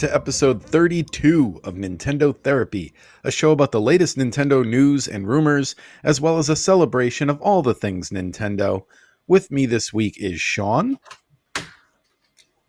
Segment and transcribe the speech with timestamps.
[0.00, 2.94] Hello, and welcome to episode 32 of Nintendo Therapy,
[3.24, 7.40] a show about the latest Nintendo news and rumors, as well as a celebration of
[7.42, 8.84] all the things Nintendo.
[9.26, 10.98] With me this week is Sean,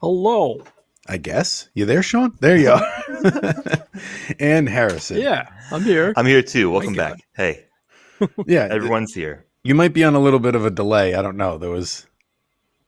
[0.01, 0.63] Hello.
[1.07, 1.69] I guess.
[1.73, 2.35] You there, Sean?
[2.41, 3.87] There you are.
[4.39, 5.17] and Harrison.
[5.17, 6.13] Yeah, I'm here.
[6.17, 6.69] I'm here too.
[6.69, 7.19] Welcome back.
[7.35, 7.65] Hey,
[8.45, 9.45] Yeah, everyone's here.
[9.63, 11.15] you might be on a little bit of a delay.
[11.15, 11.57] I don't know.
[11.57, 12.07] There was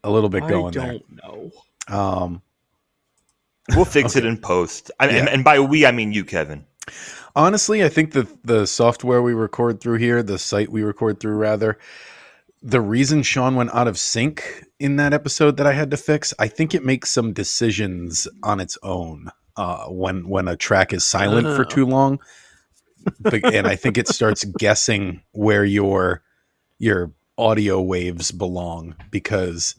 [0.04, 0.84] a little bit going there.
[0.84, 1.52] I don't know.
[1.88, 2.42] Um,
[3.76, 4.92] We'll fix it in post.
[5.00, 5.34] I, and, Yeah.
[5.34, 6.66] and by we, I mean you, Kevin.
[7.36, 11.36] Honestly, I think the the software we record through here, the site we record through
[11.36, 11.80] rather,
[12.62, 16.34] the reason Sean went out of sync in that episode that I had to fix,
[16.40, 21.04] I think it makes some decisions on its own uh, when when a track is
[21.06, 21.70] silent for Oh.
[21.70, 22.20] too long,
[23.44, 26.22] and I think it starts guessing where your
[26.80, 29.76] your audio waves belong because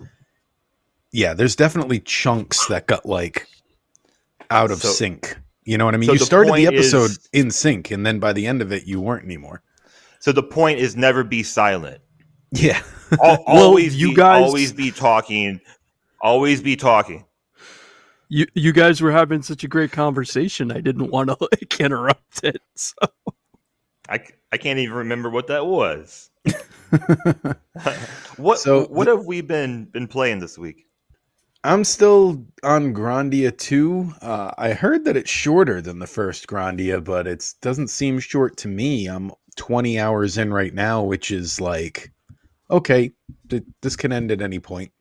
[1.13, 3.47] yeah, there's definitely chunks that got like
[4.51, 5.37] out of So- sync.
[5.65, 6.09] You know what I mean?
[6.09, 8.71] so you the started the episode is- in sync, and then by the end of
[8.71, 9.63] it, you weren't anymore.
[10.21, 12.01] So the point is never be silent.
[12.53, 12.83] Yeah.
[13.13, 15.61] Al- Well, always you be, guys- always be talking.
[16.21, 17.25] Always be talking.
[18.29, 20.73] You you guys were having such a great conversation.
[20.73, 22.61] I didn't want to like interrupt it.
[22.75, 22.95] So
[24.09, 24.21] I
[24.53, 26.31] I can't even remember what that was.
[28.37, 30.87] what So what have we been been playing this week?
[31.65, 34.13] I'm still on Grandia 2.
[34.21, 38.59] Uh, I heard that it's shorter than the first Grandia, but it doesn't seem short
[38.59, 39.07] to me.
[39.07, 42.13] I'm 20 hours in right now, which is like,
[42.71, 43.13] okay,
[43.49, 44.93] th- this can end at any point.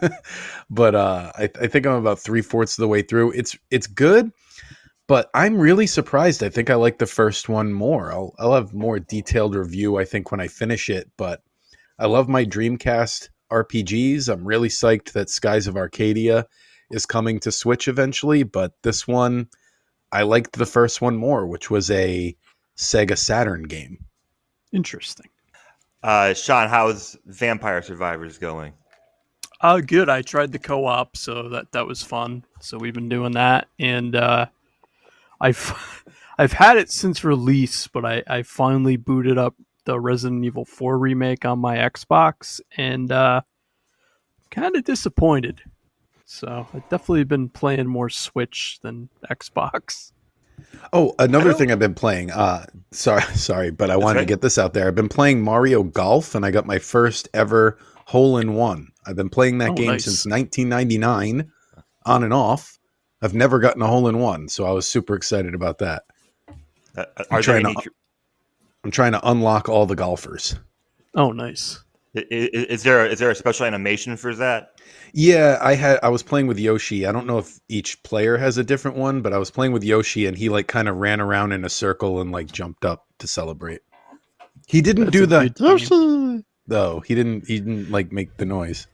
[0.70, 3.30] but uh, I, I think I'm about three fourths of the way through.
[3.30, 4.32] It's it's good,
[5.06, 6.42] but I'm really surprised.
[6.42, 8.10] I think I like the first one more.
[8.10, 9.98] I'll I'll have more detailed review.
[9.98, 11.42] I think when I finish it, but
[11.96, 14.28] I love my Dreamcast RPGs.
[14.32, 16.46] I'm really psyched that Skies of Arcadia
[16.90, 19.48] is coming to Switch eventually, but this one
[20.10, 22.36] I liked the first one more, which was a
[22.76, 23.98] Sega Saturn game.
[24.72, 25.26] interesting.
[26.02, 28.72] Uh, Sean, how's Vampire Survivors going?
[29.60, 30.08] Uh good.
[30.08, 32.44] I tried the co-op, so that that was fun.
[32.60, 34.46] So we've been doing that, and uh,
[35.40, 36.04] I've
[36.38, 40.98] I've had it since release, but I I finally booted up the Resident Evil 4
[40.98, 43.42] remake on my Xbox, and uh,
[44.50, 45.60] kind of disappointed.
[46.24, 50.12] So I've definitely been playing more Switch than Xbox.
[50.92, 52.30] Oh, another thing I've been playing.
[52.30, 54.86] Uh sorry, sorry, but I wanted to get this out there.
[54.86, 58.88] I've been playing Mario Golf and I got my first ever hole in one.
[59.06, 60.04] I've been playing that Oh, game nice.
[60.04, 61.50] since 1999
[62.06, 62.78] on and off.
[63.20, 66.04] I've never gotten a hole in one, so I was super excited about that.
[66.96, 67.90] Uh, I'm are there trying any, to-
[68.84, 70.56] I'm trying to unlock all the golfers.
[71.14, 71.78] Oh, nice.
[72.16, 74.80] i- i- is there is there a special animation for that?
[75.14, 77.06] Yeah, I had I was playing with Yoshi.
[77.06, 79.84] I don't know if each player has a different one, but I was playing with
[79.84, 83.06] Yoshi and he like kind of ran around in a circle and like jumped up
[83.18, 83.80] to celebrate.
[84.66, 85.66] He didn't That's do a the good game.
[85.68, 87.00] Yoshi though.
[87.00, 88.86] He didn't he didn't like make the noise.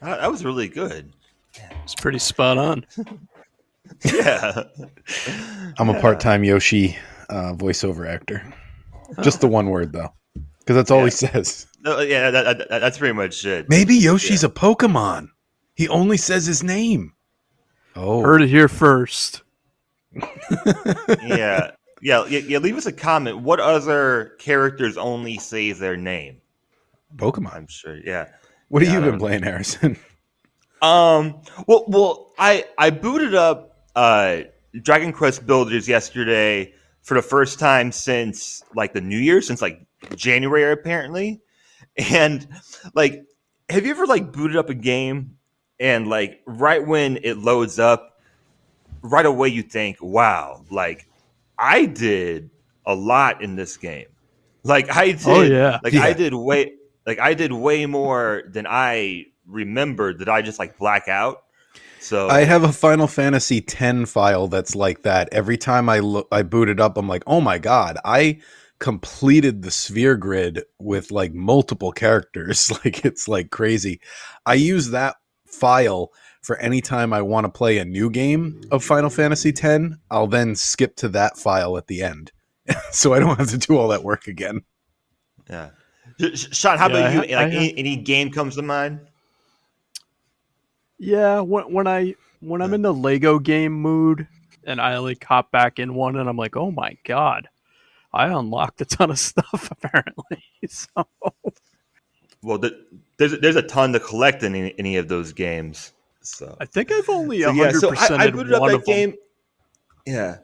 [0.00, 1.12] Uh, that was really good.
[1.84, 2.86] It's pretty spot on.
[4.04, 4.62] Yeah.
[5.78, 6.96] I'm a part-time Yoshi
[7.28, 8.42] uh, voiceover actor.
[9.20, 10.12] Just the one word though.
[10.66, 11.04] Cuz that's all Yeah.
[11.06, 11.66] he says.
[11.84, 13.68] No, yeah, that, that, that's pretty much it.
[13.68, 15.28] Maybe Yoshi's a Pokemon.
[15.74, 17.12] He only says his name.
[17.96, 18.20] Oh.
[18.22, 19.42] Heard it here first.
[20.14, 21.72] yeah.
[22.04, 22.58] Yeah, yeah, yeah.
[22.58, 23.38] Leave us a comment.
[23.38, 26.40] What other characters only say their name?
[27.16, 27.54] Pokemon.
[27.54, 27.96] I'm sure.
[27.96, 28.26] Yeah.
[28.68, 29.96] What have you been don't- playing, Harrison?
[30.80, 31.42] Um.
[31.68, 34.40] Well, well, I I booted up uh
[34.82, 39.84] Dragon Quest Builders yesterday for the first time since like the New Year, since like
[40.14, 41.40] January apparently,
[41.96, 42.46] and
[42.94, 43.24] like,
[43.68, 45.36] have you ever like booted up a game
[45.80, 48.20] and like right when it loads up,
[49.02, 51.08] right away you think, wow, like
[51.58, 52.50] I did
[52.86, 54.06] a lot in this game.
[54.62, 55.78] Like I oh, did, Oh, yeah.
[55.82, 56.04] like Yeah.
[56.04, 56.74] I did way,
[57.06, 60.20] like I did way more than I remembered.
[60.20, 61.44] That I just like black out.
[62.02, 65.28] So I have a Final Fantasy X file that's like that.
[65.32, 68.40] Every time I look, I boot it up, I'm like, oh my god, I
[68.80, 72.70] completed the sphere grid with like multiple characters.
[72.84, 74.00] Like it's like crazy.
[74.46, 75.16] I use that
[75.46, 76.10] file
[76.42, 79.94] for any time I want to play a new game of Final Fantasy X.
[80.10, 82.32] I'll then skip to that file at the end,
[82.90, 84.62] so I don't have to do all that work again.
[85.48, 85.70] yeah.
[86.20, 87.20] Sh- Sh- Sean, how Yeah, about you?
[87.20, 89.00] ha- Like I any, any game comes to mind?
[91.02, 94.28] Yeah, when when I when I'm in the Lego game mood
[94.64, 97.48] and I like hop back in one and I'm like, oh my god,
[98.12, 100.44] I unlocked a ton of stuff apparently.
[100.68, 100.86] So
[102.40, 102.74] Well, th-
[103.18, 105.92] there's there's a ton to collect in any, any of those games.
[106.20, 108.82] So I think I've only So, yeah, so percent I, I booted up that them.
[108.84, 109.14] game.
[110.06, 110.36] Yeah,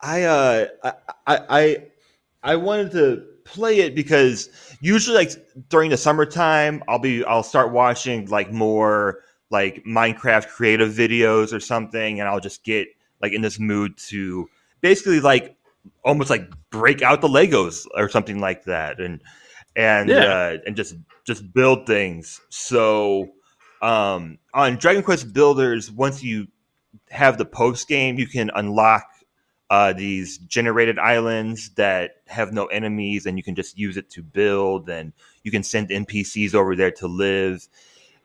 [0.00, 0.92] I, uh, I,
[1.26, 1.82] I, I,
[2.42, 4.48] I wanted to play it because
[4.80, 5.32] usually, like
[5.68, 9.20] during the summertime, I'll be, I'll start watching like more
[9.50, 12.88] like Minecraft creative videos or something, and I'll just get
[13.22, 14.48] like in this mood to
[14.80, 15.56] basically like
[16.04, 19.22] almost like break out the Legos or something like that, and
[19.76, 20.24] and Yeah.
[20.24, 22.40] uh, and just just build things.
[22.48, 23.30] So
[23.82, 26.48] um, on Dragon Quest Builders, once you
[27.10, 29.04] have the post game, you can unlock
[29.70, 34.22] uh, these generated islands that have no enemies, and you can just use it to
[34.22, 34.88] build.
[34.88, 35.12] And
[35.42, 37.66] you can send NPCs over there to live.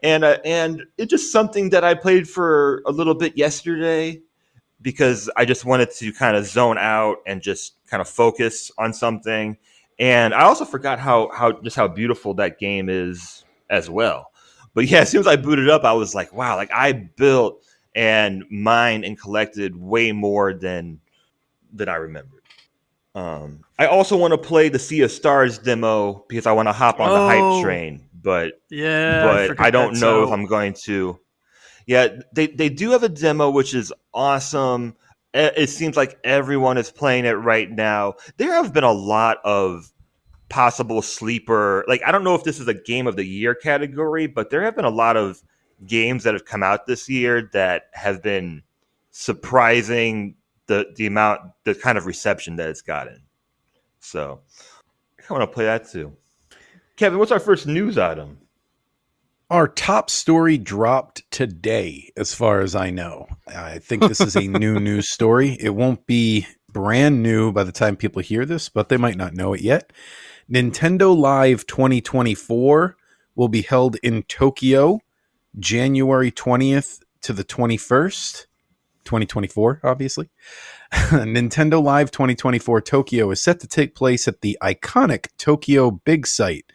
[0.04, 4.22] And uh, and it's just something that I played for a little bit yesterday
[4.82, 8.94] because I just wanted to kind of zone out and just kind of focus on
[8.94, 9.58] something.
[10.00, 14.32] And I also forgot how how just how beautiful that game is as well.
[14.74, 17.64] But yeah, as soon as I booted up, I was like, wow, like I built
[17.94, 21.00] and mined and collected way more than
[21.74, 22.42] than I remembered.
[23.14, 26.74] Um, I also want to play the Sea of Stars demo because I want to
[26.74, 27.28] hop on the Oh.
[27.28, 30.30] hype train, but Yeah, but forgot I, don't know if.
[30.32, 31.20] I'm going to.
[31.88, 34.96] Yeah, they they do have a demo which is awesome.
[35.34, 38.16] It seems like everyone is playing it right now.
[38.36, 39.92] There have been a lot of
[40.50, 41.86] possible sleeper.
[41.88, 44.62] Like I don't know if this is a game of the year category, but there
[44.62, 45.42] have been a lot of
[45.88, 48.62] games that have come out this year that have been
[49.12, 50.36] surprising
[50.68, 53.24] the the amount the kind of reception that it's gotten.
[54.00, 54.42] So
[55.30, 56.16] I want to play that too.
[56.96, 58.38] Kevin, what's our first news item?
[59.50, 63.28] Our top story dropped today, as far as I know.
[63.48, 65.58] I think this is a new news story.
[65.60, 69.34] It won't be brand new by the time people hear this, but they might not
[69.34, 69.92] know it yet.
[70.50, 72.96] Nintendo Live 2024
[73.36, 75.00] will be held in Tokyo
[75.60, 78.46] January 20th to the 21st,
[79.04, 80.30] 2024, obviously.
[80.92, 86.66] Nintendo Live 2024 Tokyo is set to take place at the iconic Tokyo Big Site.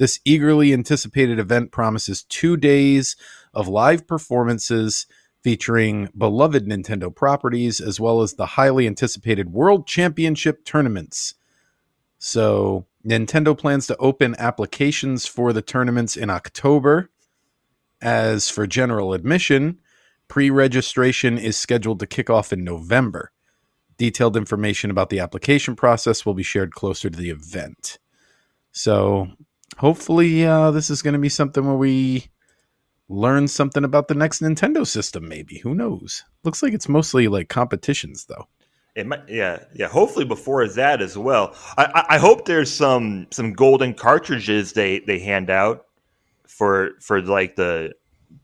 [0.00, 3.16] This eagerly anticipated event promises two days
[3.52, 5.06] of live performances
[5.44, 11.34] featuring beloved Nintendo properties as well as the highly anticipated World Championship tournaments.
[12.16, 17.10] So, Nintendo plans to open applications for the tournaments in October.
[18.00, 19.80] As for general admission,
[20.28, 23.32] pre registration is scheduled to kick off in November.
[23.98, 27.98] Detailed information about the application process will be shared closer to the event.
[28.72, 29.32] So,
[29.78, 32.28] hopefully, uh, this is going to be something where we
[33.08, 35.58] learn something about the next Nintendo system, maybe.
[35.58, 36.24] Who knows?
[36.44, 38.46] Looks like it's mostly like competitions, though.
[38.94, 39.88] It might, yeah, yeah.
[39.88, 41.54] Hopefully before that as well.
[41.78, 45.86] I, I, I hope there's some some golden cartridges they they hand out
[46.46, 47.94] for for like the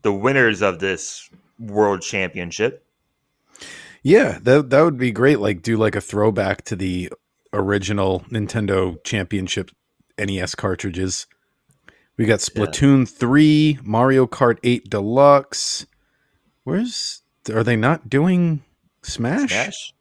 [0.03, 1.29] the winners of this
[1.59, 2.85] world championship.
[4.03, 5.39] Yeah, that that would be great.
[5.39, 7.11] Like do like a throwback to the
[7.51, 9.71] original Nintendo Championship
[10.17, 11.27] NES cartridges.
[12.17, 15.85] We got Splatoon 3, Mario Kart 8 Deluxe.
[16.63, 17.21] Where's
[17.53, 18.63] are they not doing
[19.03, 19.51] Smash?
[19.51, 19.93] Smash.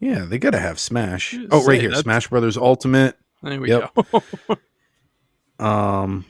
[0.00, 1.36] Yeah, they got to have Smash.
[1.50, 3.16] Oh, right here, that's- Smash Brothers Ultimate.
[3.42, 3.90] There we Yep.
[3.94, 4.22] go.
[5.58, 6.24] Um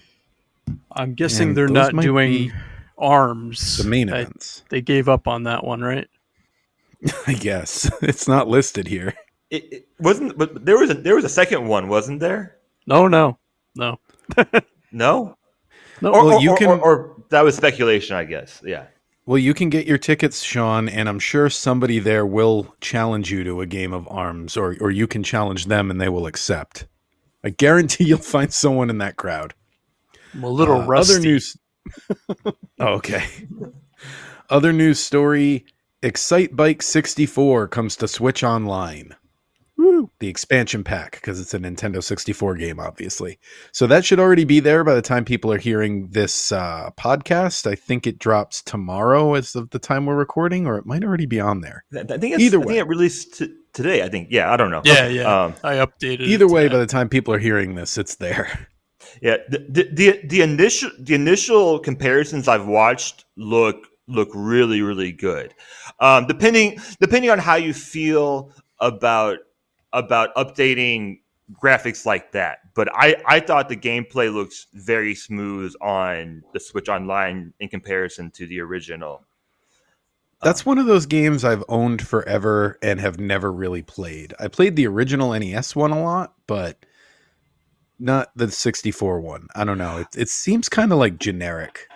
[0.93, 2.53] I'm guessing they're not doing
[2.99, 3.79] arms.
[3.79, 4.65] the main I- events.
[4.71, 6.09] they gave up on that one, right?
[7.27, 7.91] I guess.
[8.03, 9.15] It's not listed here.
[9.51, 12.57] It, it wasn't, but there was a there was a second one, wasn't there?
[12.87, 13.39] No, no,
[13.77, 13.99] no,
[14.93, 15.37] No.
[16.01, 16.09] no.
[16.11, 18.61] Or, Well, or- you or- can- or, or that was speculation, I guess.
[18.65, 18.87] Yeah.
[19.27, 23.45] Well, you can get your tickets, Sean, and I'm sure somebody there will challenge you
[23.45, 26.87] to a game of arms, or or you can challenge them and they will accept.
[27.45, 29.55] I guarantee you'll find someone in that crowd.
[30.35, 31.15] I'm a little Uh, rusty.
[31.15, 31.57] Other news.
[32.81, 33.25] oh, okay.
[34.49, 35.65] other news story:
[36.03, 39.15] Excitebike 64 comes to Switch Online.
[39.81, 40.11] Woo!
[40.19, 43.39] The expansion pack because it's a Nintendo 64 game, obviously.
[43.73, 47.67] So that should already be there by the time people are hearing this uh, podcast.
[47.67, 51.25] I think it drops tomorrow as of the time we're recording, or it might already
[51.25, 51.85] be on there.
[51.95, 52.79] I I think it's, Either I think way.
[52.79, 54.03] it released t- today.
[54.03, 54.29] I think.
[54.31, 54.53] Yeah.
[54.53, 54.83] I don't know.
[54.85, 55.45] Yeah, yeah.
[55.45, 56.27] Um, I updated.
[56.27, 58.69] Either it way, by the time people are hearing this, it's there.
[59.23, 65.11] Yeah, the, the the the initial the initial comparisons I've watched look look really really
[65.11, 65.53] good.
[65.99, 69.39] Um, depending depending on how you feel about
[69.93, 71.21] about updating
[71.63, 76.89] graphics like that, but I I thought the gameplay looks very smooth on the Switch
[76.89, 79.25] Online in comparison to the original.
[80.43, 84.33] That's one of those games I've owned forever and have never really played.
[84.41, 86.87] I played the original NES one a lot, but
[87.99, 89.49] not the 64 one.
[89.55, 89.99] I don't know.
[89.99, 91.87] It, it seems kind of like generic.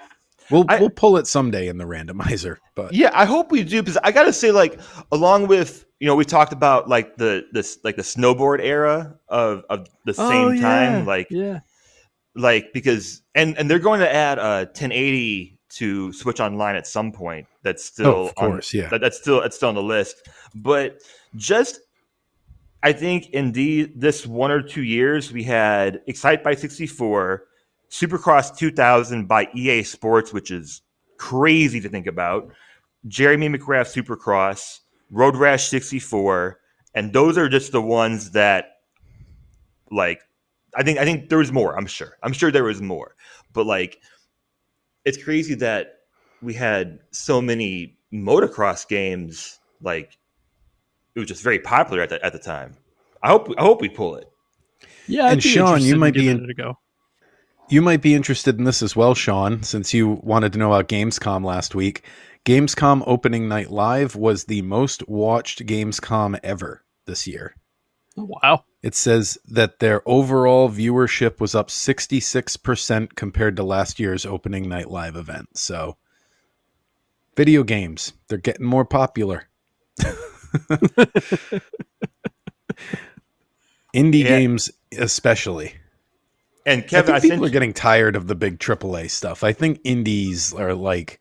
[0.51, 3.83] We'll I- we'll pull it someday in the randomizer, but Yeah, I hope we do
[3.83, 4.79] because I got to say, like,
[5.13, 9.65] along with you know, we talked about like the this like the snowboard era of
[9.71, 11.61] of the oh, same Oh, time, yeah, like yeah.
[12.35, 16.87] like because and and they're going to add uh, a 1080 to Switch Online at
[16.87, 17.47] some point.
[17.63, 18.89] That's still Oh, of on- course, yeah.
[18.91, 20.29] that, that's still that's still on the list.
[20.55, 20.99] But
[21.37, 21.81] just
[22.83, 27.45] I think in the this one or two years we had Excitebike 64,
[27.95, 30.83] Supercross 2000 by EA Sports, which is
[31.17, 32.51] crazy to think about.
[33.07, 34.81] Jeremy McGrath Supercross,
[35.13, 36.59] Road Rash 64,
[36.97, 38.79] and those are just the ones that
[39.93, 40.23] like
[40.75, 42.19] I think I think there was more, I'm sure.
[42.25, 43.15] I'm sure there was more.
[43.53, 44.01] But like
[45.05, 45.99] it's crazy that
[46.43, 50.19] we had so many motocross games like
[51.15, 52.77] it was just very popular at the at the time.
[53.23, 54.29] I hope I hope we pull it.
[55.07, 56.77] Yeah, I'd And Sean, you might be giving in- it a go.
[57.69, 60.89] You might be interested in this as well, Sean, since you wanted to know about
[60.89, 62.05] Gamescom last week.
[62.45, 67.57] Gamescom opening night live was the most watched Gamescom ever this year.
[68.17, 68.65] Wow.
[68.83, 74.91] It says that their overall viewership was up 66% compared to last year's opening night
[74.91, 75.57] live event.
[75.57, 75.97] So,
[77.35, 79.49] video games, they're getting more popular.
[83.95, 84.29] Indie Yeah.
[84.29, 85.75] games, especially.
[86.67, 89.45] And Kevin, I I, think sent people are getting tired of the big AAA stuff.
[89.45, 91.21] I think indies are like,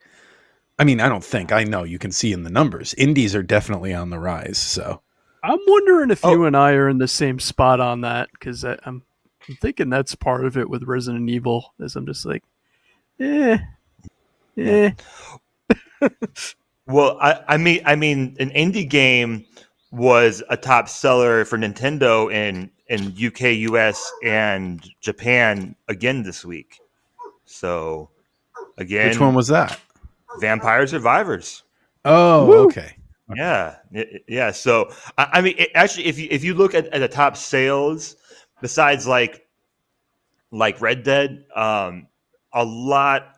[0.79, 1.83] I mean, I don't think I know.
[1.83, 4.57] You can see in the numbers, indies are definitely on the rise.
[4.57, 5.01] So
[5.43, 6.31] I'm wondering if Oh.
[6.31, 9.03] you and I are in the same spot on that because I'm,
[9.47, 11.73] I'm thinking that's part of it with Resident Evil.
[11.79, 12.43] Is I'm just like,
[13.19, 13.57] eh,
[14.57, 14.91] eh.
[16.87, 19.45] Well, I, I mean, I mean, an indie game
[19.91, 26.79] was a top seller for Nintendo in in UK, US, and Japan again this week.
[27.45, 28.09] So,
[28.77, 29.79] again, which one was that?
[30.39, 31.63] Vampire Survivors?
[32.05, 32.63] Oh, Woo.
[32.65, 32.95] okay.
[33.35, 34.51] Yeah, y- y- yeah.
[34.51, 37.35] So, I, I mean, it, actually, if you if you look at, at the top
[37.35, 38.15] sales,
[38.61, 39.47] besides like
[40.51, 42.07] like Red Dead, um,
[42.53, 43.29] a lot.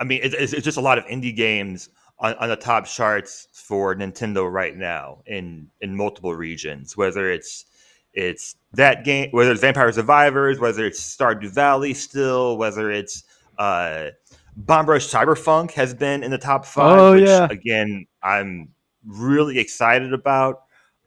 [0.00, 1.88] I mean, it, it's, it's just a lot of indie games
[2.18, 6.96] on, on the top charts for Nintendo right now in in multiple regions.
[6.96, 7.66] Whether it's
[8.12, 13.24] it's that game, whether it's Vampire Survivors, whether it's Stardew Valley still, whether it's
[13.58, 14.10] uh,
[14.56, 16.98] Bomb Rush Cyberpunk has been in the top five.
[16.98, 17.46] Oh, which, yeah.
[17.50, 18.70] again, I'm
[19.06, 20.62] really excited about.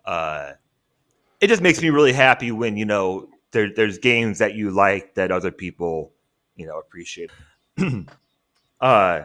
[0.05, 0.53] Uh,
[1.39, 5.15] it just makes me really happy when you know there, there's games that you like
[5.15, 6.13] that other people
[6.55, 7.31] you know appreciate.
[8.81, 9.21] uh,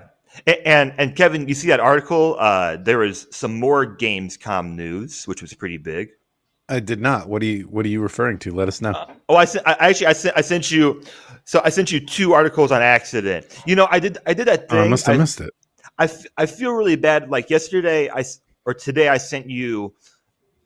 [0.46, 2.36] and and Kevin, you see that article?
[2.38, 6.10] Uh, there was some more Gamescom news, which was pretty big.
[6.68, 7.28] I did not.
[7.28, 8.52] What are you What are you referring to?
[8.52, 8.90] Let us know.
[8.90, 9.66] Uh, oh, I sent.
[9.66, 10.36] I actually I sent.
[10.36, 11.02] I sent you.
[11.44, 13.46] So I sent you two articles on accident.
[13.66, 14.18] You know, I did.
[14.26, 15.52] I did that Oh, I must have I- missed it.
[15.98, 17.30] I, f- I feel really bad.
[17.30, 18.24] Like yesterday, I
[18.66, 19.94] or today, I sent you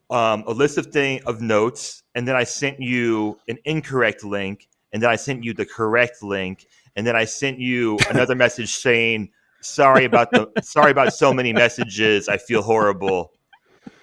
[0.09, 4.69] um, a list of thing of notes, and then I sent you an incorrect link,
[4.93, 6.67] and then I sent you the correct link,
[6.97, 9.31] and then I sent you another message saying,
[9.61, 12.27] "Sorry about the sorry about so many messages.
[12.29, 13.33] I feel horrible."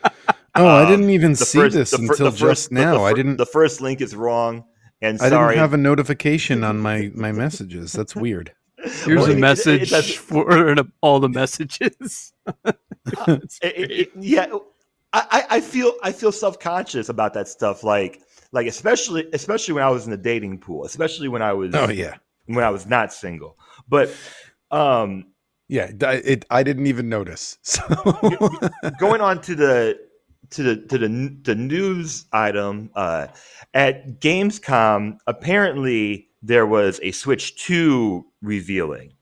[0.59, 2.75] Oh, I um, didn't even see first- this the fir- until the just first- the-
[2.75, 2.93] now.
[2.99, 3.37] the I didn't.
[3.37, 4.63] The first link is wrong,
[5.01, 5.55] and I sorry.
[5.55, 7.93] didn't have a notification on my my messages.
[7.93, 8.51] That's weird.
[8.77, 12.33] Here's Well, a it- it- it message does- for all the messages.
[12.65, 14.47] It's It- it- it- yeah,
[15.13, 17.83] I, I- I feel I feel self conscious about that stuff.
[17.83, 18.21] Like
[18.51, 21.89] like especially especially when I was in the dating pool, especially when I was Oh
[21.89, 23.57] yeah, when I was not single.
[23.89, 24.09] But
[24.71, 25.25] um,
[25.69, 25.91] yeah.
[26.01, 27.57] I- It, I didn't even notice.
[27.63, 27.81] So
[28.99, 29.99] going on to the
[30.51, 33.27] to the to the the news item uh,
[33.73, 39.13] at Gamescom, apparently there was a Switch Two revealing,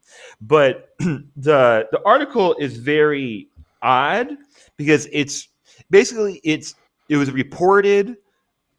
[0.42, 3.50] but the the article is very
[3.82, 4.30] odd
[4.78, 5.48] because it's
[5.90, 6.76] basically it's
[7.10, 8.18] it was reported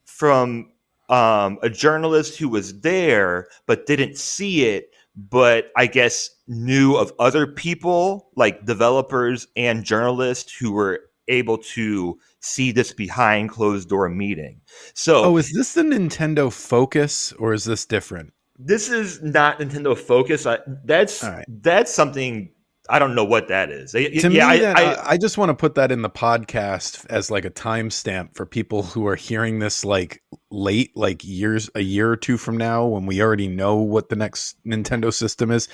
[0.04, 0.72] from
[1.08, 7.12] um, a journalist who was there but didn't see it but i guess knew of
[7.18, 14.08] other people like developers and journalists who were able to see this behind closed door
[14.08, 14.60] meeting
[14.94, 18.32] so oh, is this the Nintendo Focus or is this different?
[18.58, 21.44] this is not nintendo focus I, that's right.
[21.60, 22.48] that's something
[22.88, 25.36] i don't know what that is to yeah, me, I- that, I- I, I just
[25.36, 29.14] want to put that in the podcast as like a timestamp for people who are
[29.16, 33.48] hearing this like late, like years, a year or two from now, when we already
[33.48, 35.68] know what the next Nintendo system is.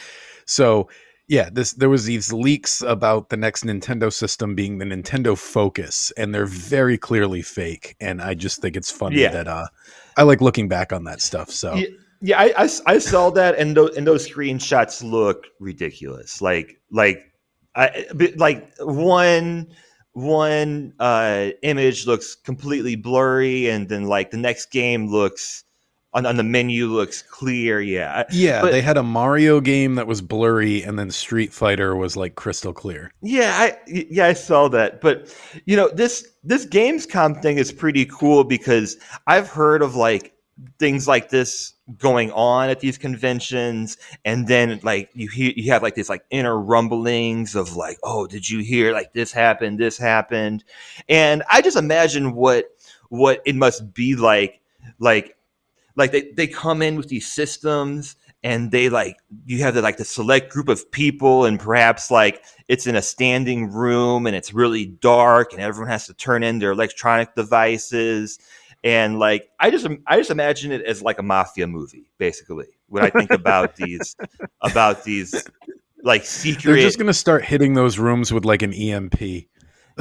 [0.45, 0.89] So,
[1.33, 6.13] yeah, this there was these leaks about the next Nintendo system being the Nintendo Focus,
[6.19, 7.97] and they're very clearly fake.
[8.01, 9.31] And I just think it's funny Yeah.
[9.31, 9.69] that uh,
[10.19, 11.51] I like looking back on that stuff.
[11.51, 11.75] So.
[11.75, 11.87] Yeah,
[12.21, 16.43] Yeah, I, I, I saw that, and those and those screenshots look ridiculous.
[16.43, 17.25] Like like
[17.75, 18.05] I
[18.37, 19.69] like one
[20.13, 25.65] one uh, image looks completely blurry, and then like the next game looks
[26.15, 27.81] on, on the menu looks clear.
[27.81, 28.61] Yeah, yeah.
[28.61, 32.35] But, they had a Mario game that was blurry, and then Street Fighter was like
[32.35, 33.13] crystal clear.
[33.23, 35.01] Yeah, I yeah I saw that.
[35.01, 40.35] But you know this this Gamescom thing is pretty cool because I've heard of like
[40.79, 45.83] things like this going on at these conventions and then like you hear you have
[45.83, 49.99] like these like inner rumblings of like oh did you hear like this happened this
[49.99, 50.63] happened
[51.09, 52.67] and i just imagine what
[53.09, 54.61] what it must be like
[54.99, 55.37] like
[55.97, 59.97] like they, they come in with these systems and they like you have the like
[59.97, 64.53] the select group of people and perhaps like it's in a standing room and it's
[64.53, 68.39] really dark and everyone has to turn in their electronic devices.
[68.85, 73.05] And like i just i just imagine it as like a mafia movie basically when
[73.05, 74.17] i think about these
[74.61, 75.41] about these
[76.03, 79.21] like secret they're just gonna start hitting those rooms with like an emp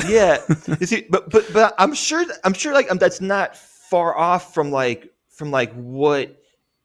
[0.07, 0.37] yeah.
[0.79, 4.51] You see but but but i'm sure i'm sure like um, that's not far off
[4.51, 6.39] from like from like what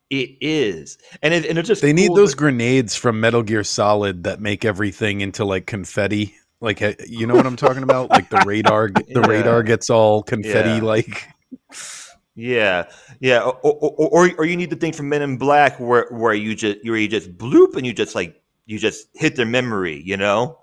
[0.09, 0.97] it is.
[1.23, 4.41] And it, and it's just they cool need those grenades from metal gear solid that
[4.41, 6.35] make everything into like confetti.
[6.59, 8.09] Like you know what i'm talking about?
[8.09, 9.27] Like the radar the yeah.
[9.27, 10.83] radar gets all confetti yeah.
[10.83, 11.29] like
[12.35, 12.85] yeah,
[13.21, 16.33] yeah, or, or, or, or you need the thing from Men in Black where where
[16.33, 20.01] you just where you just bloop and you just like you just hit their memory,
[20.03, 20.59] you know,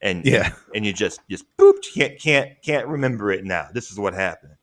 [0.00, 3.68] and yeah, and you just just boop can't can't can't remember it now.
[3.74, 4.54] This is what happened.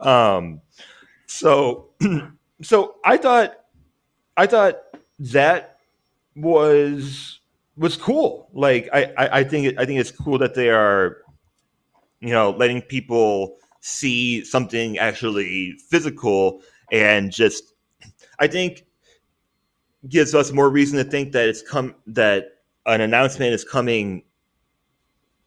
[0.00, 0.62] Um,
[1.26, 1.90] so
[2.62, 3.56] so I thought
[4.36, 4.76] I thought
[5.18, 5.78] that
[6.34, 7.40] was
[7.76, 8.48] was cool.
[8.52, 11.18] Like I I, I think I think it's cool that they are,
[12.20, 16.60] you know, letting people see something actually physical
[16.90, 17.74] and just
[18.38, 18.84] I think
[20.08, 22.46] gives us more reason to think that it's come that
[22.86, 24.22] an announcement is coming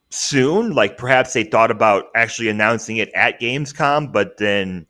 [0.10, 0.72] soon.
[0.74, 4.86] Like perhaps they thought about actually announcing it at Gamescom, but then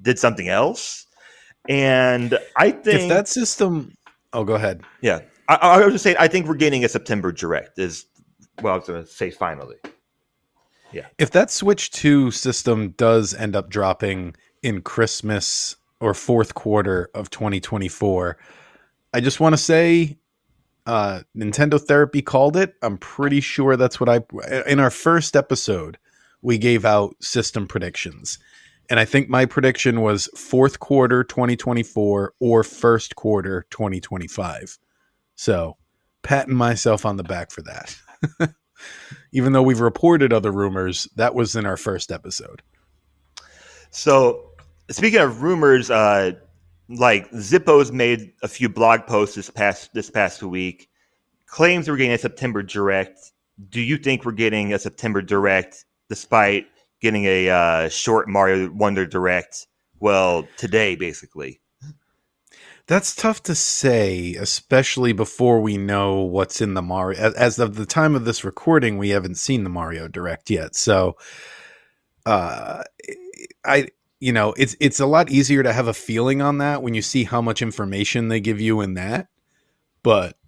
[0.00, 1.06] did something else.
[1.68, 3.92] And I think if that system,
[4.32, 4.82] oh, go ahead.
[5.00, 6.16] Yeah, I, I was just saying.
[6.18, 7.78] I think we're getting a September direct.
[7.78, 8.06] Is
[8.62, 9.76] well, I was going to say finally.
[10.92, 11.06] Yeah.
[11.18, 17.28] If that Switch 2 system does end up dropping in Christmas or fourth quarter of
[17.28, 18.38] 2024,
[19.12, 20.18] I just want to say
[20.86, 22.74] uh, Nintendo Therapy called it.
[22.82, 24.20] I'm pretty sure that's what I
[24.66, 25.98] in our first episode
[26.40, 28.38] we gave out system predictions.
[28.90, 34.78] And I think my prediction was fourth quarter 2024 or first quarter 2025.
[35.34, 35.76] So,
[36.22, 37.96] patting myself on the back for that.
[39.32, 42.62] even though we've reported other rumors, that was in our first episode.
[43.90, 44.50] So,
[44.90, 46.32] speaking of rumors, uh,
[46.88, 50.88] like Zippo's made a few blog posts this past this past week,
[51.46, 53.32] claims we're getting a September direct.
[53.68, 56.66] Do you think we're getting a September direct, despite
[57.00, 59.66] getting a uh, short Mario Wonder direct?
[60.00, 61.60] Well, today, basically.
[62.86, 67.20] That's tough to say, especially before we know what's in the Mario.
[67.20, 70.74] As of the time of this recording, we haven't seen the Mario Direct yet.
[70.74, 71.18] So,
[72.24, 72.82] uh,
[73.62, 73.88] I,
[74.20, 77.02] you know, it's it's a lot easier to have a feeling on that when you
[77.02, 79.28] see how much information they give you in that.
[80.02, 80.38] But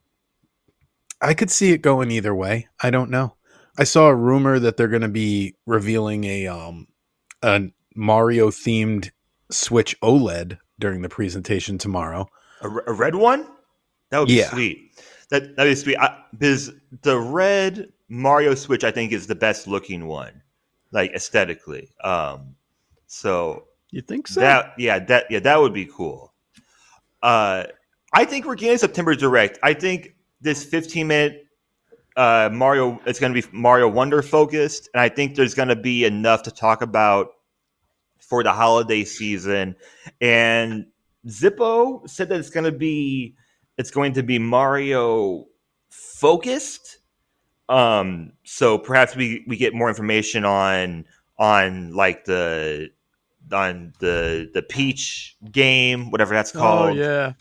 [1.20, 2.68] I could see it going either way.
[2.82, 3.34] I don't know.
[3.78, 6.88] I saw a rumor that they're going to be revealing a um
[7.42, 7.62] a
[7.94, 9.10] Mario themed
[9.50, 12.28] Switch OLED during the presentation tomorrow.
[12.62, 13.46] A, a red one?
[14.10, 14.50] That would be yeah.
[14.50, 15.02] sweet.
[15.30, 15.96] That that would be sweet.
[15.98, 20.42] I, because the red Mario Switch, I think, is the best looking one,
[20.90, 21.92] like aesthetically.
[22.02, 22.56] Um,
[23.06, 24.40] so you think so?
[24.40, 26.32] That yeah, that yeah, that would be cool.
[27.22, 27.64] Uh,
[28.12, 29.58] I think we're getting September Direct.
[29.62, 31.46] I think this 15 minute
[32.20, 35.76] uh, Mario it's going to be Mario Wonder focused, and I think there's going to
[35.76, 37.28] be enough to talk about
[38.18, 39.74] for the holiday season.
[40.20, 40.84] And
[41.26, 43.36] Zippo said that it's going to be
[43.78, 45.46] it's going to be Mario
[45.88, 46.98] focused.
[47.70, 51.06] Um, so perhaps we we get more information on
[51.38, 52.90] on like the
[53.50, 56.90] on the the Peach game, whatever that's oh, called.
[56.90, 57.32] Oh yeah,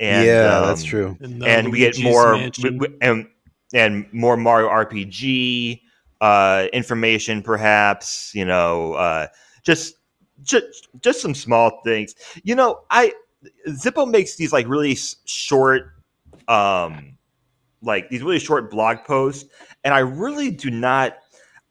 [0.00, 1.16] and yeah, um, that's true.
[1.20, 3.28] And, and we get more and
[3.72, 5.80] and more Mario RPG
[6.20, 8.32] uh, information, perhaps.
[8.34, 9.26] You know, uh,
[9.62, 9.96] just
[10.42, 12.14] just just some small things.
[12.42, 13.12] You know, I
[13.68, 15.92] Zippo makes these like really short,
[16.48, 17.16] um,
[17.82, 19.48] like these really short blog posts,
[19.84, 21.18] and I really do not.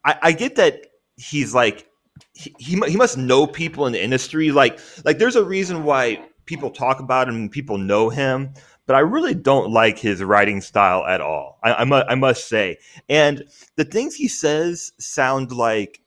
[0.04, 0.88] I, I get that
[1.18, 1.88] he's like
[2.34, 4.52] he, he he must know people in the industry.
[4.52, 8.54] Like like there's a reason why people talk about him, people know him,
[8.92, 11.60] but I really don't like his writing style at all.
[11.64, 12.78] I, I, mu- I must say,
[13.08, 13.46] and
[13.78, 16.02] the things he says sound like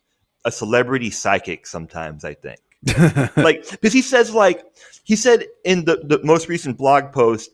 [0.44, 1.66] a celebrity psychic.
[1.66, 2.60] Sometimes I think,
[3.38, 4.62] like because he says like
[5.02, 7.52] he said in the, the most recent blog post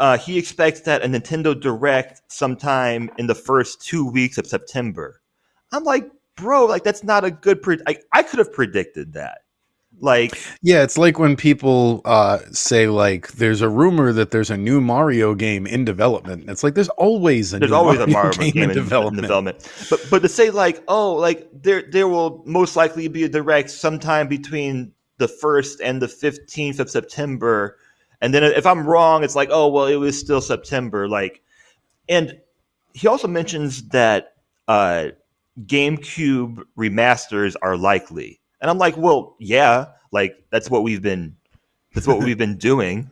[0.00, 5.22] uh, he expects that a Nintendo Direct sometime in the first two weeks of September.
[5.70, 7.62] I'm like, bro, like that's not a good.
[7.62, 9.42] Pre- I, I could have predicted that.
[9.98, 14.56] Like, yeah, it's like when people uh, say like, "There's a rumor that there's a
[14.56, 18.12] new Mario game in development." It's like there's always a there's new always Mario a
[18.12, 19.18] Mario game, game, in, in, development.
[19.18, 19.86] in development.
[19.88, 23.70] But but to say like, oh, like there there will most likely be a direct
[23.70, 27.78] sometime between the first and the fifteenth of September,
[28.20, 31.08] and then if I'm wrong, it's like, oh well, it was still September.
[31.08, 31.42] Like,
[32.06, 32.38] and
[32.92, 34.34] he also mentions that
[34.68, 35.08] uh,
[35.64, 41.36] GameCube remasters are likely, and I'm like, well, yeah, like that's what we've been
[41.94, 43.10] that's what we've been doing.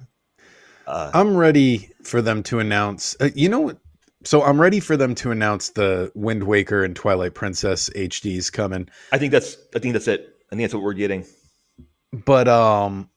[0.87, 3.17] Uh, I'm ready for them to announce.
[3.21, 3.79] Uh, you know what?
[4.25, 8.89] So I'm ready for them to announce the Wind Waker and Twilight Princess HDs coming.
[9.13, 10.37] I think that's I think that's it.
[10.51, 11.27] I think that's what we're getting.
[12.13, 13.11] But um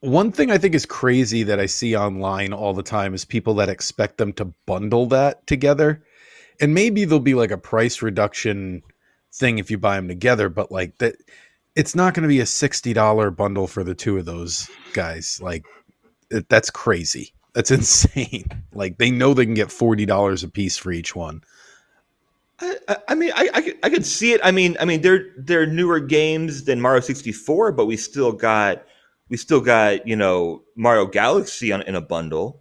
[0.00, 3.54] one thing I think is crazy that I see online all the time is people
[3.54, 6.04] that expect them to bundle that together.
[6.60, 8.82] And maybe there'll be like a price reduction
[9.34, 11.16] thing if you buy them together, but like that
[11.78, 15.40] it's not going to be a $60 bundle for the two of those guys.
[15.40, 15.64] Like
[16.30, 17.32] it, that's crazy.
[17.54, 18.48] That's insane.
[18.74, 21.42] Like they know they can get $40 a piece for each one.
[22.60, 24.40] I, I- I mean, I, I, could, I could see it.
[24.44, 28.32] I mean, I mean, they're they're newer games than Mario sixty four, but we still
[28.32, 28.84] got
[29.28, 32.60] we still got you know Mario Galaxy on, in a bundle.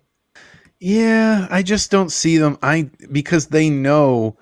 [0.79, 2.59] Yeah, I just don't see them.
[2.61, 4.37] I because they know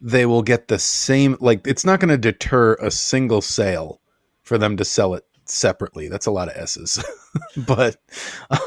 [0.00, 1.36] they will get the same.
[1.40, 4.00] Like it's not going to deter a single sale
[4.44, 6.08] for them to sell it separately.
[6.08, 7.02] That's a lot of s's.
[7.66, 7.96] but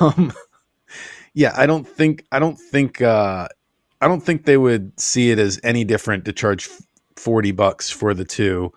[0.01, 0.33] um,
[1.33, 3.47] yeah, I don't think I don't think uh,
[4.01, 6.69] I don't think they would see it as any different to charge
[7.15, 8.73] forty bucks for the two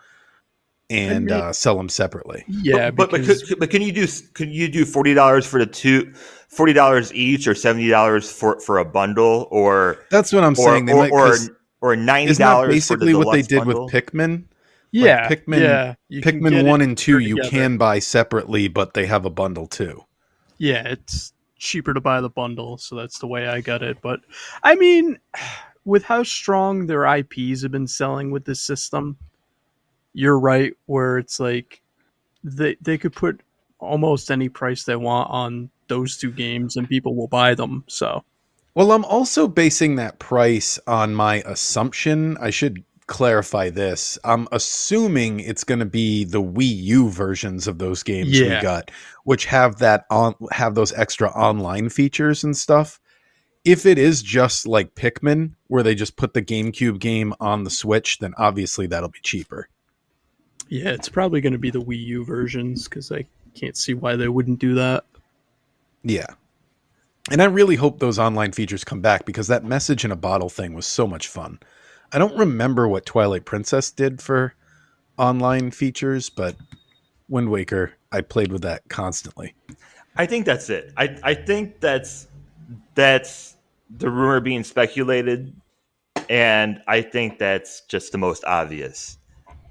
[0.89, 2.45] and mean- uh, sell them separately.
[2.49, 5.47] Yeah, but but, because but, could, but can you do can you do forty dollars
[5.47, 6.13] for the two?
[6.49, 10.57] Forty dollars each, or seventy dollars for for a bundle, or That's what I'm or
[10.57, 10.87] saying.
[10.87, 12.75] They or, might, or, 'cause or ninety isn't that dollars.
[12.75, 13.85] basically for the what they did bundle?
[13.85, 14.45] with Pikmin?
[14.93, 17.51] Yeah, Pikmin- yeah, Pikmin one and two you together.
[17.51, 20.05] can buy separately, but they have a bundle too.
[20.59, 23.99] Yeah, it's cheaper to buy the bundle, so that's the way I got it.
[24.03, 24.21] But
[24.63, 25.19] I mean,
[25.85, 29.17] with how strong their IPs have been selling with this system,
[30.13, 30.75] you're right.
[30.87, 31.83] Where it's like
[32.43, 33.41] they they could put
[33.79, 37.85] almost any price they want on those two games, and people will buy them.
[37.87, 38.25] So
[38.75, 42.37] Well, I'm also basing that price on my assumption.
[42.39, 44.19] I should clarify this.
[44.25, 48.57] I'm assuming it's going to be the Wii U versions of those games Yeah.
[48.57, 48.91] we got,
[49.25, 52.99] which have that on have those extra online features and stuff.
[53.65, 57.71] If it is just like Pikmin, where they just put the GameCube game on the
[57.71, 59.69] Switch, then obviously that'll be cheaper.
[60.69, 64.17] yeah, it's probably going to be the Wii U versions because I can't see why
[64.17, 65.05] they wouldn't do that.
[66.05, 66.27] Yeah.
[67.31, 70.49] And I really hope those online features come back because that message in a bottle
[70.49, 71.59] thing was so much fun.
[72.13, 74.55] I don't remember what Twilight Princess did for
[75.17, 76.57] online features, but
[77.29, 79.55] Wind Waker, I played with that constantly.
[80.17, 80.93] I think that's it.
[80.97, 82.27] I, I think that's
[82.95, 83.57] that's
[83.97, 85.55] the rumor being speculated,
[86.29, 89.19] and I think that's just the most obvious.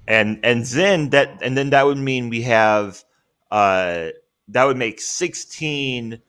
[0.07, 3.03] And and then that and then that would mean we have
[3.51, 4.09] uh,
[4.47, 6.21] that would make sixteen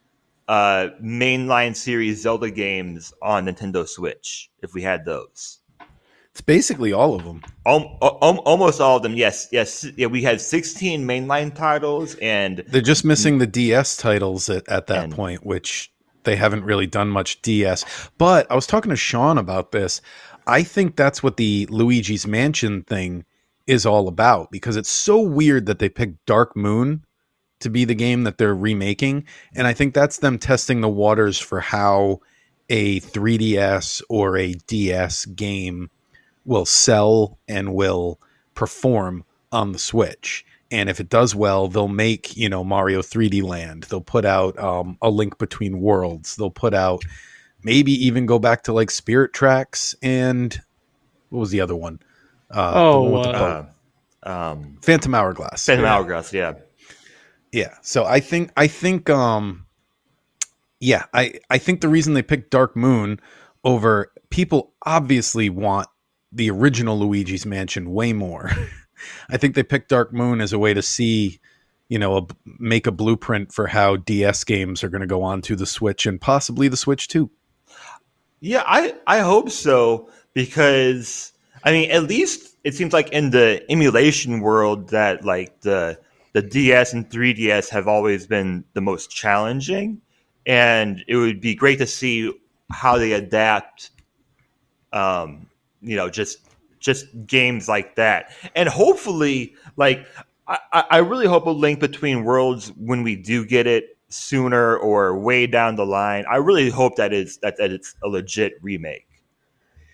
[0.49, 5.60] uh, mainline series Zelda games on Nintendo Switch if we had those.
[6.41, 7.43] It's basically all of them.
[7.67, 9.13] Al- al- almost all of them.
[9.15, 10.07] Yes, yes, yeah.
[10.07, 13.09] We had sixteen mainline titles, and They're just mm.
[13.09, 15.93] missing the DS titles at, at that And- point, which
[16.25, 17.85] they haven't really done much DS.
[18.17, 20.01] But I was talking to Sean about this.
[20.47, 23.27] I think that's what the Luigi's Mansion thing
[23.67, 27.05] is all about because it's so weird that they picked Dark Moon
[27.61, 29.25] to be the game that they're remaking.
[29.55, 32.21] And I think that's them testing the waters for how
[32.71, 35.91] a 3DS or a DS game
[36.45, 38.21] will sell and will
[38.55, 40.45] perform on the Switch.
[40.71, 43.85] And if it does well, they'll make, you know, Mario 3D Land.
[43.85, 46.37] They'll put out um, a link between worlds.
[46.37, 47.03] They'll put out
[47.65, 50.59] maybe even go back to like Spirit Tracks and
[51.31, 52.01] what was the other one?
[52.51, 53.67] Uh, Oh, one with boat.
[54.25, 55.67] uh, um, Phantom Hourglass.
[55.67, 55.95] Phantom Yeah.
[55.95, 56.33] Hourglass.
[56.33, 56.55] Yeah.
[57.53, 57.75] Yeah.
[57.83, 59.67] So I think I think um
[60.79, 63.21] yeah, I I think the reason they picked Dark Moon
[63.65, 65.89] over people obviously want
[66.33, 68.51] the original Luigi's Mansion way more.
[69.31, 71.41] I think they picked Dark Moon as a way to see
[71.91, 72.27] you know, a,
[72.59, 76.07] make a blueprint for how DS games are going to go on to the Switch
[76.07, 77.29] and possibly the Switch too.
[78.39, 81.33] Yeah, I I hope so because
[81.65, 85.99] I mean, at least it seems like in the emulation world that like the
[86.33, 90.01] the DS and 3DS have always been the most challenging,
[90.47, 92.33] and it would be great to see
[92.71, 93.91] how they adapt.
[94.93, 95.50] Um,
[95.83, 96.39] you know, just
[96.79, 100.07] just games like that, and hopefully, like
[100.47, 105.17] I, I really hope a link between worlds when we do get it sooner or
[105.17, 106.25] way down the line.
[106.31, 109.07] I really hope that is that, that it's a legit remake.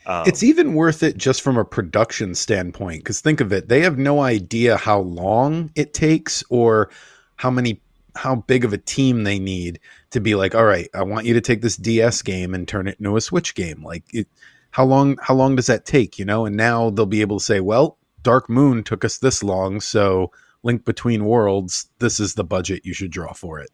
[0.06, 3.80] Um, it's even worth it just from a production standpoint because think of it, they
[3.80, 6.90] have no idea how long it takes or
[7.36, 7.80] how many
[8.14, 9.78] how big of a team they need
[10.10, 12.88] to be like, all right, I want you to take this DS game and turn
[12.88, 13.82] it into a Switch game.
[13.82, 14.26] Like, it,
[14.76, 16.18] how long how long does that take?
[16.18, 19.42] You know, and now they'll be able to say, well, Dark Moon took us this
[19.42, 20.30] long, so
[20.64, 23.70] Link Between Worlds, this is the budget you should draw for it.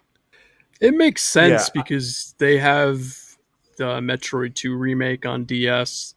[0.80, 1.82] It makes sense yeah.
[1.82, 3.00] because they have
[3.78, 6.14] the Metroid 2 remake on DS.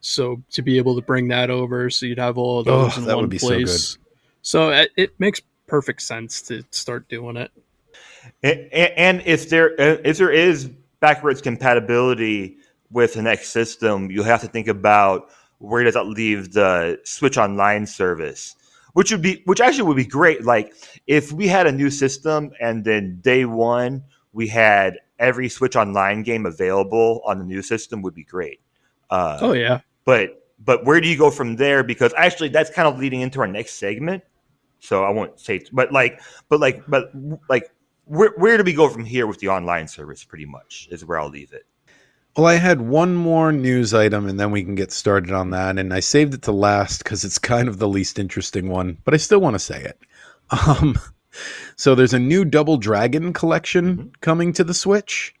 [0.00, 3.02] So to be able to bring that over, so you'd have all of those oh,
[3.02, 3.90] in one place.
[3.90, 3.98] So,
[4.42, 7.52] so it, it, makes perfect sense to start doing it.
[8.42, 12.56] And, and if there uh, if there is backwards compatibility
[12.94, 15.28] with the next system, you have to think about
[15.58, 18.56] where does that leave the Switch Online service
[18.94, 20.44] which would be which actually would be great.
[20.44, 20.72] Like
[21.08, 26.22] if we had a new system and then day one we had every Switch Online
[26.22, 28.60] game available on the new system would be great.
[29.10, 31.82] Uh, oh yeah, but but where do you go from there?
[31.82, 34.22] Because actually, that's kind of leading into our next segment.
[34.80, 37.10] So I won't say, but like, but like, but
[37.48, 37.70] like,
[38.04, 40.24] where where do we go from here with the online service?
[40.24, 41.64] Pretty much is where I'll leave it.
[42.36, 45.78] Well, I had one more news item and then we can get started on that.
[45.78, 49.14] And I saved it to last because it's kind of the least interesting one, but
[49.14, 49.98] I still want to say it.
[50.50, 50.98] Um,
[51.74, 54.08] so there's a new Double Dragon collection mm-hmm.
[54.20, 55.34] coming to the Switch.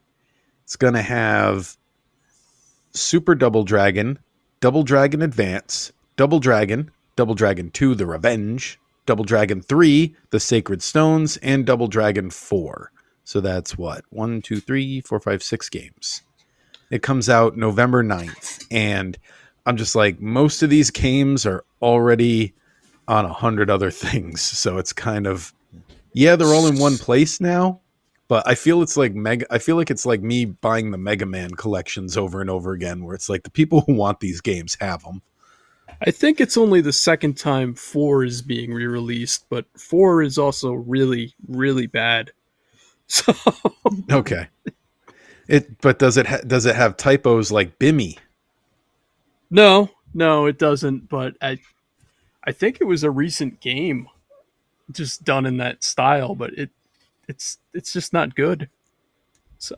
[0.64, 1.76] It's going to have
[2.92, 4.18] Super Double Dragon,
[4.60, 10.82] Double Dragon Advance, Double Dragon, Double Dragon 2 The Revenge, Double Dragon 3 The Sacred
[10.82, 12.90] Stones, and Double Dragon 4.
[13.24, 14.04] So that's what?
[14.10, 16.22] One, two, three, four, five, six games.
[16.94, 18.66] It comes out November 9th.
[18.70, 19.18] And
[19.66, 22.54] I'm just like, most of these games are already
[23.08, 24.40] on a hundred other things.
[24.56, 25.52] So it's kind of,
[26.12, 27.80] yeah, they're all in one place now.
[28.28, 29.44] But I feel it's like mega.
[29.52, 33.04] I feel like it's like me buying the Mega Man collections over and over again,
[33.04, 35.20] where it's like the people who want these games have them.
[36.00, 40.72] I think it's only the second time four is being re-released, but four is also
[40.72, 42.30] really, really bad.
[43.06, 43.34] So
[44.10, 44.48] okay,
[45.48, 48.18] it but does it ha- does it have typos like Bimmy?
[49.50, 51.08] No, no, it doesn't.
[51.08, 51.58] But I,
[52.44, 54.08] I think it was a recent game,
[54.90, 56.34] just done in that style.
[56.34, 56.70] But it,
[57.28, 58.68] it's it's just not good.
[59.58, 59.76] So.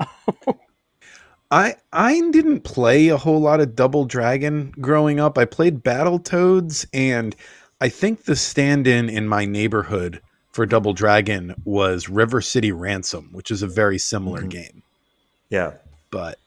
[1.51, 5.39] I I didn't play a whole lot of Double Dragon growing up.
[5.39, 7.37] I played Battletoads, and
[7.81, 13.53] I think the stand-in in my neighborhood for Double Dragon was River City Ransom, which
[13.53, 14.49] is a very similar mm-hmm.
[14.49, 14.83] game.
[15.51, 15.75] Yeah,
[16.11, 16.39] but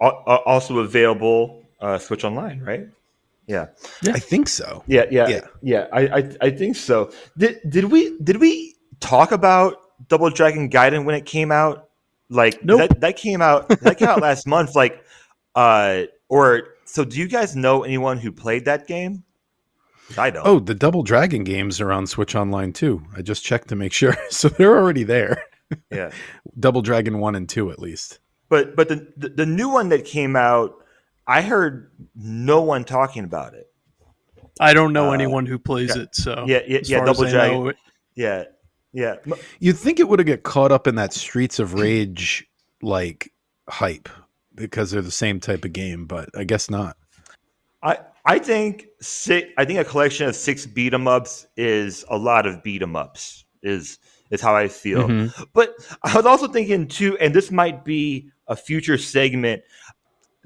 [0.00, 2.88] also available uh, Switch Online, right?
[3.46, 3.66] Yeah.
[4.02, 4.12] yeah.
[4.14, 4.84] I think so.
[4.86, 5.40] Yeah, yeah, yeah.
[5.62, 7.12] Yeah, I, I, I think so.
[7.36, 9.76] Did did we did we talk about
[10.08, 11.88] Double Dragon Gaiden when it came out?
[12.28, 12.78] Like nope.
[12.78, 14.74] that that came out that came out last month.
[14.74, 15.04] Like,
[15.54, 17.04] uh, or so?
[17.04, 19.24] Do you guys know anyone who played that game?
[20.16, 20.46] I don't.
[20.46, 23.02] Oh, the Double Dragon games are on Switch Online too.
[23.16, 25.44] I just checked to make sure, so they're already there.
[25.90, 26.10] Yeah,
[26.58, 28.20] Double Dragon one and two at least.
[28.52, 30.84] But but the, the, the new one that came out,
[31.26, 33.72] I heard no one talking about it.
[34.60, 36.14] I don't know uh, anyone who plays yeah, it.
[36.14, 37.72] So yeah, yeah, yeah Double Dragon.
[38.14, 38.44] Yeah,
[38.92, 39.14] yeah.
[39.58, 42.46] You'd think it would have get caught up in that Streets of Rage
[42.82, 43.32] like
[43.70, 44.10] hype
[44.54, 46.98] because they're the same type of game, but I guess not.
[47.82, 52.18] I I think six, I think a collection of six beat 'em ups is a
[52.18, 53.46] lot of beat 'em ups.
[53.62, 53.98] Is
[54.32, 55.06] is how I feel.
[55.06, 55.44] Mm-hmm.
[55.52, 59.62] But I was also thinking too, and this might be a future segment.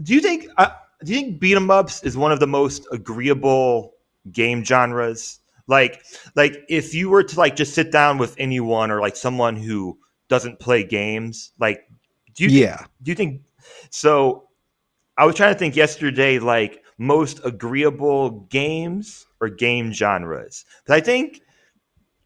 [0.03, 0.71] Do you think uh,
[1.03, 3.95] do you think beat 'em ups is one of the most agreeable
[4.33, 5.41] game genres?
[5.69, 6.03] Like
[6.35, 9.99] like if you were to like just sit down with anyone or like someone who
[10.29, 11.89] doesn't play games, like
[12.35, 13.43] do you yeah think, do you think
[13.91, 14.49] so?
[15.17, 20.65] I was trying to think yesterday, like most agreeable games or game genres.
[20.87, 21.41] But I think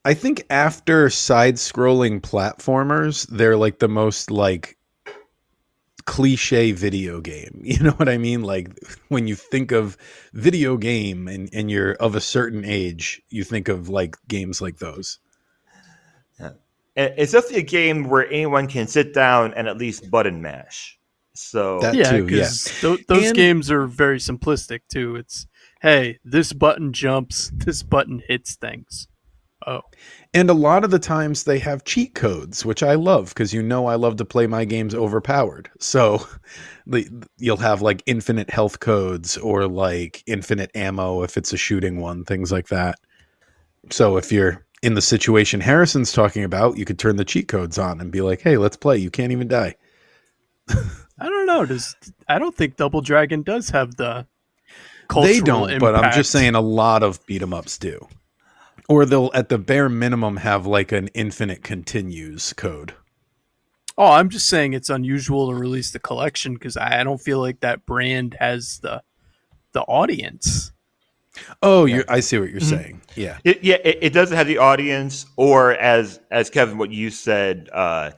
[0.04, 4.78] I think after side scrolling platformers, they're like the most like
[6.06, 7.60] cliche video game.
[7.64, 8.42] You know what I mean?
[8.42, 8.70] Like
[9.08, 9.96] when you think of
[10.32, 14.78] video game and, and you're of a certain age, you think of like games like
[14.78, 15.18] those.
[16.40, 16.52] Yeah.
[16.96, 20.98] It's definitely a game where anyone can sit down and at least button mash.
[21.34, 25.16] So That yeah, too, because th- those And- games are very simplistic too.
[25.16, 25.46] It's
[25.82, 29.06] hey, this button jumps, this button hits things.
[29.66, 29.82] Oh,
[30.32, 33.62] And a lot of the times they have cheat codes, which I love because you
[33.62, 35.70] know I love to play my games overpowered.
[35.78, 36.26] So
[36.86, 42.00] the, you'll have like infinite health codes or like infinite ammo if it's a shooting
[42.00, 42.96] one, things like that.
[43.90, 47.78] So if you're in the situation Harrison's talking about, you could turn the cheat codes
[47.78, 48.96] on and be like, "Hey, let's play.
[48.96, 49.74] You can't even die."
[50.70, 51.66] I don't know.
[51.66, 51.94] Does
[52.28, 54.26] I don't think Double Dragon does have the
[55.14, 58.06] they don't, but I'm just saying a lot of beat 'em ups do.
[58.90, 62.94] Or they'll at the bare minimum have like an infinite continues code.
[63.96, 67.38] Oh, I'm just saying it's unusual to release the collection because I, I don't feel
[67.38, 69.02] like that brand has the
[69.72, 70.72] the audience.
[71.62, 71.98] Oh, Yeah.
[71.98, 72.64] you I see what you're Mhm.
[72.68, 73.02] saying.
[73.14, 73.38] Yeah.
[73.44, 77.68] It, yeah, it, it doesn't have the audience, or as as Kevin, what you said,
[77.72, 78.10] uh,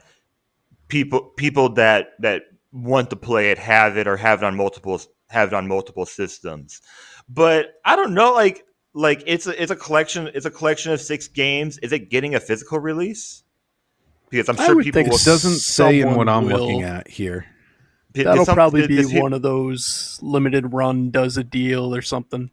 [0.87, 4.99] people people that that want to play it have it or have it on multiple
[5.29, 6.81] have it on multiple systems.
[7.29, 11.01] But I don't know, like like it's a it's a collection it's a collection of
[11.01, 11.77] six games.
[11.79, 13.43] Is it getting a physical release?
[14.29, 15.17] Because I'm sure people think will.
[15.17, 16.59] It doesn't say in what I'm will.
[16.59, 17.45] looking at here.
[18.13, 22.51] That'll some- probably be one of those limited run does a deal or something.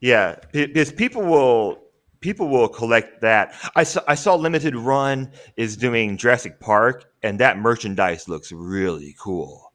[0.00, 1.78] Yeah, because people will
[2.20, 3.54] people will collect that.
[3.74, 9.14] I saw I saw Limited Run is doing Jurassic Park, and that merchandise looks really
[9.18, 9.72] cool.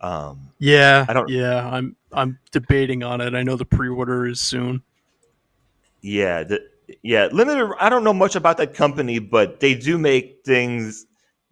[0.00, 3.34] Um, Yeah, I don't- Yeah, I'm I'm debating on it.
[3.34, 4.82] I know the pre-order is soon.
[6.00, 6.60] Yeah, the,
[7.02, 7.72] yeah, Limited.
[7.78, 11.06] I don't know much about that company, but they do make things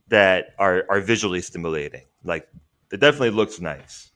[0.08, 2.02] that are are visually stimulating.
[2.24, 2.48] Like
[2.92, 4.10] it definitely looks nice.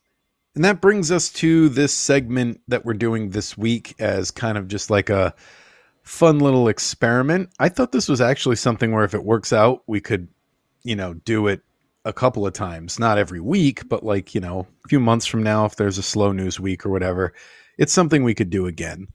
[0.55, 4.69] And that brings us to this segment that we're doing this week as kind of
[4.69, 5.35] just like a
[6.03, 7.51] fun little experiment.
[7.59, 10.29] I thought this was actually something where if it works out, we could,
[10.83, 11.63] you know, do it
[12.05, 15.43] a couple of times, not every week, but like, you know, a few months from
[15.43, 17.33] now, if there's a slow news week or whatever,
[17.79, 19.07] it's something we could do again.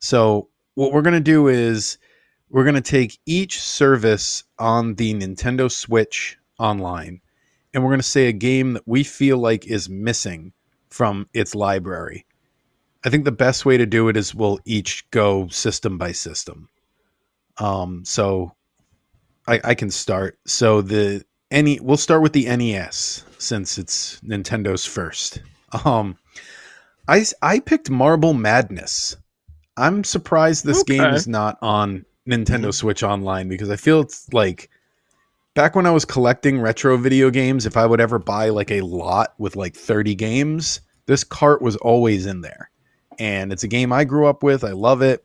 [0.00, 1.98] So, what we're going to do is
[2.48, 7.20] we're going to take each service on the Nintendo Switch online
[7.72, 10.52] and we're going to say a game that we feel like is missing
[10.88, 12.26] from its library.
[13.04, 16.68] I think the best way to do it is we'll each go system by system.
[17.58, 18.54] Um, so
[19.46, 20.38] I, I can start.
[20.46, 25.42] So the any we'll start with the NES since it's Nintendo's first.
[25.84, 26.18] Um,
[27.06, 29.16] I I picked Marble Madness.
[29.80, 34.68] I'm surprised this game is not on Nintendo Switch Online because I feel it's like
[35.54, 38.82] back when I was collecting retro video games, if I would ever buy like a
[38.82, 42.70] lot with like 30 games, this cart was always in there.
[43.18, 44.64] And it's a game I grew up with.
[44.64, 45.24] I love it.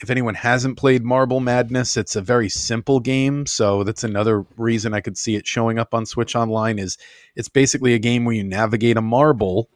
[0.00, 4.94] If anyone hasn't played Marble Madness, it's a very simple game, so that's another reason
[4.94, 6.98] I could see it showing up on Switch Online is
[7.36, 9.68] it's basically a game where you navigate a marble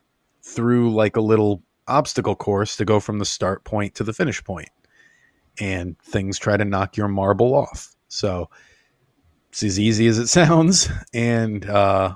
[0.43, 4.43] through like a little obstacle course to go from the start point to the finish
[4.45, 4.69] point.
[5.59, 7.95] And things try to knock your marble off.
[8.09, 8.51] So
[9.51, 12.15] it's as easy as it sounds and uh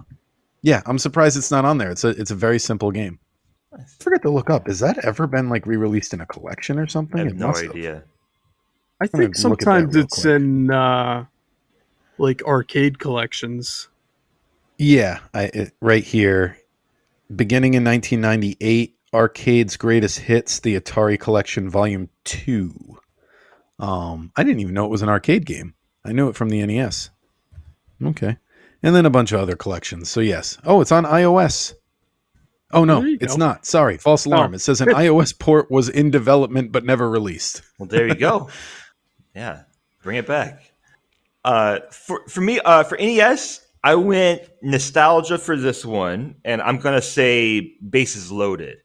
[0.63, 3.19] yeah i'm surprised it's not on there it's a it's a very simple game
[3.73, 6.87] i forgot to look up has that ever been like re-released in a collection or
[6.87, 7.71] something I have It no must have.
[7.71, 8.03] idea.
[9.01, 10.35] I think look at that sometimes it's quick.
[10.35, 11.25] in uh,
[12.19, 13.89] like arcade collections.
[14.77, 16.59] yeah I, it, right here
[17.35, 22.99] beginning in 1998 arcade's greatest hits the atari collection volume 2
[23.79, 25.75] um i didn't even know it was an arcade game.
[26.05, 27.11] I knew it from the nes
[28.05, 28.37] okay.
[28.83, 30.09] And then a bunch of other collections.
[30.09, 30.57] So yes.
[30.65, 31.75] Oh it's on ios
[32.73, 33.39] oh no it's go.
[33.39, 33.67] not.
[33.67, 33.99] Sorry.
[33.99, 34.53] False alarm.
[34.53, 34.55] Oh.
[34.55, 37.63] it says an ios port was in development but never released.
[37.79, 38.49] Well, there you go.
[39.35, 39.63] yeah,
[40.03, 40.73] bring it back.
[41.45, 46.79] Uh, for for me, uh, for NES, I went nostalgia for this one, and I'm
[46.79, 48.79] gonna say bases loaded.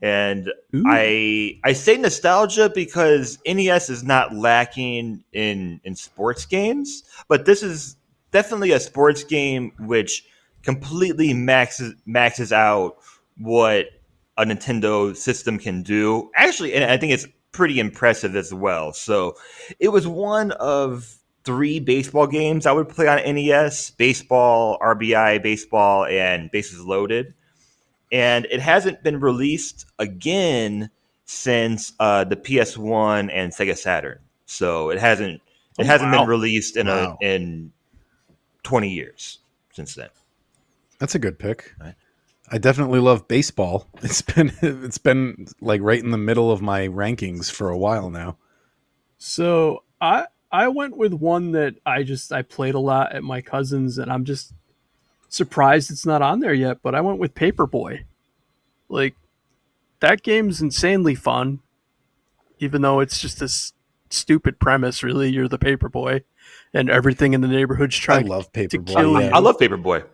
[0.00, 0.84] And Ooh.
[0.86, 7.62] I I say nostalgia because NES is not lacking in in sports games, but this
[7.62, 7.96] is
[8.30, 10.24] definitely a sports game which
[10.62, 12.96] completely maxes maxes out
[13.38, 13.86] what
[14.36, 16.30] a Nintendo system can do.
[16.34, 18.92] Actually, and I think it's pretty impressive as well.
[18.92, 19.36] So
[19.80, 26.04] it was one of three baseball games I would play on NES baseball, RBI, baseball,
[26.04, 27.34] and bases loaded.
[28.10, 30.90] And it hasn't been released again
[31.26, 34.18] since uh, the PS1 and Sega Saturn.
[34.46, 35.42] So it hasn't
[35.78, 36.20] it Oh, hasn't wow.
[36.20, 37.18] been released in Wow.
[37.20, 37.70] a in
[38.62, 39.38] 20 years
[39.72, 40.08] since then.
[40.98, 41.74] That's a good pick.
[41.80, 41.94] Right.
[42.50, 43.86] I definitely love baseball.
[44.02, 48.08] It's been it's been like right in the middle of my rankings for a while
[48.10, 48.38] now.
[49.18, 53.42] So I I went with one that I just I played a lot at my
[53.42, 54.54] cousin's, and I'm just
[55.28, 56.78] surprised it's not on there yet.
[56.82, 58.04] But I went with Paperboy.
[58.88, 59.14] Like
[60.00, 61.60] that game's insanely fun,
[62.58, 63.72] even though it's just this
[64.10, 65.02] stupid premise.
[65.02, 66.22] Really, you're the Paperboy,
[66.72, 68.86] and everything in the neighborhood's I trying love to Paperboy.
[68.86, 69.28] kill yeah.
[69.28, 69.34] you.
[69.34, 70.04] I love Paperboy.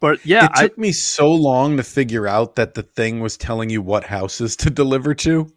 [0.00, 3.36] But yeah, it I, took me so long to figure out that the thing was
[3.36, 5.50] telling you what houses to deliver to.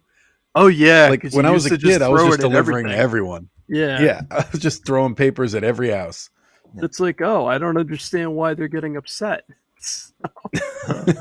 [0.54, 3.00] oh yeah, like when I was a kid, I was just delivering to everything.
[3.00, 3.48] everyone.
[3.68, 6.30] Yeah, Yeah, I was just throwing papers at every house.
[6.76, 9.44] It's like, oh, I don't understand why they're getting upset.
[10.88, 11.12] I,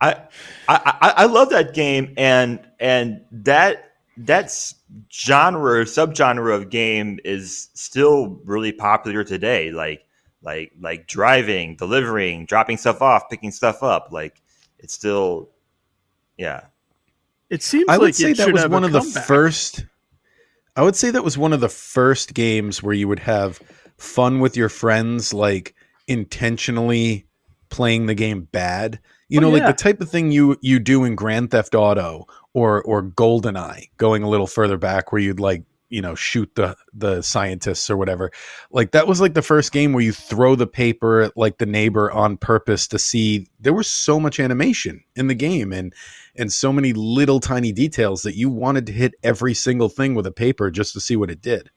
[0.00, 0.16] I
[0.68, 4.74] I I love that game and and that that's
[5.10, 9.70] genre or subgenre of game is still really popular today.
[9.70, 10.04] Like
[10.42, 14.08] like like driving, delivering, dropping stuff off, picking stuff up.
[14.10, 14.42] Like
[14.78, 15.50] it's still
[16.36, 16.62] yeah.
[17.48, 19.84] It seems I would like say it that was one a of the first.
[20.74, 23.60] I would say that was one of the first games where you would have
[24.02, 25.74] fun with your friends, like
[26.08, 27.26] intentionally
[27.70, 29.00] playing the game bad.
[29.28, 32.26] You Oh, know, like the type of thing you you do in Grand Theft Auto
[32.52, 36.76] or or GoldenEye, going a little further back, where you'd like you know shoot the
[36.92, 38.30] the scientists or whatever.
[38.70, 41.66] Like that was like the first game where you throw the paper at like the
[41.66, 43.46] neighbor on purpose to see.
[43.60, 45.94] There was so much animation in the game and
[46.36, 50.26] and so many little tiny details that you wanted to hit every single thing with
[50.26, 51.70] a paper just to see what it did.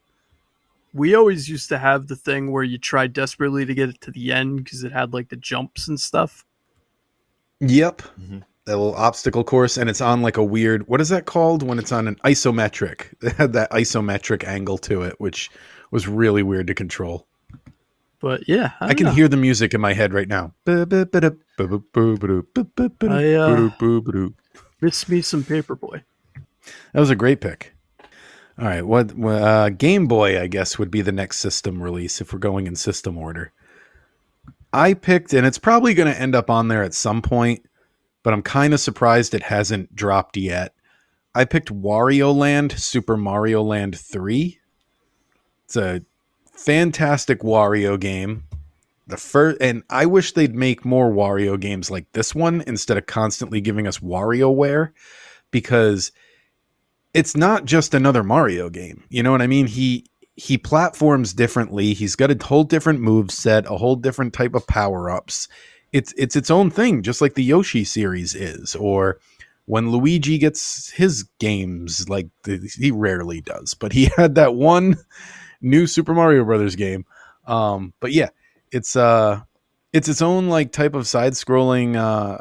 [0.95, 4.11] We always used to have the thing where you tried desperately to get it to
[4.11, 6.45] the end because it had like the jumps and stuff.
[7.59, 8.01] Yep.
[8.19, 8.43] Mhm.
[8.65, 10.87] That little obstacle course, and it's on like a weird.
[10.87, 13.13] What is that called when it's on an isometric?
[13.21, 15.51] It had that isometric angle to it, which
[15.91, 17.27] was really weird to control.
[18.19, 19.11] But yeah, I, I can know.
[19.11, 20.53] hear the music in my head right now.
[20.65, 21.35] I, uh, That
[24.81, 26.01] miss me some Paperboy.
[26.93, 27.74] That was a great pick.
[28.57, 30.41] All right, what uh, Game Boy?
[30.41, 33.51] I guess would be the next system release if we're going in system order.
[34.71, 37.65] I picked, and it's probably going to end up on there at some point,
[38.23, 40.73] but I'm kind of surprised it hasn't dropped yet.
[41.33, 44.57] I picked Wario Land, Super Mario Land 3.
[45.65, 46.01] It's a
[46.45, 48.45] fantastic Wario game.
[49.07, 53.05] The first, and I wish they'd make more Wario games like this one instead of
[53.05, 54.91] constantly giving us WarioWare,
[55.51, 56.13] because
[57.15, 59.05] it's not just another Mario game.
[59.09, 59.67] You know what I mean?
[59.67, 60.05] He
[60.35, 61.93] he platforms differently.
[61.93, 65.47] He's got a whole different move set, a whole different type of power ups.
[65.93, 69.19] It's it's its own thing, just like the Yoshi series is, or
[69.63, 74.97] when Luigi gets his games, like the, he rarely does, but he had that one
[75.61, 77.05] new Super Mario Brothers game.
[77.47, 78.29] Um, but yeah,
[78.73, 79.41] it's uh,
[79.93, 82.39] it's its own like type of side scrolling uh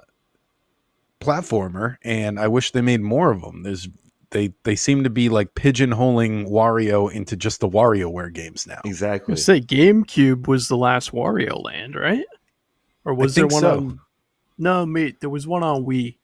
[1.21, 3.63] platformer, and I wish they made more of them.
[3.63, 3.89] There's
[4.35, 8.81] they they seem to be like pigeonholing Wario into just the WarioWare games now.
[8.85, 9.33] Exactly.
[9.33, 12.25] would say GameCube was the last Wario Land, right?
[13.07, 13.77] Or was there think one so.
[13.77, 14.01] on?
[14.59, 16.19] No, mate, there was one on Wii.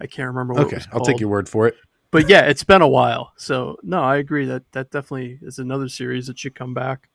[0.00, 0.64] I can't remember what.
[0.64, 1.74] it Okay, was I'll take your word for it.
[2.10, 5.88] But yeah, it's been a while, so no, I agree that that definitely is another
[5.88, 7.08] series that should come back.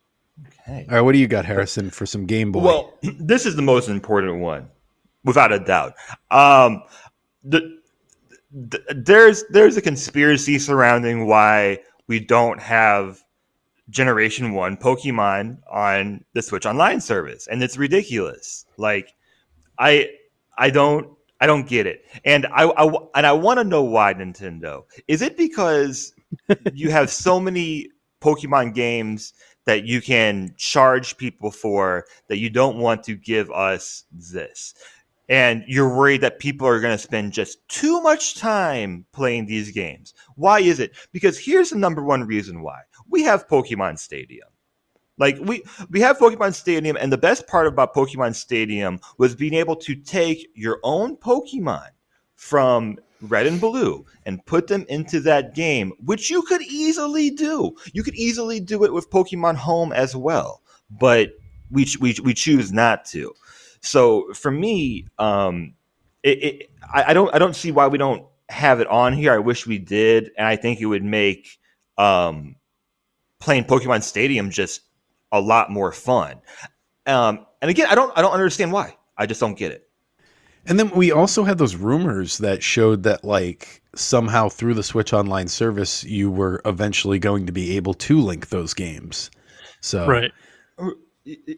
[0.47, 0.87] Okay.
[0.89, 2.61] All right, what do you got, Harrison, for some Game Boy?
[2.61, 4.69] Well, this is the most important one,
[5.23, 5.93] without a doubt.
[6.31, 6.83] Um,
[7.43, 7.76] the,
[8.51, 13.23] the, there's there's a conspiracy surrounding why we don't have
[13.89, 18.65] Generation One Pokemon on the Switch Online service, and it's ridiculous.
[18.77, 19.13] Like,
[19.79, 20.09] I
[20.57, 24.13] I don't I don't get it, and I, I and I want to know why
[24.13, 24.83] Nintendo.
[25.07, 26.13] Is it because
[26.73, 27.89] you have so many
[28.21, 29.33] Pokemon games
[29.65, 34.73] that you can charge people for that you don't want to give us this.
[35.29, 39.71] And you're worried that people are going to spend just too much time playing these
[39.71, 40.13] games.
[40.35, 40.95] Why is it?
[41.11, 42.81] Because here's the number one reason why.
[43.09, 44.47] We have Pokemon Stadium.
[45.17, 49.55] Like we we have Pokemon Stadium and the best part about Pokemon Stadium was being
[49.55, 51.87] able to take your own Pokemon
[52.35, 57.75] from red and blue and put them into that game, which you could easily do.
[57.93, 61.31] You could easily do it with Pokemon Home as well, but
[61.71, 63.33] we we, we choose not to.
[63.81, 65.73] So for me, um,
[66.23, 69.33] it, it I, I don't I don't see why we don't have it on here.
[69.33, 71.57] I wish we did, and I think it would make
[71.97, 72.55] um,
[73.39, 74.81] playing Pokemon Stadium just
[75.31, 76.41] a lot more fun.
[77.05, 78.95] Um, and again, I don't I don't understand why.
[79.17, 79.87] I just don't get it.
[80.67, 85.13] And then we also had those rumors that showed that like somehow through the Switch
[85.13, 89.31] Online service you were eventually going to be able to link those games.
[89.81, 90.31] So Right.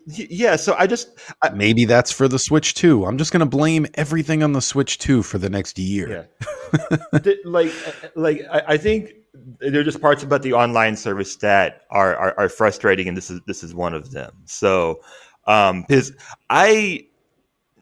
[0.07, 3.05] Yeah, so I just I, maybe that's for the Switch too.
[3.05, 6.27] I'm just gonna blame everything on the Switch too for the next year.
[6.71, 6.97] Yeah.
[7.45, 7.71] like,
[8.15, 9.11] like I, I think
[9.59, 13.29] there are just parts about the online service that are, are, are frustrating, and this
[13.29, 14.31] is this is one of them.
[14.45, 15.01] So,
[15.45, 16.13] um, because
[16.49, 17.05] I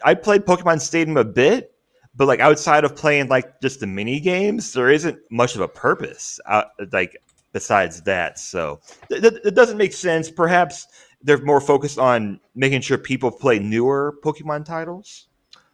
[0.03, 1.73] I played Pokemon Stadium a bit,
[2.15, 5.67] but like outside of playing like just the mini games, there isn't much of a
[5.67, 6.39] purpose.
[6.45, 7.17] Uh, like
[7.53, 10.29] besides that, so th- th- it doesn't make sense.
[10.29, 10.87] Perhaps
[11.21, 15.27] they're more focused on making sure people play newer Pokemon titles.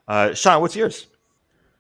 [0.08, 1.08] Uh, Sean, what's yours?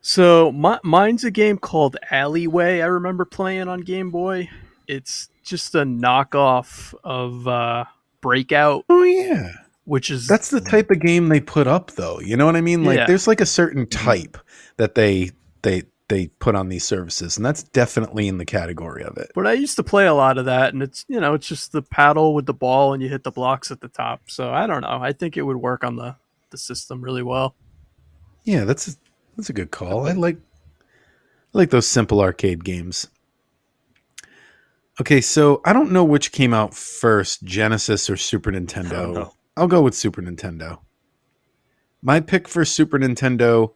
[0.01, 2.82] So my, mine's a game called Alleyway.
[2.82, 4.49] I remember playing on Game Boy.
[4.88, 7.86] It's just a knockoff of uh,
[8.22, 8.84] Breakout.
[8.89, 9.53] Oh yeah,
[9.86, 12.20] which is that's the type of game they put up, though.
[12.20, 12.84] You know what I mean?
[12.84, 13.05] Like, Yeah.
[13.07, 14.38] there's like a certain type
[14.78, 19.18] that they they they put on these services, and that's definitely in the category of
[19.18, 19.32] it.
[19.34, 21.72] But I used to play a lot of that, and it's you know it's just
[21.72, 24.22] the paddle with the ball, and you hit the blocks at the top.
[24.28, 24.99] So I don't know.
[25.01, 26.16] I think it would work on the
[26.49, 27.56] the system really well.
[28.43, 28.91] Yeah, that's a,
[29.38, 30.08] that's a good call.
[30.08, 33.08] I like I like those simple arcade games.
[35.01, 39.32] Okay, so I don't know which came out first, Genesis or Super Nintendo.
[39.58, 40.80] I'll go with Super Nintendo.
[42.01, 43.74] My pick for Super Nintendo,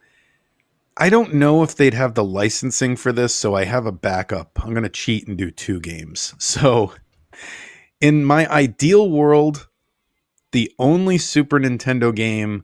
[0.99, 4.59] I don't know if they'd have the licensing for this, so I have a backup.
[4.63, 6.33] I'm going to cheat and do two games.
[6.39, 6.93] So,
[8.01, 9.67] in my ideal world,
[10.51, 12.63] the only Super Nintendo game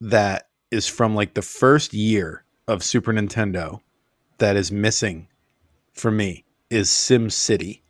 [0.00, 3.80] that is from like the first year of Super Nintendo
[4.38, 5.28] that is missing
[5.92, 7.82] for me is Sim City.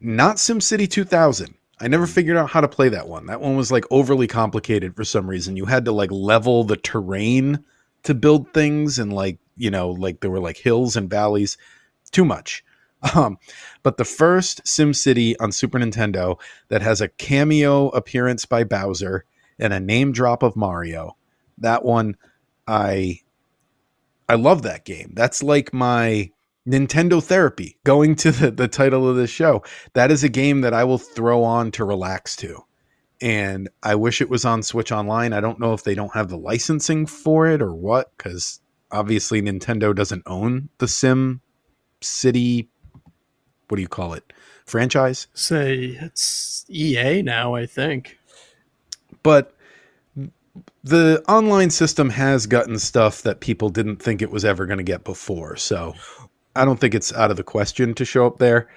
[0.00, 1.54] Not Sim City 2000.
[1.80, 3.26] I never figured out how to play that one.
[3.26, 5.56] That one was like overly complicated for some reason.
[5.56, 7.64] You had to like level the terrain
[8.04, 11.58] to build things and like, you know, like there were like hills and valleys.
[12.10, 12.64] Too much.
[13.14, 13.36] Um,
[13.82, 19.26] but the first Sim City on Super Nintendo that has a cameo appearance by Bowser
[19.58, 21.14] and a name drop of Mario.
[21.58, 22.16] That one
[22.66, 23.20] I
[24.28, 25.12] I love that game.
[25.14, 26.30] That's like my
[26.66, 27.76] Nintendo therapy.
[27.84, 29.62] Going to the, the title of this show.
[29.92, 32.64] That is a game that I will throw on to relax to.
[33.24, 35.32] And I wish it was on Switch Online.
[35.32, 38.60] I don't know if they don't have the licensing for it or what, because
[38.92, 41.40] obviously Nintendo doesn't own the Sim
[42.02, 42.68] City.
[43.68, 44.30] What do you call it?
[44.66, 45.26] Franchise?
[45.32, 47.54] Say it's EA now.
[47.54, 48.18] I think.
[49.22, 49.54] but
[50.84, 54.84] the online system has gotten stuff that people didn't think it was ever going to
[54.84, 55.56] get before.
[55.56, 55.94] So
[56.54, 58.68] I don't think it's out of the question to show up there.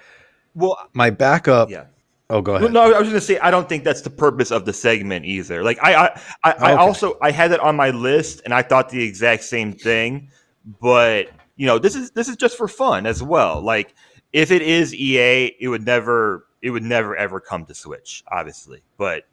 [0.54, 1.68] Well, My backup.
[1.70, 1.84] yeah.
[2.30, 2.72] Oh, go ahead.
[2.72, 5.24] no, I was going to say I don't think that's the purpose of the segment
[5.24, 5.62] either.
[5.62, 8.90] Like I, I, I, I also I had it on my list and I thought
[8.90, 10.30] the exact same thing.
[10.80, 13.62] But you know, this is this is just for fun as well.
[13.62, 13.94] Like
[14.32, 18.82] if it is EA, it would never it would never ever come to Switch, obviously.
[18.98, 19.24] But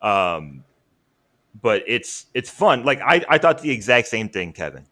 [0.00, 0.64] um,
[1.60, 2.84] but it's it's fun.
[2.84, 4.86] Like I, I thought the exact same thing, Kevin.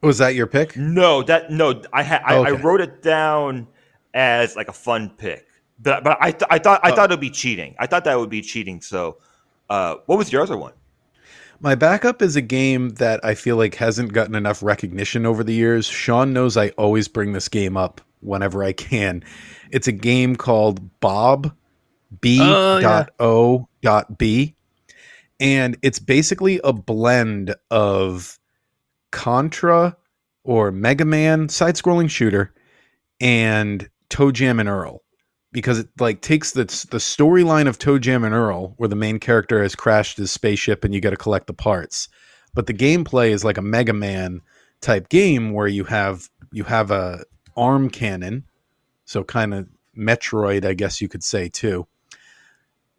[0.00, 0.76] Was that your pick?
[0.76, 3.66] No, that no, I had I, I wrote it down
[4.14, 5.47] as like a fun pick,
[5.78, 6.94] but but I th- I thought I Oh.
[6.94, 7.74] thought it'd be cheating.
[7.78, 8.80] I thought that would be cheating.
[8.80, 9.18] So,
[9.70, 10.72] uh, what was your other one?
[11.60, 15.54] My backup is a game that I feel like hasn't gotten enough recognition over the
[15.54, 15.86] years.
[15.86, 19.24] Sean knows I always bring this game up whenever I can.
[19.72, 21.52] It's a game called Bob
[22.20, 24.54] B Oh, dot O dot B.
[25.40, 28.38] And it's basically a blend of
[29.10, 29.96] Contra
[30.44, 32.52] or Mega Man side scrolling shooter
[33.20, 35.02] and Toe Jam and Earl
[35.52, 39.18] because it like takes the the storyline of Toe Jam and Earl, where the main
[39.18, 42.08] character has crashed his spaceship and you got to collect the parts,
[42.54, 44.40] but the gameplay is like a Mega Man
[44.80, 47.24] type game where you have you have a
[47.56, 48.44] arm cannon,
[49.04, 51.86] so kind of Metroid, I guess you could say too.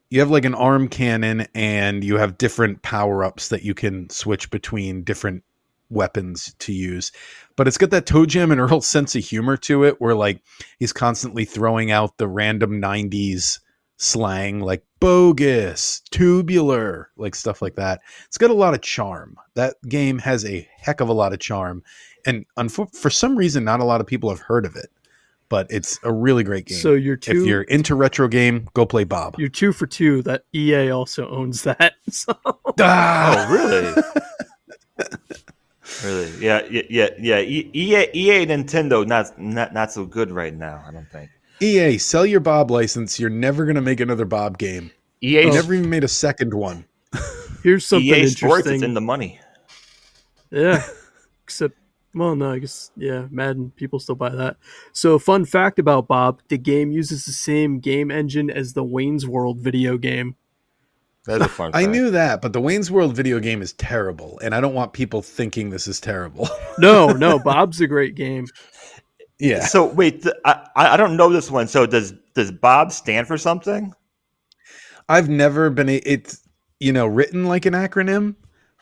[0.09, 4.09] You have like an arm cannon, and you have different power ups that you can
[4.09, 5.43] switch between different
[5.89, 7.11] weapons to use.
[7.55, 10.41] But it's got that Toe Jam and Earl sense of humor to it, where like
[10.77, 13.59] he's constantly throwing out the random 90s
[13.97, 17.99] slang like bogus, tubular, like stuff like that.
[18.27, 19.35] It's got a lot of charm.
[19.55, 21.83] That game has a heck of a lot of charm.
[22.25, 24.89] And unfo- for some reason, not a lot of people have heard of it,
[25.49, 26.77] but it's a really great game.
[26.77, 27.41] So you're two.
[27.41, 29.35] if you're into retro game, go play Bob.
[29.37, 30.21] you're two for two.
[30.23, 31.93] That EA also owns that.
[32.09, 32.37] So
[32.79, 33.47] Ah!
[33.47, 34.03] Oh, really?
[36.03, 36.31] really?
[36.39, 37.09] Yeah, yeah, yeah.
[37.19, 37.39] yeah.
[37.39, 40.83] E- EA, EA, Nintendo, not not not so good right now.
[40.87, 41.29] I don't think.
[41.61, 43.19] EA, sell your Bob license.
[43.19, 44.91] You're never going to make another Bob game.
[45.21, 46.85] EA, You never even made a second one.
[47.63, 48.75] here's something EA Sports, interesting.
[48.75, 49.39] it's in the money.
[50.51, 50.83] Yeah.
[51.43, 51.75] Except,
[52.13, 54.57] well, no, I guess, yeah, Madden, people still buy that.
[54.93, 59.27] So, fun fact about Bob the game uses the same game engine as the Wayne's
[59.27, 60.35] World video game.
[61.29, 61.71] That's a fun.
[61.73, 61.91] I fact.
[61.91, 65.21] knew that, but the Wayne's World video game is terrible, and I don't want people
[65.21, 66.49] thinking this is terrible.
[66.79, 68.47] No, no, Bob's a great game.
[69.37, 69.65] yeah.
[69.65, 71.67] So wait, th- I I don't know this one.
[71.67, 73.93] So does does Bob stand for something?
[75.09, 76.41] I've never been a, it's
[76.79, 78.35] you know written like an acronym,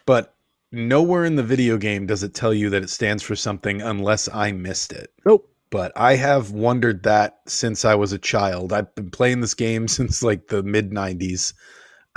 [0.06, 0.36] but
[0.72, 4.30] nowhere in the video game does it tell you that it stands for something unless
[4.34, 5.12] I missed it.
[5.26, 5.50] Nope.
[5.70, 8.72] But I have wondered that since I was a child.
[8.74, 11.54] I've been playing this game since like the mid 90s.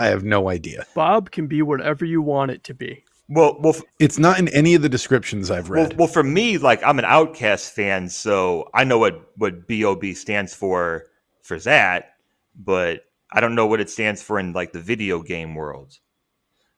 [0.00, 0.86] I have no idea.
[0.94, 3.04] Bob can be whatever you want it to be.
[3.28, 5.96] Well, well, It's not in any of the descriptions I've well, read.
[5.98, 10.54] well, for me, like I'm an OutKast fan, so I know what what Bob stands
[10.54, 11.04] for
[11.42, 12.14] for that,
[12.56, 15.98] but I don't know what it stands for in like the video game world.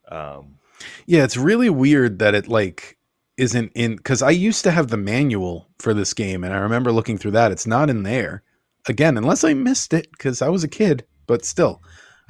[0.08, 0.58] Um,
[1.06, 2.98] Yeah, it's really weird that it like
[3.38, 6.92] isn't in because I used to have the manual for this game, and I remember
[6.92, 7.52] looking through that.
[7.52, 8.42] It's not in there
[8.86, 11.06] again, unless I missed it because I was a kid.
[11.26, 11.80] But still,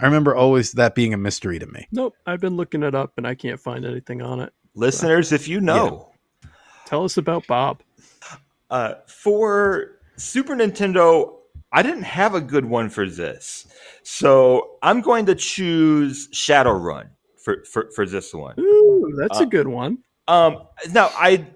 [0.01, 1.87] I remember always that being a mystery to me.
[1.93, 4.53] Nope, I've been looking it up and I can't find anything on it.
[4.75, 6.11] listeners, if you know.
[6.87, 7.83] Tell us about Bob.
[8.71, 11.35] Uh, for Super Nintendo,
[11.73, 13.67] I didn't have a good one for this,
[14.03, 17.09] so I'm going to choose Shadowrun
[17.43, 18.59] for for, for this one.
[18.59, 19.99] Ooh, that's Uh, a good one.
[20.29, 21.47] Um, now I,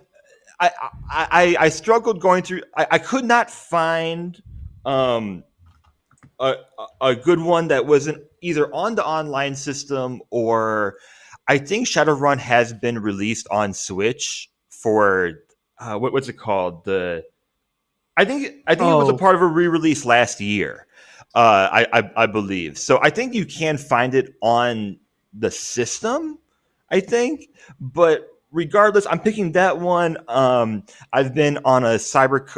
[0.60, 2.62] I, I, I, I struggled going through.
[2.76, 4.40] I, I could not find
[4.84, 5.42] um
[6.38, 6.54] a
[7.00, 10.96] a- good one that wasn't either on the online system or
[11.48, 15.32] I think Shadowrun has been released on Switch for
[15.78, 17.24] uh, what, what's it called the
[18.16, 19.18] I think I think it was a Oh.
[19.18, 20.86] part of a re-release last year.
[21.34, 22.98] Uh, I, I I believe so.
[23.02, 24.98] I think you can find it on
[25.34, 26.38] the system.
[26.90, 27.48] I think,
[27.80, 30.16] but regardless, I'm picking that one.
[30.28, 32.48] Um, I've been on a cyber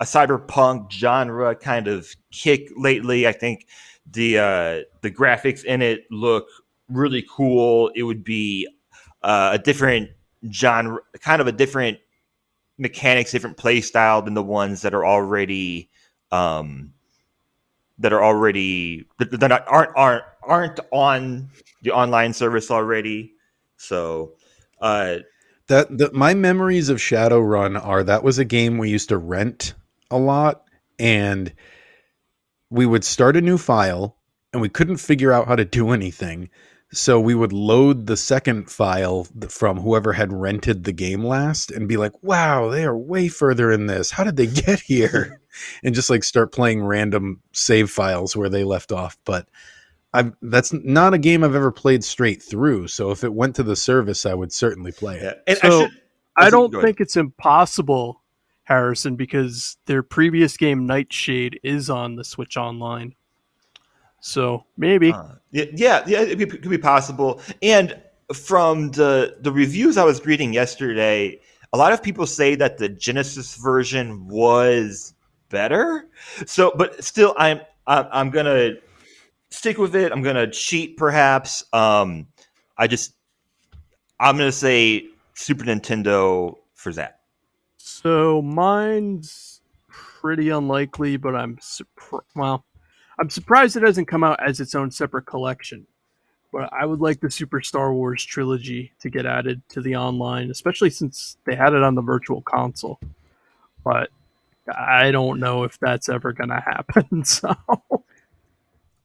[0.00, 3.26] a cyberpunk genre kind of kick lately.
[3.26, 3.66] I think
[4.10, 6.46] the uh, the graphics in it look
[6.88, 7.90] really cool.
[7.94, 8.68] It would be
[9.22, 10.10] uh, a different
[10.52, 11.98] genre, kind of a different
[12.78, 15.90] mechanics, different play style than the ones that are already
[16.30, 16.92] um,
[17.98, 21.50] that are already that, that aren't aren't aren't on
[21.82, 23.32] the online service already.
[23.76, 24.32] So,
[24.80, 25.18] uh,
[25.68, 29.74] That the, my memories of Shadowrun are that was a game we used to rent
[30.10, 30.64] a lot,
[30.98, 31.52] and
[32.70, 34.16] we would start a new file,
[34.52, 36.50] and we couldn't figure out how to do anything.
[36.90, 41.86] So we would load the second file from whoever had rented the game last, and
[41.86, 44.10] be like, "Wow, they are way further in this.
[44.10, 45.40] How did they get here?"
[45.84, 49.18] and just like start playing random save files where they left off.
[49.26, 49.48] But
[50.14, 52.88] I've, that's not a game I've ever played straight through.
[52.88, 55.22] So if it went to the service, I would certainly play it.
[55.22, 55.32] yeah.
[55.46, 55.90] And So, should-
[56.38, 58.22] I oh, should- don't think it's impossible,
[58.68, 63.14] Harrison, because their previous game Nightshade is on the Switch Online.
[64.20, 65.10] So maybe.
[65.10, 67.40] Uh, yeah, yeah, it could be- could be possible.
[67.62, 67.98] And
[68.34, 71.40] from the the reviews I was reading yesterday,
[71.72, 75.14] a lot of people say that the Genesis version was
[75.48, 76.06] better.
[76.44, 78.74] So, but still, I'm I'm, I'm gonna
[79.48, 80.12] stick with it.
[80.12, 81.64] I'm gonna cheat, perhaps.
[81.72, 82.26] Um,
[82.76, 83.14] I just
[84.20, 87.17] I'm gonna say Super Nintendo for that.
[88.02, 91.58] So mine's pretty unlikely, but I'm.
[92.36, 92.64] Well,
[93.18, 95.84] I'm surprised it hasn't come out as its own separate collection.
[96.52, 100.52] But I would like the Super Star Wars trilogy to get added to the online,
[100.52, 103.00] especially since they had it on the Virtual Console.
[103.82, 104.10] But
[104.72, 107.24] I don't know if that's ever going to happen.
[107.24, 107.52] So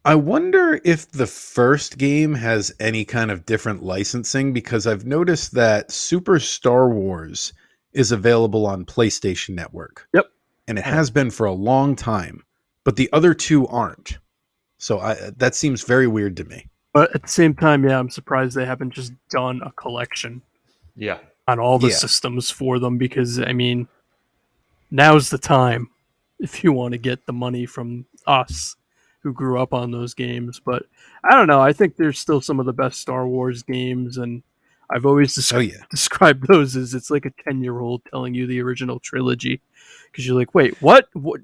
[0.05, 5.53] I wonder if the first game has any kind of different licensing because I've noticed
[5.53, 7.53] that Super Star Wars
[7.93, 10.07] is available on PlayStation Network.
[10.13, 10.25] Yep.
[10.67, 12.43] And it has been for a long time,
[12.83, 14.17] but the other two aren't.
[14.77, 16.67] So I that seems very weird to me.
[16.93, 20.41] But at the same time, yeah, I'm surprised they haven't just done a collection
[20.95, 21.19] Yeah.
[21.47, 21.95] on all the Yeah.
[21.95, 23.87] systems for them because I mean,
[24.91, 25.89] now's the time
[26.39, 28.75] if you want to get the money from us
[29.21, 30.59] who grew up on those games.
[30.63, 30.83] But
[31.23, 31.61] I don't know.
[31.61, 34.43] I think there's still some of the best Star Wars games, and
[34.89, 35.84] I've always Oh yeah.
[35.89, 39.61] described those as it's like a ten year old telling you the original trilogy
[40.11, 41.07] because you're like, wait, what?
[41.13, 41.41] What?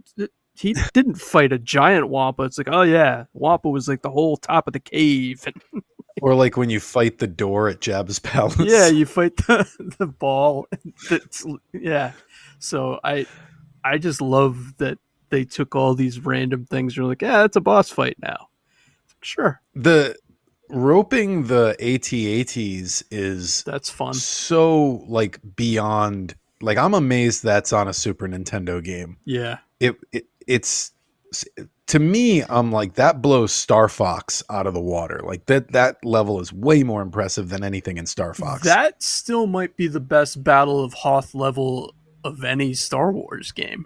[0.53, 2.43] He didn't fight a giant Wampa.
[2.43, 5.45] It's like, oh yeah, Wampa was like the whole top of the cave,
[6.21, 8.57] Or like when you fight the door at Jabba's palace.
[8.59, 10.67] yeah, you fight the the ball.
[11.71, 12.11] Yeah.
[12.59, 13.25] So I
[13.85, 14.97] I just love that
[15.29, 16.97] they took all these random things.
[16.97, 18.49] You're like, yeah, it's a boss fight now.
[19.21, 20.15] Sure, the
[20.69, 24.13] roping the AT-ATs is that's fun.
[24.13, 29.17] so like beyond like I'm amazed that's on a Super Nintendo game.
[29.25, 30.91] Yeah, it, it it's
[31.87, 35.21] to me, I'm like that blows Star Fox out of the water.
[35.23, 38.63] Like that that level is way more impressive than anything in Star Fox.
[38.63, 41.93] That still might be the best Battle of Hoth level
[42.23, 43.85] of any Star Wars game.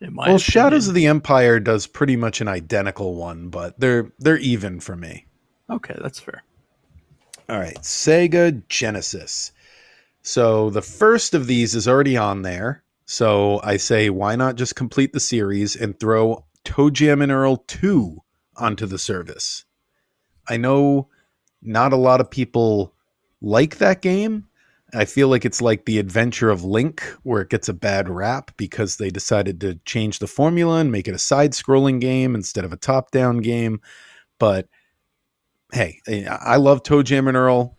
[0.00, 0.38] Well, opinion.
[0.38, 4.96] Shadows of the Empire does pretty much an identical one, but they're they're even for
[4.96, 5.26] me.
[5.70, 6.42] Okay, that's fair.
[7.48, 9.52] All right, Sega Genesis.
[10.22, 12.82] So the first of these is already on there.
[13.06, 17.58] So I say, why not just complete the series and throw Toe Jam and Earl
[17.66, 18.16] 2
[18.56, 19.64] onto the service?
[20.48, 21.08] I know
[21.60, 22.94] not a lot of people
[23.42, 24.46] like that game.
[24.94, 28.52] I feel like it's like the adventure of Link, where it gets a bad rap
[28.56, 32.64] because they decided to change the formula and make it a side scrolling game instead
[32.64, 33.80] of a top down game.
[34.38, 34.68] But
[35.74, 37.76] hey, I love Toe Jam and Earl.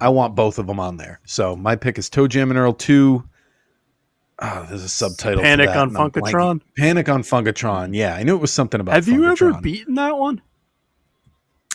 [0.00, 1.20] I want both of them on there.
[1.24, 3.24] So my pick is Toe Jam and Earl 2.
[4.40, 5.38] Oh, there's a subtitle.
[5.38, 6.60] for Panic that, on and Funkotron.
[6.76, 7.94] Panic on Funkotron.
[7.94, 10.42] Yeah, I knew it was something about Have you ever beaten that one?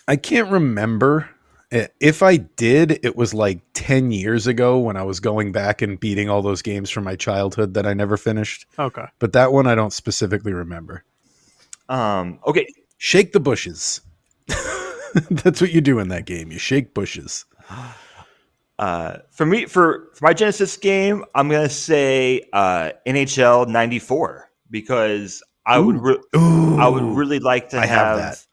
[0.08, 1.30] I can't remember.
[1.72, 6.00] If I did, it was like 10 years ago when I was going back and
[6.00, 8.66] beating all those games from my childhood that I never finished.
[8.78, 9.06] Okay.
[9.20, 11.04] But that one I don't specifically remember.
[11.88, 12.68] Um, okay,
[13.02, 14.02] Shake the bushes.
[15.32, 16.52] That's what you do in that game.
[16.52, 17.46] You shake bushes.
[18.80, 25.44] uh, for me, for for my Genesis game, I'm gonna say uh, NHL '94 because
[25.66, 28.46] I would re- I would really like to I have have,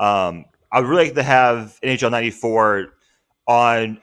[0.00, 2.94] um I would really like to have NHL '94
[3.46, 4.00] on.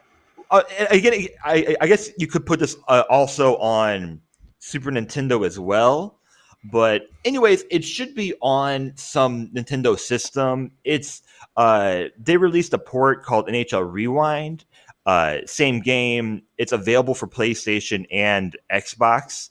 [0.50, 4.20] Uh, again, I, I guess you could put this uh, also on
[4.60, 6.20] Super Nintendo as well.
[6.64, 10.72] But anyways, it should be on some Nintendo system.
[10.84, 11.24] It's
[11.58, 14.66] uh, they released a port called NHL Rewind.
[15.06, 16.44] Uh, same game.
[16.58, 19.50] It's available for PlayStation and Xbox.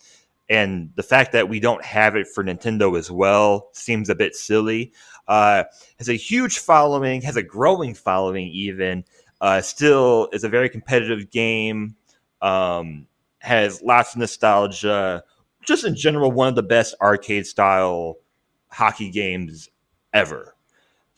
[0.49, 4.35] And the fact that we don't have it for Nintendo as well seems a bit
[4.35, 4.93] silly.
[5.29, 5.65] Uh,
[5.99, 9.05] has a huge following, has a growing following, even.
[9.41, 11.95] Uh, still is a very competitive game.
[12.43, 13.07] Um,
[13.39, 15.23] has lots of nostalgia.
[15.65, 18.17] Just in general, one of the best arcade style
[18.69, 19.69] hockey games
[20.13, 20.55] ever.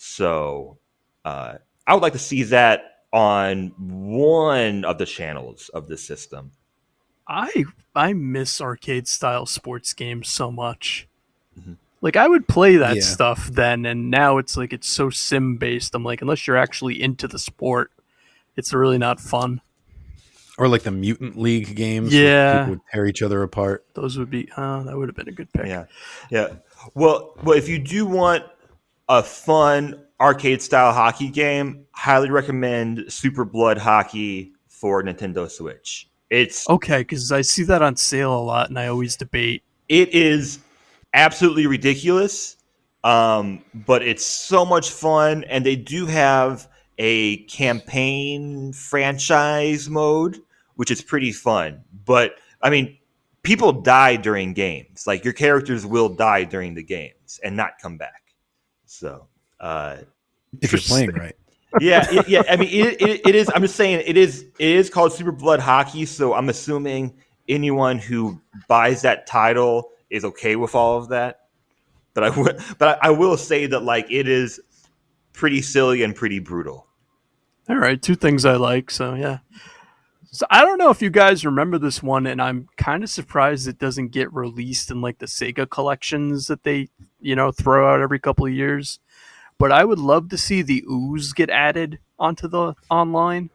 [0.05, 0.79] So
[1.25, 6.51] uh, I would like to see that on one of the channels of the system.
[7.29, 11.07] I I miss arcade style sports games so much.
[11.57, 11.77] Mhm.
[12.01, 13.03] Like I would play that Yeah.
[13.03, 15.95] stuff then, and now it's like it's so sim based.
[15.95, 17.93] I'm like, unless you're actually into the sport,
[18.57, 19.61] it's really not fun.
[20.59, 22.13] Or like the Mutant League games.
[22.13, 22.59] where Yeah.
[22.59, 23.87] People would tear each other apart.
[23.95, 24.51] Those would be.
[24.57, 25.67] Uh, that would have been a good pick.
[25.67, 25.85] Yeah,
[26.29, 26.55] yeah.
[26.95, 28.45] Well, well, if you do want
[29.13, 36.09] a fun arcade style hockey game, highly recommend Super Blood Hockey for Nintendo Switch.
[36.31, 39.63] It's Okay, because I see that on sale a lot, and I always debate.
[39.91, 40.61] it is
[41.13, 42.57] absolutely ridiculous,
[43.05, 50.41] um, but it's so much fun, and they do have a campaign franchise mode,
[50.77, 51.83] which is pretty fun.
[52.07, 52.97] But I mean,
[53.43, 55.07] people die during games.
[55.07, 58.22] Like your characters will die during the games and not come back.
[58.93, 59.27] So.
[59.59, 59.99] Uh,
[60.61, 61.35] If you're playing right.
[61.81, 62.43] yeah, yeah.
[62.51, 63.51] I mean, it, it, it is.
[63.55, 64.45] I'm just saying, it is.
[64.59, 66.05] It is called Super Blood Hockey.
[66.05, 67.15] So I'm assuming
[67.49, 71.41] anyone who buys that title is okay with all of that.
[72.13, 74.61] But I would, but I, I will say that like it is
[75.33, 76.87] pretty silly and pretty brutal.
[77.71, 78.91] All right, two things I like.
[78.91, 79.39] So yeah.
[80.35, 83.69] So I don't know if you guys remember this one, and I'm kind of surprised
[83.69, 86.89] it doesn't get released in like the Sega collections that they,
[87.21, 88.99] you know, throw out every couple of years.
[89.59, 93.51] But I would love to see the ooze get added onto the online.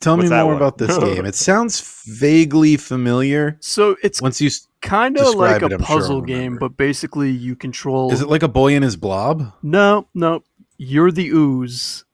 [0.00, 0.56] Tell me What's that more one?
[0.56, 1.24] about this game.
[1.24, 3.56] It sounds vaguely familiar.
[3.60, 4.50] So it's Once you
[4.82, 8.12] kind of describe like it, a I'm sure puzzle game, but basically you control.
[8.12, 9.52] is it like a boy in his blob?
[9.62, 10.42] No, no,
[10.76, 12.04] you're the ooze,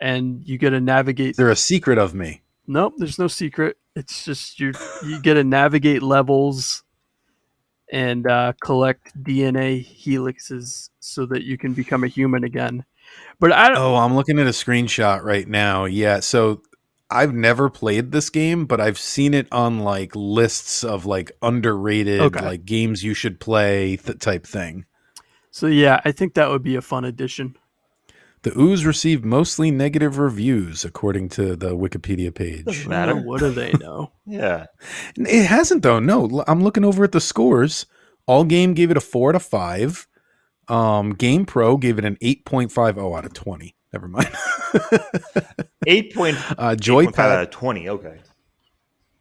[0.00, 2.42] and you get to navigate They're a secret of me?
[2.66, 3.76] Nope, there's no secret.
[3.94, 4.72] It's just you
[5.04, 6.82] you get to navigate levels
[7.92, 12.84] and uh, collect DNA helixes so that you can become a human again.
[13.38, 13.78] But I don't.
[13.78, 15.84] Oh, I'm looking at a screenshot right now.
[15.84, 16.62] Yeah, so
[17.08, 22.20] I've never played this game, but I've seen it on like lists of like underrated
[22.20, 22.44] Okay.
[22.44, 24.86] like games you should play th- type thing.
[25.52, 27.56] So yeah, I think that would be a fun addition.
[28.46, 32.64] The Ooze received mostly negative reviews according to the Wikipedia page.
[32.64, 33.16] Doesn't matter.
[33.16, 33.26] matter.
[33.26, 34.12] What do they know?
[34.24, 34.66] Yeah.
[35.16, 35.98] It hasn't though.
[35.98, 37.86] No, I'm looking over at the scores.
[38.26, 40.06] All game gave it a 4 out of 5.
[40.68, 43.74] Um Game Pro gave it an 8.50 out of 20.
[43.92, 44.30] Never mind.
[45.88, 47.88] Eight point uh eight point five out of twenty.
[47.88, 48.20] Okay.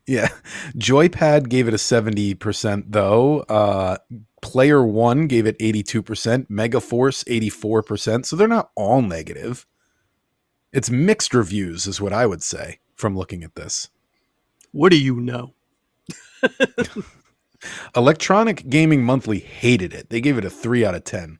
[0.05, 0.27] Yeah.
[0.77, 3.39] Joypad gave it a 70% though.
[3.39, 3.97] Uh
[4.45, 8.27] Player One gave it 82%, Mega Force 84%.
[8.27, 9.65] So they're not all negative.
[10.71, 13.89] It's mixed reviews, is what I would say from looking at this.
[14.71, 15.55] What do you know?
[17.95, 20.11] Electronic Gaming Monthly hated it.
[20.11, 21.39] They gave it a 3 out of 10.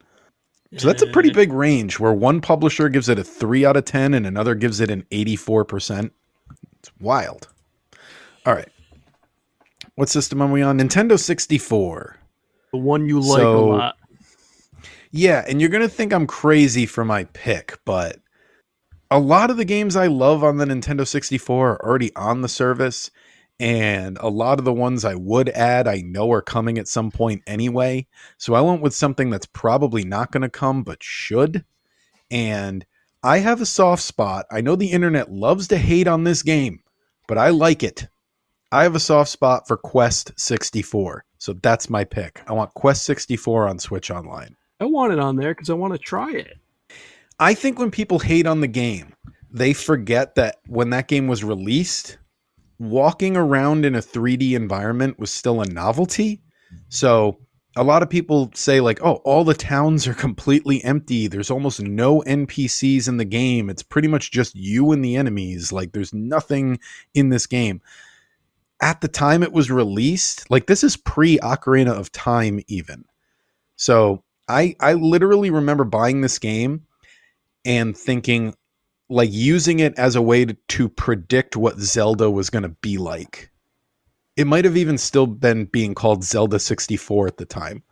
[0.78, 3.86] So that's a pretty big range where one publisher gives it a 3 out of
[3.86, 6.10] 10 and another gives it an 84%.
[6.80, 7.50] It's wild.
[8.48, 8.70] All right.
[9.94, 10.80] What system are we on?
[10.80, 12.18] Nintendo 64.
[12.76, 13.96] The one you like So- a lot.
[15.10, 18.20] Yeah, and you're to think I'm crazy for my pick, but
[19.10, 22.50] a lot of the games I love on the Nintendo 64 are already on the
[22.50, 23.12] service,
[23.58, 27.12] and a lot of the ones I would add I know are coming at some
[27.12, 28.08] point anyway.
[28.38, 31.64] So I went with something that's probably not to come but should.
[32.30, 32.86] And
[33.24, 34.48] I have a soft spot.
[34.52, 36.82] I know the internet loves to hate on this game,
[37.26, 38.10] but I like it.
[38.72, 41.24] I have a soft spot for Quest 64.
[41.38, 42.42] So that's my pick.
[42.48, 44.56] I want Quest 64 on Switch Online.
[44.80, 46.58] I want it on there because I want to try it.
[47.40, 49.14] I think when people hate on the game,
[49.52, 52.18] they forget that when that game was released,
[52.80, 56.42] walking around in a 3D environment was still a novelty.
[56.90, 57.40] So
[57.78, 61.28] a lot of people say like, "Oh, all the towns are completely empty.
[61.28, 63.70] There's almost no NPCs in the game.
[63.70, 65.72] It's pretty much just you and the enemies.
[65.72, 66.80] Like there's nothing
[67.14, 67.82] in this game."
[68.82, 73.06] At the time it was released, like this is pre Ocarina of Time even.
[73.78, 76.86] So, I I literally remember buying this game
[77.66, 78.56] and thinking
[79.10, 82.98] like using it as a way to, to predict what Zelda was going to be
[82.98, 83.52] like.
[84.36, 87.84] It might have even still been being called Zelda 64 at the time.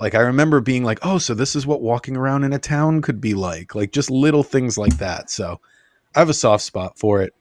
[0.00, 3.02] Like I remember being like, "Oh, so this is what walking around in a town
[3.02, 5.30] could be like." Like just little things like that.
[5.30, 5.60] So
[6.14, 7.34] I have a soft spot for it.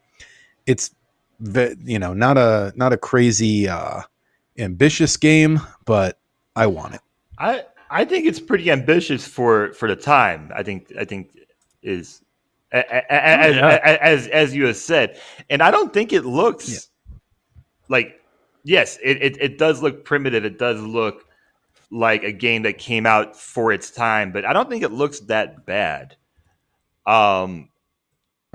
[0.68, 0.92] It's
[1.84, 4.02] you know, not a not a crazy uh
[4.58, 6.20] ambitious game, but
[6.56, 7.02] I want it.
[7.38, 10.52] I I think it's pretty ambitious for for the time.
[10.56, 11.32] I think I think
[11.82, 12.22] is
[12.72, 13.68] a- a- a- as yeah.
[13.68, 15.20] a- as as you have said,
[15.50, 17.16] and I don't think it looks Yeah.
[17.90, 18.22] like
[18.64, 20.46] yes, it, it it does look primitive.
[20.46, 21.26] It does look
[21.90, 25.20] like a game that came out for its time, but I don't think it looks
[25.22, 26.16] that bad.
[27.06, 27.71] Um,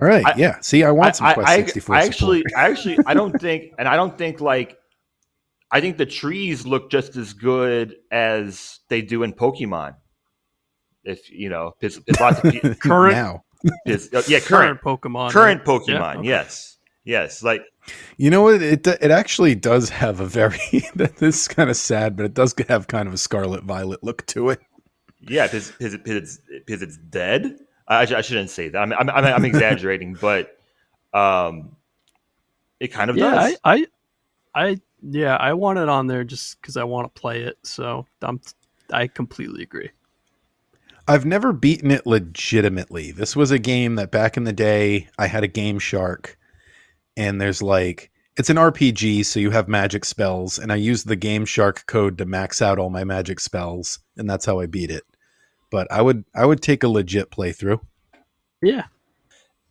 [0.00, 0.60] All right, I- yeah.
[0.60, 2.12] See, I want some I, Quest I- 64 I support.
[2.12, 4.76] actually, I actually, I don't think, and I don't think like,
[5.70, 9.96] I think the trees look just as good as they do in Pokemon.
[11.04, 13.42] If you know, it's, it's lots of Current- now.
[13.86, 15.30] it's, uh, yeah, current, Current Pokemon.
[15.30, 15.64] current?
[15.64, 16.28] Pokemon, Yeah, okay.
[16.28, 17.62] yes, yes, like
[18.18, 18.60] You know what?
[18.62, 20.58] It it actually does have a very.
[20.94, 24.26] this is kind of sad, but it does have kind of a Scarlet Violet look
[24.26, 24.60] to it.
[25.20, 27.56] yeah, because because it's because it's dead.
[27.88, 28.78] I, I shouldn't say that.
[28.78, 30.58] I'm I'm, I'm, I'm exaggerating, but
[31.14, 31.76] um,
[32.80, 33.56] it kind of Yeah, does.
[33.64, 33.86] I, I,
[34.54, 37.58] I, yeah, I want it on there just because I want to play it.
[37.64, 38.40] So I'm,
[38.92, 39.90] I completely agree.
[41.08, 43.12] I've never beaten it legitimately.
[43.12, 46.38] This was a game that back in the day I had a Game Shark,
[47.16, 51.16] and there's like it's an RPG, so you have magic spells, and I used the
[51.16, 54.90] Game Shark code to max out all my magic spells, and that's how I beat
[54.90, 55.04] it.
[55.76, 57.80] But I would I would take a legit playthrough.
[58.62, 58.84] Yeah,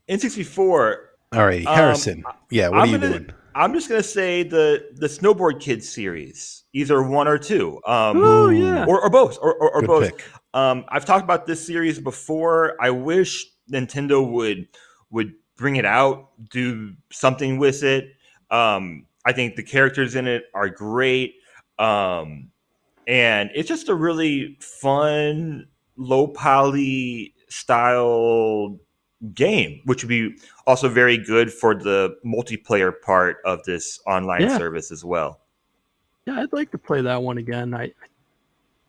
[0.08, 0.97] N64
[1.34, 2.24] All right, Um, Harrison.
[2.51, 3.32] yeah, what I'm are you gonna- doing?
[3.56, 8.49] I'm just gonna say the the Snowboard Kids series, either one or two, um, Oh,
[8.49, 8.86] yeah.
[8.86, 10.03] or, or both, or, or, or Good both.
[10.18, 10.26] pick.
[10.53, 12.76] Um, I've talked about this series before.
[12.80, 14.68] I wish Nintendo would
[15.10, 18.10] would bring it out, do something with it.
[18.51, 21.34] Um, I think the characters in it are great,
[21.80, 22.51] um,
[23.08, 25.66] and it's just a really fun,
[25.98, 28.78] low poly style
[29.34, 30.36] game, which would be
[30.68, 34.58] also very good for the multiplayer part of this online Yeah.
[34.58, 35.39] service as well.
[36.26, 37.74] yeah, I'd like to play that one again.
[37.74, 37.93] I,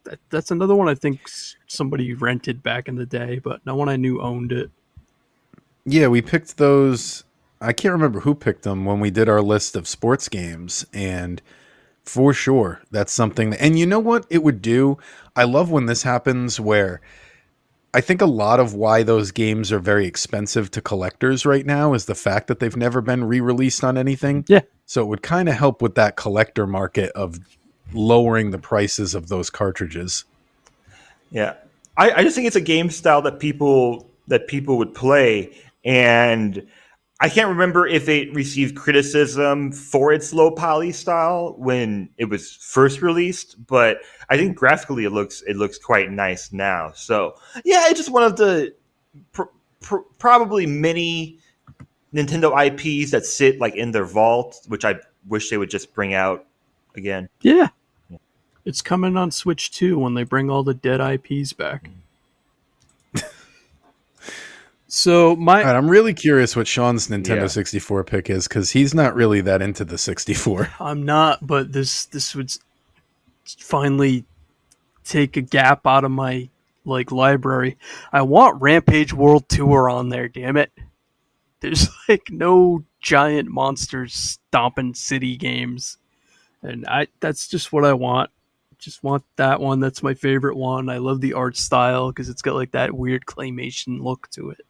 [0.05, 1.21] that, that's another one I think
[1.67, 4.71] somebody rented back in the day, but no one I knew owned it.
[5.85, 7.25] Yeah, we picked those.
[7.61, 11.41] I can't remember who picked them when we did our list of sports games, and
[12.07, 13.53] for sure, that's something.
[13.55, 14.99] and you know what it would do?
[15.35, 17.01] I love when this happens where
[17.93, 21.95] I think a lot of why those games are very expensive to collectors right now
[21.95, 24.45] is the fact that they've never been re released on anything.
[24.49, 24.61] Yeah.
[24.85, 27.41] So it would kind of help with that collector market of
[27.93, 30.25] lowering the prices of those cartridges.
[31.31, 31.55] Yeah,
[31.97, 36.67] I, I just think it's a game style that people that people would play, and
[37.19, 42.53] I can't remember if it received criticism for its low poly style when it was
[42.53, 43.99] first released, but
[44.29, 46.93] I think graphically it looks it looks quite nice now.
[46.95, 48.75] So yeah, it's just one of the
[49.33, 49.45] pr-
[49.81, 51.39] pr- probably many
[52.13, 54.97] Nintendo IPs that sit like in their vault, which I
[55.27, 56.47] wish they would just bring out
[56.97, 57.31] again.
[57.41, 57.69] Yeah,
[58.67, 61.85] It's coming on Switch too when they bring all the dead IPs back.
[61.85, 62.01] Mm-hmm.
[64.89, 67.47] So my right, I'm really curious what Sean's Nintendo Yeah.
[67.49, 70.71] 64 pick is because he's not really that into the 64.
[70.81, 72.53] I'm not, but this this would
[73.59, 74.25] finally
[75.05, 76.49] take a gap out of my
[76.85, 77.79] like library.
[78.13, 80.73] I want Rampage World Tour on there, damn it.
[81.61, 85.99] There's like no giant monsters stomping city games.
[86.63, 88.31] And I that's just what I want.
[88.79, 89.81] Just want that one.
[89.81, 90.89] That's my favorite one.
[90.89, 94.61] I love the art style because it's got like that weird claymation look to it.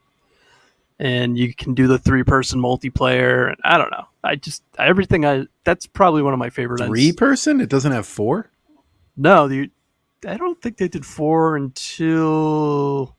[0.99, 4.07] And you can do the three person multiplayer and I don't know.
[4.25, 7.61] I just everything I that's probably one of my favorite Three person?
[7.61, 8.51] It doesn't have four?
[9.17, 9.71] no, the,
[10.27, 13.15] I don't think they did four until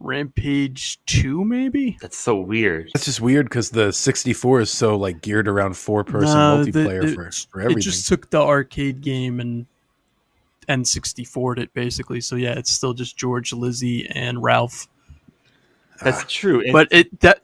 [0.00, 1.98] Rampage two, maybe.
[2.00, 2.90] That's so weird.
[2.94, 6.70] That's just weird because the 64 is so like geared around four person No, the-
[6.72, 7.78] multiplayer the- for, for everything.
[7.78, 9.66] It just took the arcade game and
[10.68, 12.20] N sixty four it basically.
[12.20, 14.86] So yeah, it's still just George, Lizzie, and Ralph.
[16.02, 16.60] That's uh, true.
[16.62, 17.42] And- But it that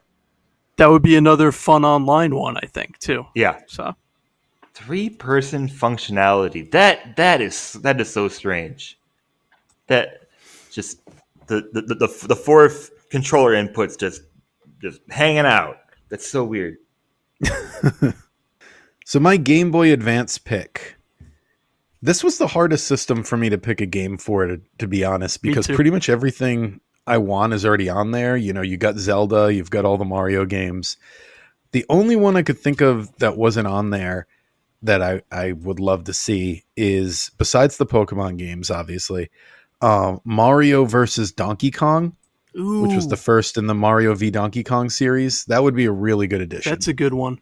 [0.77, 3.25] that would be another fun online one, I think too.
[3.33, 3.95] yeah, So
[4.73, 6.69] three person functionality.
[6.71, 8.99] That that is that is so strange.
[9.87, 10.27] That
[10.71, 10.99] just
[11.47, 14.21] the the the, the, the four f- controller inputs just
[14.81, 15.77] just hanging out.
[16.09, 16.77] That's so weird.
[19.07, 20.95] So my Game Boy Advance pick.
[22.01, 25.03] This was the hardest system for me to pick a game for, to, to be
[25.05, 28.35] honest, because pretty much everything I want is already on there.
[28.35, 30.97] You know, you got Zelda, you've got all the Mario games.
[31.71, 34.27] The only one I could think of that wasn't on there
[34.81, 39.29] that I, I would love to see is besides the Pokemon games, obviously,
[39.81, 42.15] um, Mario versus Donkey Kong,
[42.57, 45.45] ooh, which was the first in the Mario v Donkey Kong series.
[45.45, 47.39] That would be a really good addition that's a good one.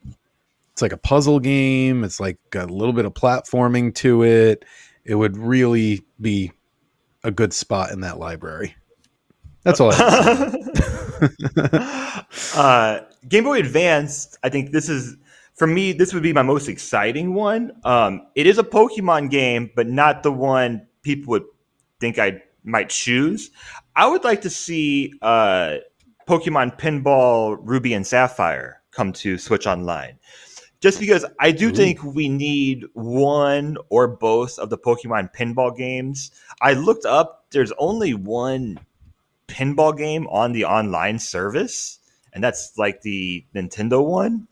[0.71, 2.03] it's like a puzzle game.
[2.03, 4.65] It's like got a little bit of platforming to it.
[5.05, 6.51] It would really be
[7.23, 8.75] a good spot in that library.
[9.63, 9.91] That's all.
[9.93, 10.53] I have
[12.55, 15.15] uh, Game Boy Advance, I think this is
[15.53, 15.93] for me.
[15.93, 17.71] This would be my most exciting one.
[17.83, 21.45] Um, it is a Pokemon game, but not the one people would
[21.99, 23.51] think I might choose.
[23.95, 25.77] I would like to see uh,
[26.27, 30.17] Pokemon Pinball Ruby and Sapphire come to Switch Online.
[30.81, 31.73] Just because I do Ooh.
[31.73, 36.31] think we need one or both of the Pokemon pinball games.
[36.61, 38.77] I looked up, there's only one
[39.53, 41.99] pinball game on the online service,
[42.33, 44.47] and that's like the Nintendo one.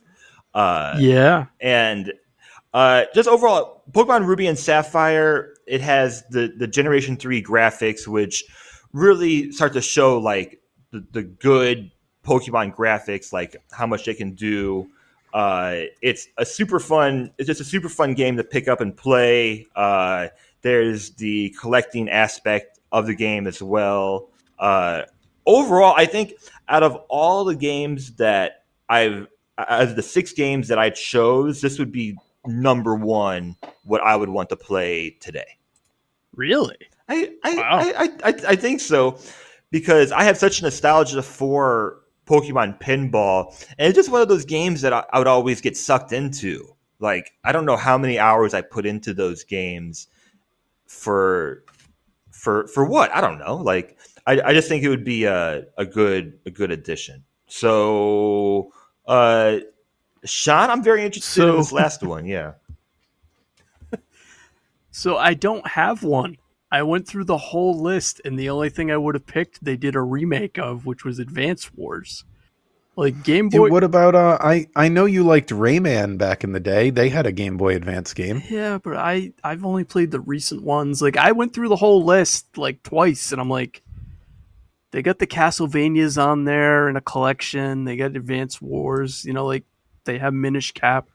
[0.54, 2.14] Uh, yeah, and
[2.74, 8.44] uh, just overall, Pokemon Ruby and Sapphire, it has the the Generation Three graphics, which
[8.94, 11.92] really start to show like the, the good
[12.24, 14.88] Pokemon graphics, like how much they can do.
[15.34, 17.32] Uh, it's a super fun.
[17.38, 19.68] It's just a super fun game to pick up and play.
[19.76, 20.28] Uh,
[20.62, 24.30] there's the collecting aspect of the game as well.
[24.62, 25.02] Uh,
[25.46, 26.36] overall, I think
[26.70, 31.80] out of all the games that I've, of the six games that I chose, this
[31.80, 33.58] would be number one.
[33.84, 35.58] What I would want to play today.
[36.36, 36.78] really.
[37.10, 37.70] I I, Wow.
[37.72, 39.20] I, I, I, I think so
[39.72, 41.98] because I have such nostalgia for
[42.28, 45.76] Pokemon Pinball, and it's just one of those games that I, I would always get
[45.76, 46.76] sucked into.
[47.00, 50.08] Like I don't know how many hours I put into those games
[50.86, 51.64] for
[52.32, 53.56] for for what I don't know.
[53.58, 53.98] Like
[54.32, 57.24] I, I just think it would be a, a good a good addition.
[57.48, 58.72] So,
[59.06, 59.58] uh,
[60.24, 62.26] Sean, I'm very interested in this last one.
[62.26, 62.54] Yeah.
[64.94, 66.36] So I don't have one.
[66.70, 69.78] I went through the whole list, and the only thing I would have picked, they
[69.78, 72.26] did a remake of, which was Advance Wars.
[72.98, 73.66] Like Game Boy.
[73.66, 74.38] Dude, what about uh?
[74.42, 76.90] I I know you liked Rayman back in the day.
[76.90, 78.44] They had a Game Boy Advance game.
[78.50, 81.02] yeah, but I I've only played the recent ones.
[81.02, 83.82] Like I went through the whole list like twice, and I'm like,
[84.92, 87.86] they got the Castlevanias on there in a collection.
[87.86, 89.26] They got Advance Wars.
[89.26, 89.64] You know, like
[90.06, 91.10] they have Minish Cap.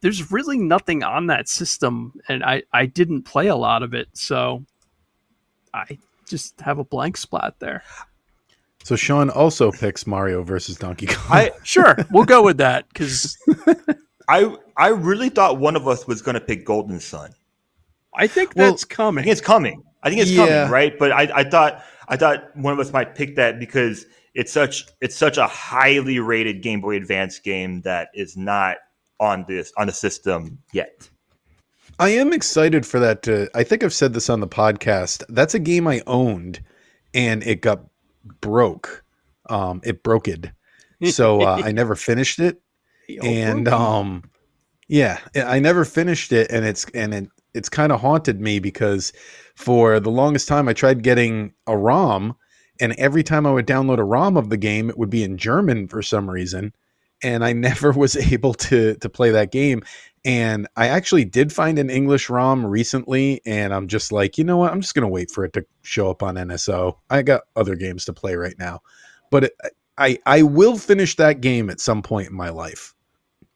[0.00, 4.08] There's really nothing on that system, and I I didn't play a lot of it,
[4.14, 4.64] so
[5.72, 5.98] I
[6.28, 7.82] just have a blank spot there.
[8.84, 11.24] So Sean also picks Mario versus Donkey Kong.
[11.30, 13.38] I Sure, we'll go with that because
[14.28, 17.30] I I really thought one of us was going to pick Golden Sun.
[18.14, 19.22] I think Well, that's I coming.
[19.24, 19.82] think it's coming.
[20.02, 20.46] I think it's Yeah.
[20.64, 20.98] coming, right?
[20.98, 24.86] But I, I thought I thought one of us might pick that because it's such
[25.00, 28.78] it's such a highly rated Game Boy Advance game that is not
[29.20, 31.08] on this on the system yet.
[31.98, 33.22] I am excited for that.
[33.24, 35.24] To, I think I've said this on the podcast.
[35.28, 36.62] That's a game I owned,
[37.14, 37.84] and it got
[38.40, 39.04] broke.
[39.48, 40.50] Um, it broke it,
[41.10, 42.60] so uh, I never finished it.
[43.22, 44.30] And um,
[44.88, 49.12] yeah, I never finished it, and it's and it it's kind of haunted me because
[49.54, 52.36] for the longest time I tried getting a ROM
[52.80, 55.38] and every time I would download a ROM of the game it would be in
[55.38, 56.74] German for some reason
[57.22, 59.82] and I never was able to to play that game
[60.24, 64.56] and I actually did find an English ROM recently and I'm just like, you know
[64.56, 64.72] what?
[64.72, 66.96] I'm just going to wait for it to show up on NSO.
[67.10, 68.82] I got other games to play right now.
[69.30, 69.52] But it,
[69.98, 72.94] I I will finish that game at some point in my life.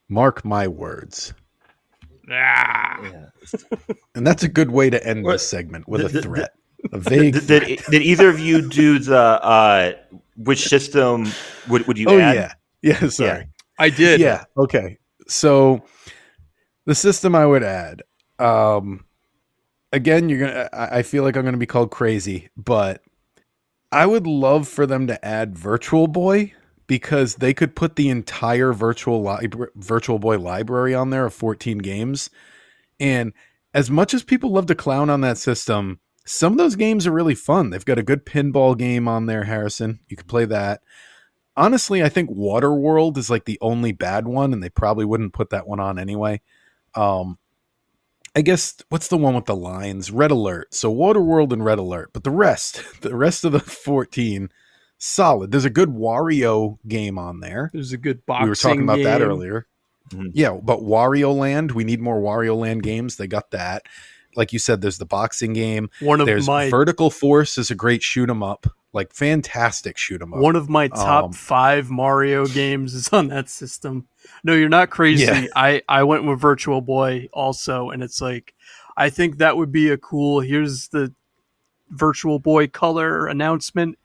[0.08, 1.32] Mark my words.
[2.30, 3.00] Ah.
[3.02, 3.26] Yeah.
[4.14, 6.50] And that's a good way to end What- this segment with a did- threat.
[6.92, 7.66] A vague Did, threat.
[7.66, 9.92] did, did either of you do the uh,
[10.36, 11.26] which system
[11.68, 12.34] would, would you Oh add?
[12.36, 12.52] yeah.
[12.82, 13.48] Yeah, sorry.
[13.78, 14.20] I did.
[14.20, 14.44] Yeah.
[14.56, 14.98] Okay.
[15.26, 15.82] So
[16.84, 18.02] the system I would add,
[18.38, 19.04] um,
[19.92, 20.68] again, you're gonna.
[20.72, 23.02] I I feel like I'm gonna be called crazy, but
[23.90, 26.52] I would love for them to add Virtual Boy
[26.86, 29.38] because they could put the entire virtual
[29.74, 32.30] Virtual Boy library on there of 14 games,
[33.00, 33.32] and
[33.74, 36.00] as much as people love to clown on that system.
[36.28, 37.70] Some of those games are really fun.
[37.70, 40.00] They've got a good pinball game on there, Harrison.
[40.08, 40.80] You could play that
[41.56, 45.50] honestly, I think Waterworld is like the only bad one, and they probably wouldn't put
[45.50, 46.40] that one on anyway.
[46.94, 47.38] Um,
[48.34, 50.10] I guess what's the one with the lines?
[50.10, 50.74] Red Alert.
[50.74, 54.50] So Waterworld and Red Alert, but the rest, the rest of the fourteen,
[54.98, 55.50] solid.
[55.50, 57.70] There's a good Wario game on there.
[57.72, 58.44] There's a good boxing.
[58.44, 59.28] we were talking about that game.
[59.28, 59.66] earlier.
[60.10, 60.30] Mhm.
[60.34, 63.16] Yeah, but Wario Land, we need more Wario Land games.
[63.16, 63.82] They got that.
[64.36, 65.90] Like you said, there's the boxing game.
[66.00, 70.20] One of There's my Vertical Force is a great shoot 'em up, like fantastic shoot
[70.22, 70.40] 'em up.
[70.40, 74.06] one of my top Um, five Mario games is on that system.
[74.44, 75.24] No, you're not crazy.
[75.24, 75.46] Yeah.
[75.56, 78.54] I I went with Virtual Boy also, and it's like
[78.96, 80.40] I think that would be a cool.
[80.40, 81.12] Here's the
[81.90, 83.98] Virtual Boy color announcement,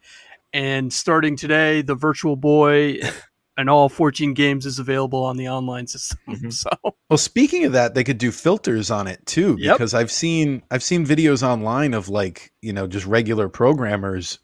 [0.52, 3.00] and starting today, the Virtual Boy
[3.56, 6.18] and all 14 games is available on the online system.
[6.28, 6.52] Mhm.
[6.52, 6.70] So
[7.10, 9.76] Well, speaking of that, they could do filters on it too, Yep.
[9.76, 14.38] because I've seen I've seen videos online of like you know just regular programmers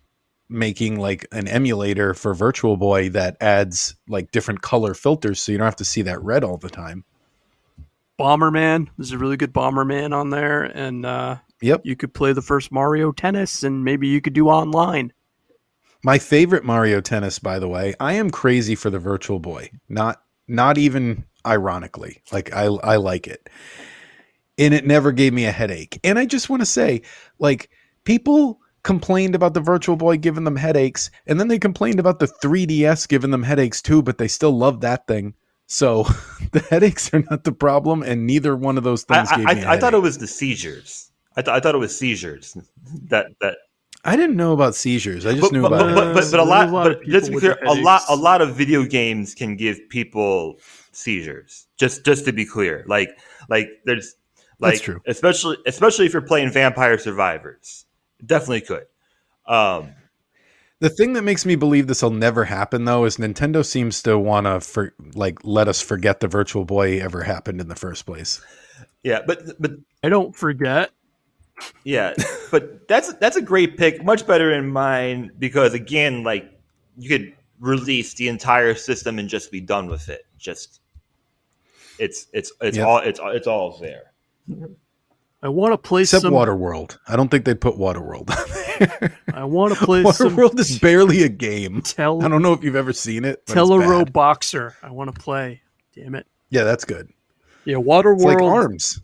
[0.50, 5.58] making like an emulator for Virtual Boy that adds like different color filters, so you
[5.58, 7.04] don't have to see that red all the time.
[8.18, 11.82] Bomberman, there's a really good Bomberman on there, and uh, Yep.
[11.84, 15.12] you could play the first Mario Tennis, and maybe you could do online.
[16.02, 19.70] My favorite Mario Tennis, by the way, I am crazy for the Virtual Boy.
[19.88, 23.48] Not not even ironically, like I I like it,
[24.56, 25.98] and it never gave me a headache.
[26.04, 27.02] And I just want to say,
[27.38, 27.70] like
[28.04, 32.26] people complained about the Virtual Boy giving them headaches, and then they complained about the
[32.26, 35.34] 3DS giving them headaches too, but they still love that thing.
[35.66, 36.04] So
[36.52, 39.62] the headaches are not the problem, and neither one of those things gave I, me.
[39.62, 41.10] a I, I thought it was the seizures.
[41.36, 42.56] I, th- I thought it was seizures
[43.08, 43.58] that that
[44.08, 45.26] I didn't know about seizures.
[45.26, 46.14] I just but, knew but, about but, it.
[46.14, 48.02] but, but, but a lot, a lot of but just to be clear, a lot
[48.08, 50.58] a lot of video games can give people
[50.92, 51.66] seizures.
[51.76, 53.10] Just just to be clear, like
[53.48, 54.16] like there's
[54.58, 55.00] like That's true.
[55.06, 57.86] especially especially if you're playing Vampire Survivors,
[58.24, 58.86] definitely could.
[59.46, 59.94] Um,
[60.80, 64.18] The thing that makes me believe this will never happen, though, is Nintendo seems to
[64.18, 68.06] want to for like let us forget the Virtual Boy ever happened in the first
[68.06, 68.40] place.
[69.02, 69.72] yeah, but but
[70.04, 70.90] I don't forget.
[71.84, 72.14] Yeah,
[72.50, 76.50] but that's that's a great pick, much better in mine because again, like
[76.96, 80.26] you could release the entire system and just be done with it.
[80.38, 80.80] Just
[81.98, 82.86] it's it's it's Yep.
[82.86, 84.12] all it's it's all there.
[85.42, 86.32] I want to play Except some.
[86.34, 86.98] Waterworld.
[87.06, 89.18] I don't think they'd put Waterworld on there.
[89.32, 91.82] I want to play some Waterworld is barely a game.
[91.82, 92.24] Tell...
[92.24, 93.42] I don't know if you've ever seen it.
[93.46, 94.12] but it's Telero bad.
[94.12, 94.74] Boxer.
[94.82, 95.60] I want to play.
[95.94, 96.26] Damn it.
[96.50, 97.08] Yeah, that's good.
[97.64, 98.24] Yeah, It's Waterworld.
[98.24, 99.00] like Arms.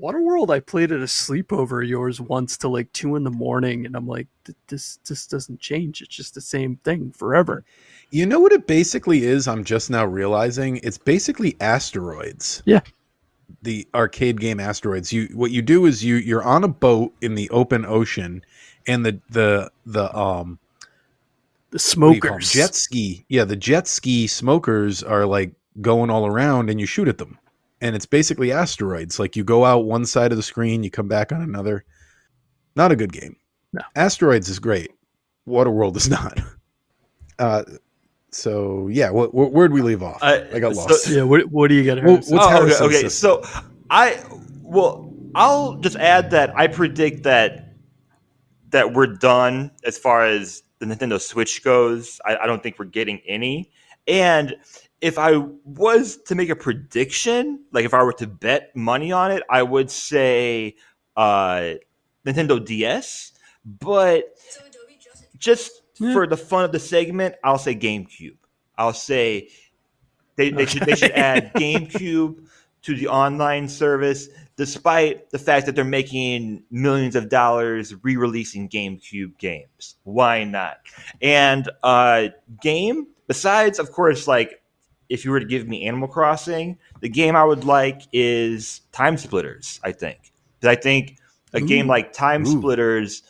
[0.00, 0.50] Waterworld.
[0.50, 3.96] I played at a sleepover of yours once till like two in the morning, and
[3.96, 4.28] I'm like,
[4.68, 6.00] this this doesn't change.
[6.02, 7.64] It's just the same thing forever.
[8.10, 9.48] You know what it basically is?
[9.48, 12.62] I'm just now realizing it's basically asteroids.
[12.64, 12.80] Yeah.
[13.62, 15.12] The arcade game asteroids.
[15.12, 18.42] You what you do is you you're on a boat in the open ocean
[18.86, 20.58] and the the the um
[21.70, 22.42] The what do you call 'em?
[22.42, 22.52] smokers.
[22.52, 23.24] jet ski.
[23.28, 27.38] Yeah, the jet ski smokers are like going all around and you shoot at them.
[27.80, 29.18] And it's basically asteroids.
[29.18, 31.84] Like you go out one side of the screen, you come back on another.
[32.76, 33.36] Not a good game.
[33.72, 33.82] No.
[33.96, 34.90] Asteroids is great.
[35.48, 36.40] Waterworld is not.
[37.38, 37.62] Uh
[38.30, 40.18] so yeah, wh- wh- where'd we leave off?
[40.22, 41.08] Uh, I got so- lost.
[41.08, 41.22] Yeah.
[41.22, 42.02] What What do you got?
[42.02, 42.36] Well, Harrison?
[42.36, 43.08] What's oh, okay, Harrison's okay.
[43.08, 43.42] So
[43.90, 44.22] I
[44.62, 47.74] well, I'll just add that I predict that
[48.70, 52.20] that we're done as far as the Nintendo Switch goes.
[52.24, 53.70] I, I don't think we're getting any.
[54.06, 54.54] And
[55.00, 59.30] if I was to make a prediction, like if I were to bet money on
[59.30, 60.76] it, I would say
[61.16, 61.74] uh,
[62.26, 63.32] Nintendo DS.
[63.64, 64.24] But
[65.36, 66.12] just Yeah.
[66.12, 68.36] for the fun of the segment, I'll say GameCube.
[68.76, 69.48] I'll say
[70.36, 72.46] they, they should they should add GameCube
[72.82, 79.36] to the online service, despite the fact that they're making millions of dollars re-releasing GameCube
[79.38, 79.96] games.
[80.04, 80.78] Why not?
[81.20, 82.28] And uh,
[82.62, 84.62] game, besides, of course, like
[85.08, 89.16] if you were to give me Animal Crossing, the game I would like is Time
[89.16, 89.80] Splitters.
[89.82, 91.18] I think because I think
[91.54, 91.66] a Ooh.
[91.66, 92.58] game like Time Ooh.
[92.58, 93.22] Splitters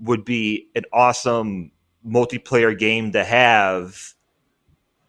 [0.00, 1.72] would be an awesome
[2.06, 4.14] multiplayer game to have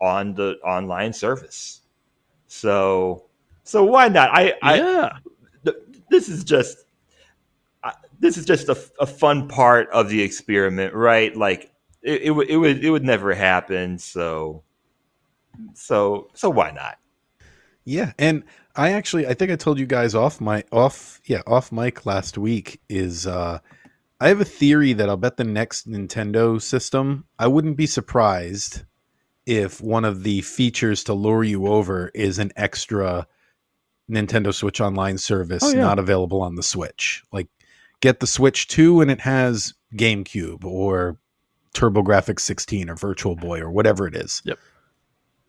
[0.02, 1.82] on the online service.
[2.48, 3.26] So,
[3.64, 4.30] so why not?
[4.32, 5.18] I, I yeah.
[5.66, 5.78] th-
[6.10, 6.86] this is just
[7.84, 11.36] I this is just a, a fun part of the experiment, right?
[11.36, 11.72] Like
[12.02, 13.98] it, it would it would it would never happen.
[14.00, 14.64] So,
[15.74, 16.98] so so why not?
[17.86, 18.44] Yeah, and
[18.76, 22.38] I actually I think I told you guys off my off yeah off mic last
[22.38, 23.60] week is uh
[24.20, 28.84] I have a theory that I'll bet the next Nintendo system I wouldn't be surprised
[29.46, 33.26] if one of the features to lure you over is an extra
[34.12, 35.82] Nintendo Switch Online service Oh, yeah.
[35.82, 37.24] not available on the Switch.
[37.32, 37.48] Like
[38.02, 41.18] get the Switch 2 and it has GameCube or
[41.74, 44.42] TurboGrafx 16 or Virtual Boy or whatever it is.
[44.46, 44.60] Yep.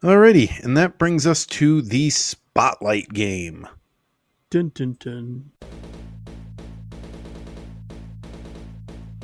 [0.00, 3.66] Alrighty, and that brings us to the Spotlight game.
[4.48, 5.50] Dun, dun, dun.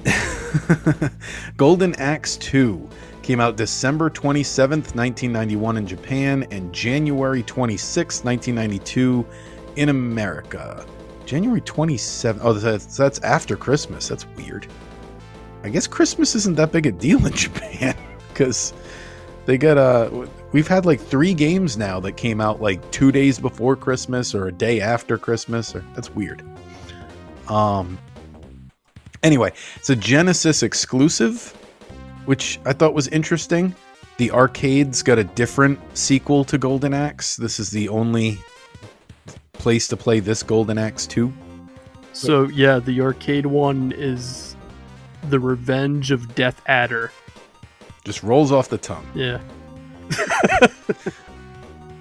[1.57, 2.89] Golden Axe 2
[3.23, 9.25] came out December 27th, 1991 in Japan and January 26th, 1992
[9.77, 10.85] in America.
[11.25, 12.41] January 27th.
[12.43, 14.09] Oh, that's, that's after Christmas.
[14.09, 14.67] That's weird.
[15.63, 17.97] I guess Christmas isn't that big a deal in Japan
[18.29, 18.75] because
[19.47, 23.41] they got uh we've had like three games now that came out like two days
[23.41, 26.43] before Christmas or a day after Christmas or that's weird.
[27.49, 27.99] Um
[29.25, 31.49] anyway, it's a Genesis exclusive,
[32.25, 33.75] which I thought was interesting.
[34.17, 37.37] The arcades got a different sequel to Golden Axe.
[37.37, 38.39] This is the only
[39.55, 41.33] place to play this Golden Axe 2.
[42.13, 44.55] So yeah, the arcade one is
[45.31, 47.11] the Revenge of Death Adder.
[48.05, 49.05] Just rolls off the tongue.
[49.17, 49.41] Yeah.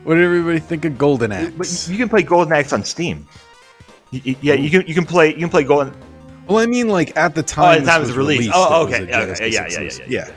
[0.04, 1.88] What did everybody think of Golden But Axe?
[1.88, 3.26] you can play Golden Axe on Steam.
[4.12, 5.94] Yeah, you can you can play you can play Golden.
[6.48, 8.18] Well, I mean, like at the Oh, time, at the time it oh, was was
[8.18, 8.40] released.
[8.42, 9.08] released, Oh, okay.
[9.08, 10.32] Yeah, yeah, yeah, yeah, yeah, yeah.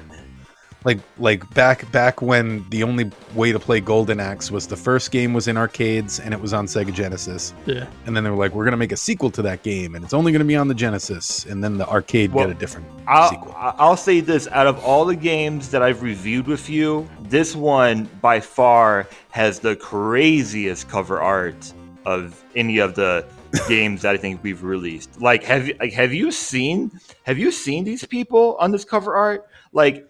[0.87, 5.11] Like, like back back when the only way to play Golden Axe was the first
[5.11, 7.89] game was in arcades and it was on Sega Genesis, Yeah.
[8.07, 10.15] and then they were like, we're gonna make a sequel to that game, and it's
[10.15, 13.29] only gonna be on the Genesis, and then the arcade Well, get a different I'll,
[13.31, 13.53] sequel.
[13.59, 18.09] I'll say this: out of all the games that I've reviewed with you, this one
[18.23, 21.73] by far has the craziest cover art
[22.05, 23.27] of any of the
[23.69, 25.21] games that I think we've released.
[25.21, 26.93] Like, have you like have you seen
[27.25, 29.49] have you seen these people on this cover art?
[29.73, 30.09] Like,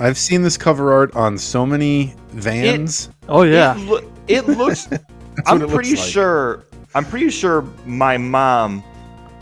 [0.00, 3.10] I've seen this cover art on so many vans.
[3.28, 3.76] Oh yeah.
[3.76, 4.88] it, loo- it looks.
[4.90, 6.08] I'm what it looks pretty like.
[6.08, 6.64] sure.
[6.94, 8.82] I'm pretty sure my mom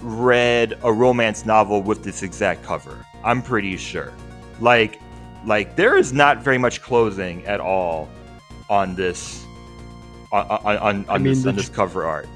[0.03, 3.07] read a romance novel with this exact cover.
[3.25, 4.13] I'm pretty sure.
[4.61, 5.01] Like,
[5.47, 8.09] like there is not very much closing at all
[8.69, 9.45] on this,
[10.33, 12.29] on on, on, on mean, this, the on this cover art.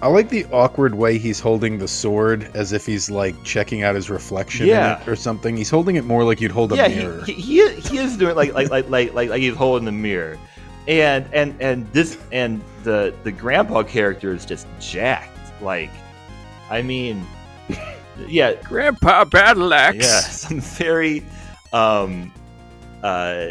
[0.00, 3.96] I like the awkward way he's holding the sword as if he's like checking out
[3.96, 4.96] his reflection Yeah.
[4.96, 5.56] in it or something.
[5.56, 7.24] He's holding it more like you'd hold a yeah, mirror.
[7.24, 9.84] he, he, he is- he is doing like like like like like like he's holding
[9.86, 10.38] the mirror,
[10.86, 15.36] and and and this and the the grandpa character is just jacked.
[15.60, 15.90] Like,
[16.70, 17.26] I mean,
[18.28, 19.96] yeah, Grandpa Battle Axe.
[19.96, 21.24] yeah, some very,
[21.72, 22.32] um,
[23.02, 23.48] uh,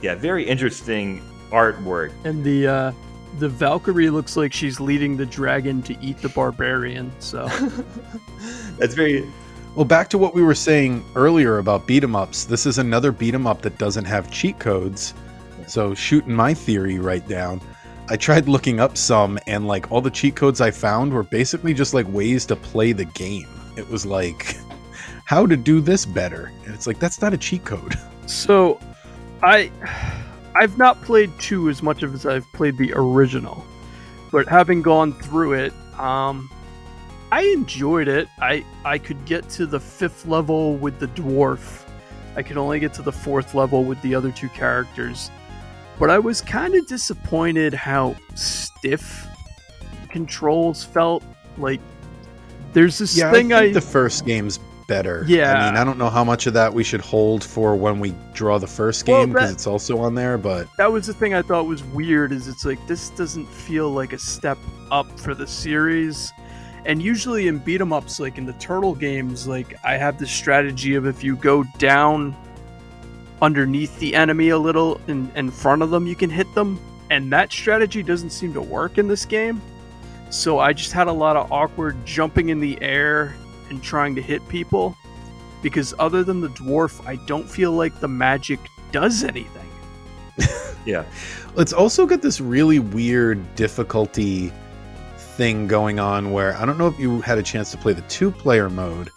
[0.00, 1.20] yeah, very interesting
[1.50, 2.10] artwork.
[2.24, 2.92] And the uh
[3.38, 7.10] the Valkyrie looks like she's leading the dragon to eat the barbarian.
[7.18, 7.46] So
[8.78, 9.26] That's very
[9.74, 12.44] Well, back to what we were saying earlier about beat 'em ups.
[12.44, 15.14] This is another beat 'em up that doesn't have cheat codes.
[15.66, 17.60] So, shooting my theory right down,
[18.10, 21.72] I tried looking up some, and like all the cheat codes I found were basically
[21.72, 23.48] just like ways to play the game.
[23.76, 24.56] It was like
[25.24, 27.94] how to do this better, and it's like that's not a cheat code.
[28.26, 28.78] So,
[29.42, 29.70] I
[30.54, 33.64] I've not played two as much as I've played the original,
[34.30, 36.50] but having gone through it, um,
[37.30, 38.28] I enjoyed it.
[38.40, 41.82] I I could get to the fifth level with the dwarf.
[42.36, 45.30] I could only get to the fourth level with the other two characters,
[45.98, 49.26] but I was kind of disappointed how stiff
[50.08, 51.22] controls felt.
[51.56, 51.80] Like
[52.72, 54.58] there's this Yeah, thing I I, the first game's
[54.92, 55.24] better.
[55.26, 55.52] Yeah.
[55.54, 58.14] I mean, I don't know how much of that we should hold for when we
[58.34, 61.34] draw the first game because that- it's also on there, but that was the thing
[61.34, 64.58] I thought was weird is it's like this doesn't feel like a step
[64.90, 66.32] up for the series.
[66.84, 70.30] And usually in beat 'em ups, like in the turtle games, like I have this
[70.32, 72.34] strategy of if you go down
[73.40, 76.78] underneath the enemy a little in, in front of them, you can hit them.
[77.10, 79.60] and that strategy doesn't seem to work in this game.
[80.30, 83.34] So I just had a lot of awkward jumping in the air
[83.72, 84.96] and trying to hit people
[85.62, 88.60] because other than the dwarf, I don't feel like the magic
[88.92, 89.68] does anything.
[90.84, 91.04] Yeah.
[91.56, 94.52] It's also got this really weird difficulty
[95.16, 98.02] thing going on where I don't know if you had a chance to play the
[98.02, 99.10] two player mode,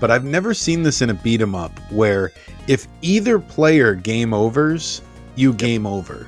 [0.00, 2.32] but I've never seen this in a beat 'em up where
[2.66, 5.00] if either player game overs,
[5.36, 6.26] you game over.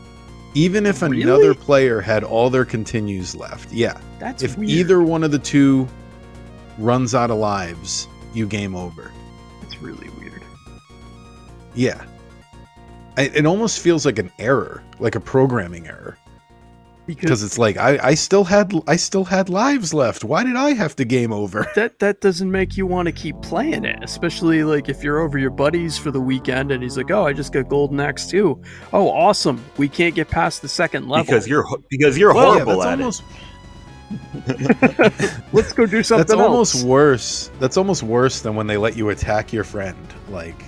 [0.55, 1.23] Even if Really?
[1.23, 3.73] another player had all their continues left.
[3.73, 3.99] Yeah.
[4.21, 4.71] That's if weird.
[4.71, 5.89] either one of the two
[6.79, 9.11] runs out of lives, you game over.
[9.63, 10.43] It's really weird.
[11.75, 12.05] Yeah.
[13.17, 16.19] I, it almost feels like an error, like a programming error.
[17.07, 20.25] Because because it's like I, I still had I still had lives left.
[20.25, 21.71] Why did I have to game over?
[21.75, 25.37] that that doesn't make you want to keep playing it, especially like if you're over
[25.39, 28.59] your buddies for the weekend and he's like, "Oh, I just got Golden Axe too.
[28.95, 29.63] Oh, awesome!
[29.77, 32.93] We can't get past the second level Because you're because you're Well, yeah, horrible that's
[32.93, 33.23] at almost
[35.53, 36.85] Let's go do something that's almost else.
[36.85, 37.51] worse.
[37.59, 39.97] That's almost worse than when they let you attack your friend.
[40.29, 40.65] Like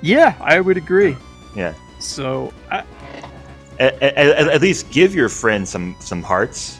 [0.00, 1.16] Yeah, I would agree.
[1.56, 1.74] Yeah.
[1.98, 2.84] So I,
[3.78, 4.16] At, at,
[4.48, 6.78] at least give your friend some some hearts,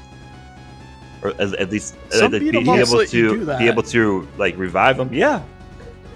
[1.22, 4.28] or at, at least uh, be, be able let you do to be able to
[4.38, 5.12] like revive them.
[5.12, 5.42] Yeah,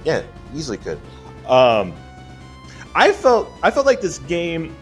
[0.05, 0.23] yeah,
[0.55, 1.01] easily could.
[1.47, 1.93] Um,
[2.95, 4.75] I felt I felt like this game,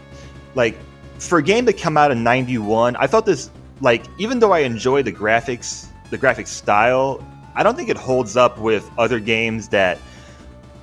[0.53, 0.77] like
[1.19, 3.49] for a game to come out in '91, I felt this
[3.81, 7.25] like even though I enjoy the graphics, the graphic style,
[7.55, 9.97] I don't think it holds up with other games that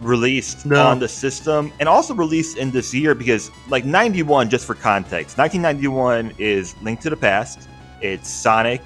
[0.01, 0.85] released No.
[0.85, 5.39] on the system and also released in this year because like 91 just for context
[5.39, 7.69] 1991 is link to the past
[8.01, 8.83] it's sonic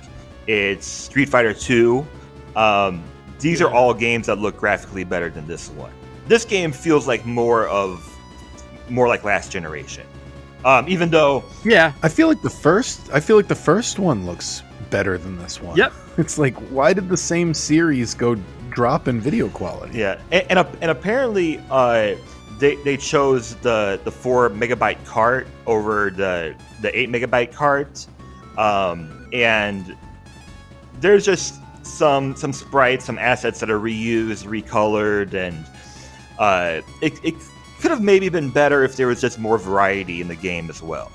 [0.47, 2.07] it's street fighter 2
[2.55, 3.03] um,
[3.39, 5.93] these are all games that look graphically better than this one.
[6.27, 8.03] This game feels like more of
[8.89, 10.07] more like last generation
[10.65, 14.27] um, even though yeah, I feel like the first I feel like the first one
[14.27, 15.77] looks better than this one.
[15.77, 15.93] Yep.
[16.19, 18.37] It's like why did the same series go
[18.71, 19.99] drop in video quality?
[19.99, 22.15] Yeah, and and, and apparently, uh,
[22.59, 28.07] they they chose the the four megabyte cart over the the eight megabyte cart,
[28.57, 29.95] um, and
[31.01, 35.65] there's just some some sprites, some assets that are reused, recolored, and
[36.39, 37.35] uh, it it
[37.81, 40.83] could have maybe been better if there was just more variety in the game as
[40.83, 41.11] well.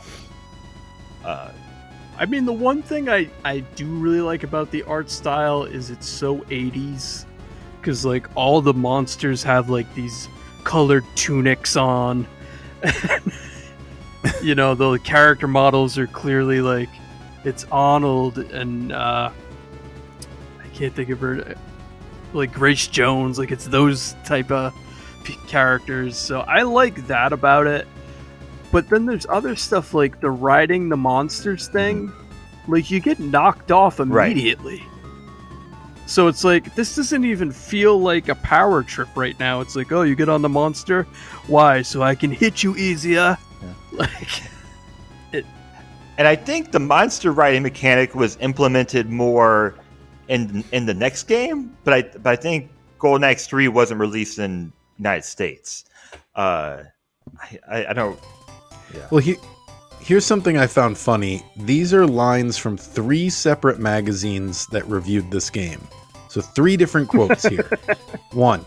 [1.23, 1.51] Uh,
[2.17, 5.89] I mean the one thing I I do really like about the art style is
[5.89, 7.25] it's so 80s
[7.81, 10.27] cuz like all the monsters have like these
[10.63, 12.27] colored tunics on.
[14.43, 16.89] you know, the character models are clearly like
[17.43, 19.31] it's Arnold and uh
[20.63, 21.55] I can't think of her
[22.33, 24.73] like Grace Jones, like it's those type of
[25.47, 26.17] characters.
[26.17, 27.87] So I like that about it.
[28.71, 31.77] But then there's other stuff like the riding the monsters mm-hmm.
[31.77, 32.13] thing.
[32.67, 34.31] Like you get knocked off Right.
[34.31, 34.83] immediately.
[36.05, 39.61] So it's like this doesn't even feel like a power trip right now.
[39.61, 41.03] It's like, oh, you get on the monster,
[41.47, 41.81] why?
[41.83, 43.37] So I can hit you easier.
[43.93, 44.41] Like,
[46.17, 49.75] and I think the monster riding mechanic was implemented more
[50.27, 52.69] in in the next game, but I but I think
[52.99, 55.85] Golden Axe Three wasn't released in United States.
[56.35, 56.83] Uh,
[57.39, 58.19] I, I, I don't.
[59.09, 59.35] Well, he,
[60.01, 61.43] here's something I found funny.
[61.55, 65.87] These are lines from three separate magazines that reviewed this game.
[66.27, 67.69] So, three different quotes here.
[68.31, 68.65] One,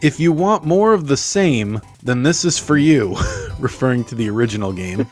[0.00, 3.16] if you want more of the same, then this is for you,
[3.58, 5.06] referring to the original game.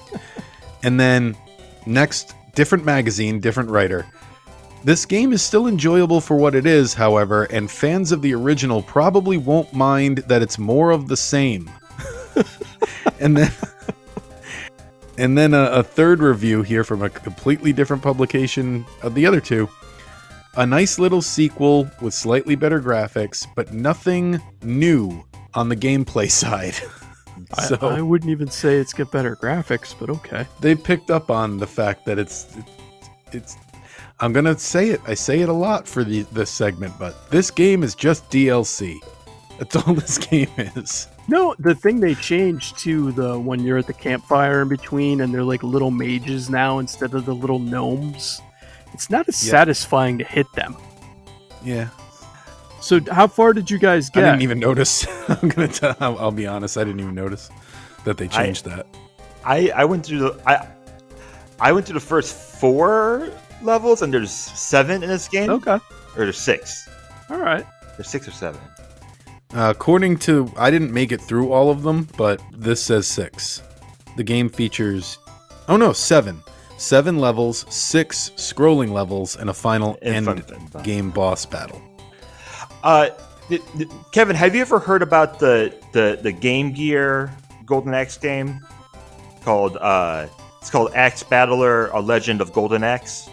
[0.82, 1.36] and then,
[1.86, 4.06] next, different magazine, different writer.
[4.82, 8.82] This game is still enjoyable for what it is, however, and fans of the original
[8.82, 11.70] probably won't mind that it's more of the same.
[13.20, 13.52] and then
[15.18, 19.40] and then a, a third review here from a completely different publication of the other
[19.40, 19.68] two
[20.56, 25.24] a nice little sequel with slightly better graphics but nothing new
[25.54, 26.74] on the gameplay side
[27.54, 30.46] I- so I, wouldn't even say it's got better graphics, but okay.
[30.60, 32.54] they picked up on the fact that it's
[33.32, 33.56] it's
[34.20, 37.50] i'm gonna say it i say it a lot for the this segment but this
[37.50, 38.96] game is just dlc
[39.58, 43.86] that's all this game is No, the thing they changed to the when you're at
[43.86, 48.40] the campfire in between, and they're like little mages now instead of the little gnomes.
[48.94, 49.50] It's not as Yeah.
[49.52, 50.74] satisfying to hit them.
[51.62, 51.90] yeah
[52.80, 54.24] So, how far did you guys get?
[54.24, 55.06] I didn't even notice.
[55.28, 55.94] I'm gonna tell.
[56.00, 56.76] I'll, I'll be honest.
[56.78, 57.50] I didn't even notice
[58.04, 58.86] that they changed that.
[59.44, 60.66] I I went through the I
[61.60, 63.30] I went through the first four
[63.62, 65.80] levels, and there's seven in this game, Okay, or
[66.16, 66.88] there's six.
[67.28, 67.66] all right.
[67.96, 68.60] There's six or seven.
[69.54, 73.62] Uh, according to, I didn't make it through all of them, but this says six.
[74.16, 75.18] the game features,
[75.68, 76.42] oh no, seven.
[76.78, 81.80] Seven levels, six scrolling levels, and a final And end fun- fun- game boss battle.
[82.82, 83.10] Uh,
[83.50, 87.30] th- th- Kevin, have you ever heard about the the the Game Gear
[87.66, 88.60] Golden Axe game
[89.44, 90.26] called uh
[90.60, 93.28] it's called Axe Battler: A Legend of Golden Axe?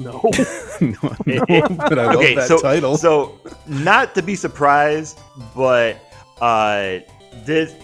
[0.00, 0.22] No.
[0.80, 2.96] no, no, but I love that so, title.
[2.96, 5.20] So, not to be surprised,
[5.54, 5.96] but
[6.40, 6.98] uh,
[7.44, 7.74] this,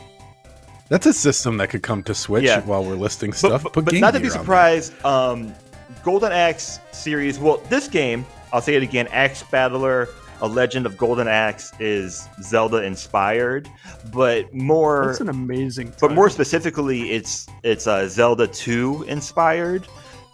[0.89, 2.61] That's a system that could come to Switch Yeah.
[2.65, 3.63] while we're listing stuff.
[3.65, 4.43] but, Put but Game not to be Gear on there.
[4.43, 5.55] surprised, um,
[6.03, 7.39] Golden Axe series.
[7.39, 10.09] Well, this game, I'll say it again: Axe Battler:
[10.41, 13.69] A Legend of Golden Axe is Zelda inspired,
[14.13, 15.93] but more That's an amazing.
[16.01, 19.87] but more specifically, it's it's uh, Zelda Two inspired,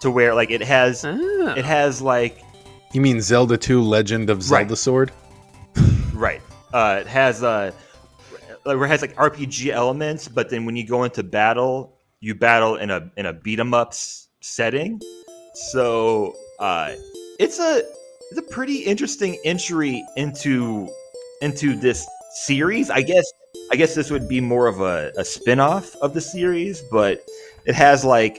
[0.03, 1.55] to where like it has Ah.
[1.57, 2.39] it has like
[2.93, 4.79] You mean Zelda 2 Legend of Zelda Right.
[4.79, 5.11] Sword?
[6.15, 6.43] Right.
[6.75, 7.73] Uh, it has uh,
[8.65, 12.35] like, where it has like RPG elements, but then when you go into battle, you
[12.35, 15.01] battle in a in a beat 'em ups setting.
[15.71, 16.93] So uh,
[17.39, 17.83] it's a
[18.31, 20.89] it's a pretty interesting entry into
[21.41, 22.07] into this
[22.45, 22.89] series.
[22.91, 23.27] I guess
[23.73, 27.25] I guess this would be more of a, a spin-off of the series, but
[27.67, 28.39] it has like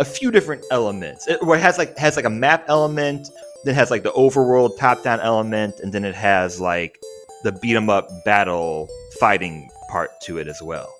[0.00, 1.28] a few different elements.
[1.28, 3.28] It, where it has like has like a map element,
[3.64, 6.98] then has like the overworld top-down element, and then it has like
[7.44, 8.88] the beat 'em up battle
[9.20, 10.92] fighting part to it as well.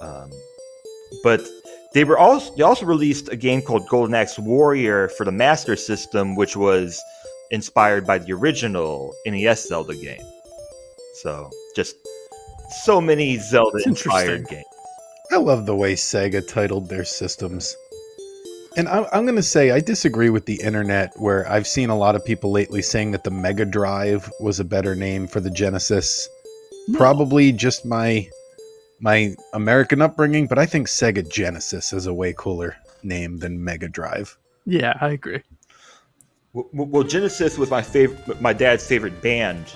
[0.00, 0.30] Um,
[1.24, 1.40] but
[1.94, 5.74] they were also they also released a game called Golden Axe Warrior for the Master
[5.74, 7.02] System, which was
[7.50, 10.22] inspired by the original NES Zelda game.
[11.22, 11.96] So just
[12.84, 14.56] so many Zelda inspired interesting.
[14.56, 14.66] games.
[15.32, 17.76] I love the way Sega titled their systems.
[18.76, 21.96] And I'm, I'm going to say I disagree with the internet, where I've seen a
[21.96, 25.50] lot of people lately saying that the Mega Drive was a better name for the
[25.50, 26.28] Genesis.
[26.88, 26.98] No.
[26.98, 28.28] Probably just my
[29.00, 33.88] my American upbringing, but I think Sega Genesis is a way cooler name than Mega
[33.88, 34.36] Drive.
[34.64, 35.42] Yeah, I agree.
[36.52, 39.66] Well, well, Genesis was my favorite, my dad's favorite band.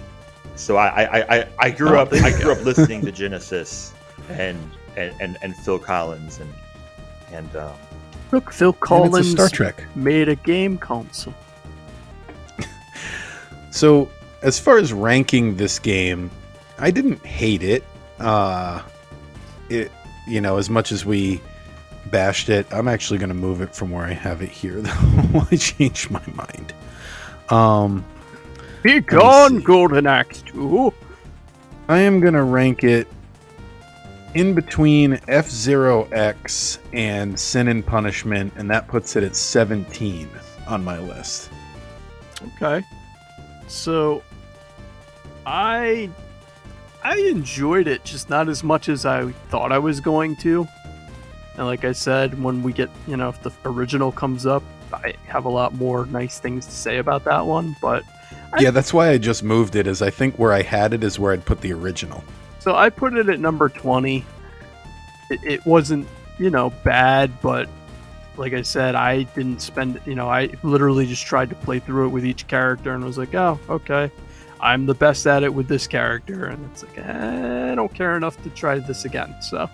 [0.57, 3.93] So I, I, I, I grew Oh, up, I grew up listening to Genesis
[4.29, 4.59] and
[4.97, 6.53] and, and, and Phil Collins and
[7.33, 7.75] and um,
[8.33, 9.85] Look, Phil And it's a Collins Star Trek.
[9.97, 11.35] made a game console.
[13.73, 14.11] So,
[14.43, 16.29] as far as ranking this game,
[16.79, 17.85] I didn't hate it.
[18.19, 18.83] Uh
[19.69, 19.93] it
[20.27, 21.41] you know, as much as we
[22.07, 25.47] bashed it, I'm actually going to move it from where I have it here though.
[25.51, 26.75] I changed my mind.
[27.49, 28.05] Um
[28.83, 30.93] Be gone, Golden Axe 2.
[31.89, 33.07] I am going to rank it
[34.35, 40.29] in between F-Zero X and Sin and Punishment and that puts it at 17
[40.69, 41.51] on my list.
[42.57, 42.85] Okay.
[43.67, 44.23] So
[45.47, 46.11] I
[47.03, 50.67] I enjoyed it, just not as much as I thought I was going to.
[51.57, 54.63] And like I said, when we get, you know, if the original comes up,
[54.93, 58.03] I have a lot more nice things to say about that one, but
[58.53, 61.03] I- Yeah, that's why I just moved it is I think where I had it
[61.05, 62.23] is where I'd put the original.
[62.61, 64.25] So I put it at number 20.
[65.31, 66.07] It, it wasn't,
[66.39, 67.69] you know, bad, but
[68.37, 72.07] like I said, I didn't spend, you know, I literally just tried to play through
[72.07, 74.11] it with each character and was like, oh, okay.
[74.61, 76.47] I'm the best at it with this character.
[76.47, 79.35] And it's like, eh, I don't care enough to try this again.
[79.41, 79.69] So,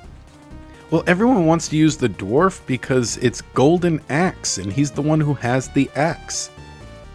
[0.90, 5.20] Well, everyone wants to use the dwarf because it's Golden Axe, and he's the one
[5.20, 6.50] who has the axe.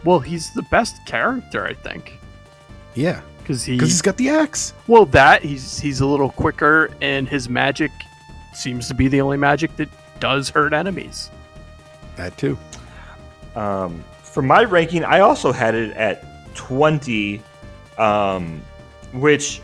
[0.03, 2.19] well, he's the best character, I think.
[2.93, 4.73] Yeah, Because he, because he's got the axe.
[4.87, 7.91] well, that, he's, he's a little quicker and his magic
[8.53, 9.89] seems to be the only magic that
[10.21, 11.29] does hurt enemies.
[12.15, 12.57] That too.
[13.57, 16.23] um, for my ranking, I also had it at
[16.55, 17.41] twenty,
[17.97, 18.61] um,
[19.11, 19.61] which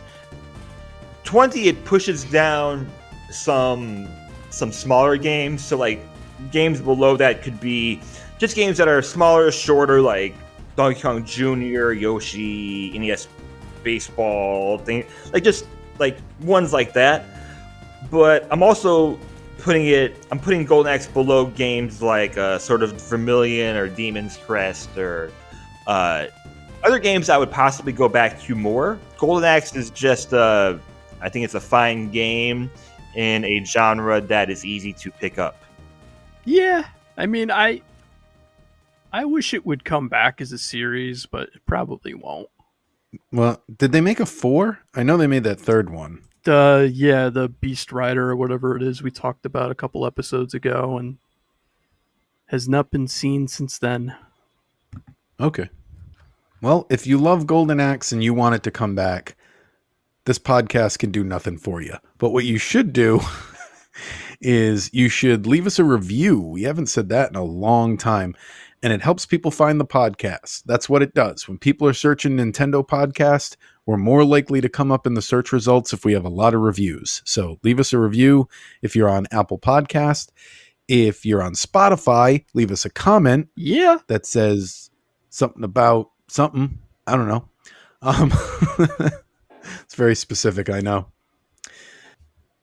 [1.23, 2.89] twenty it pushes down
[3.31, 4.09] some
[4.49, 5.63] some smaller games.
[5.63, 6.01] So like
[6.51, 8.01] games below that could be
[8.37, 10.35] just games that are smaller, shorter, like
[10.75, 13.27] Donkey Kong Jr., Yoshi, NES
[13.87, 15.65] Baseball, thing like just
[15.97, 17.23] like ones like that.
[18.11, 19.17] But I'm also
[19.59, 24.35] putting it I'm putting Golden Axe below games like uh, Sword of Vermilion or Demon's
[24.35, 25.31] Crest or
[25.87, 26.25] uh,
[26.83, 28.99] other games I would possibly go back to more.
[29.17, 30.77] Golden Axe is just uh,
[31.21, 32.69] I think it's a fine game
[33.15, 35.63] in a genre that is easy to pick up.
[36.43, 36.83] Yeah,
[37.15, 37.81] I mean, I
[39.13, 42.49] I wish it would come back as a series, but it probably won't.
[43.31, 44.79] Well, did they make a four?
[44.95, 46.23] I know they made that third one.
[46.43, 50.53] The yeah, the Beast Rider or whatever it is we talked about a couple episodes
[50.53, 51.17] ago, and
[52.47, 54.15] has not been seen since then.
[55.39, 55.69] Okay.
[56.61, 59.35] Well, if you love Golden Axe and you want it to come back,
[60.25, 61.95] this podcast can do nothing for you.
[62.17, 63.19] But what you should do
[64.41, 66.39] is you should leave us a review.
[66.39, 68.35] We haven't said that in a long time.
[68.83, 70.63] And it helps people find the podcast.
[70.65, 71.47] That's what it does.
[71.47, 73.55] When people are searching Nintendo podcast,
[73.87, 76.53] we're more likely to come up in the search results if we have a lot
[76.53, 77.21] of reviews.
[77.25, 78.47] So leave us a review
[78.83, 80.29] if you're on Apple Podcast.
[80.87, 83.97] If you're on Spotify, leave us a comment Yeah.
[84.07, 84.91] that says
[85.31, 86.77] something about something.
[87.07, 87.49] I don't know.
[88.03, 88.31] Um,
[89.83, 91.07] it's very specific, I know.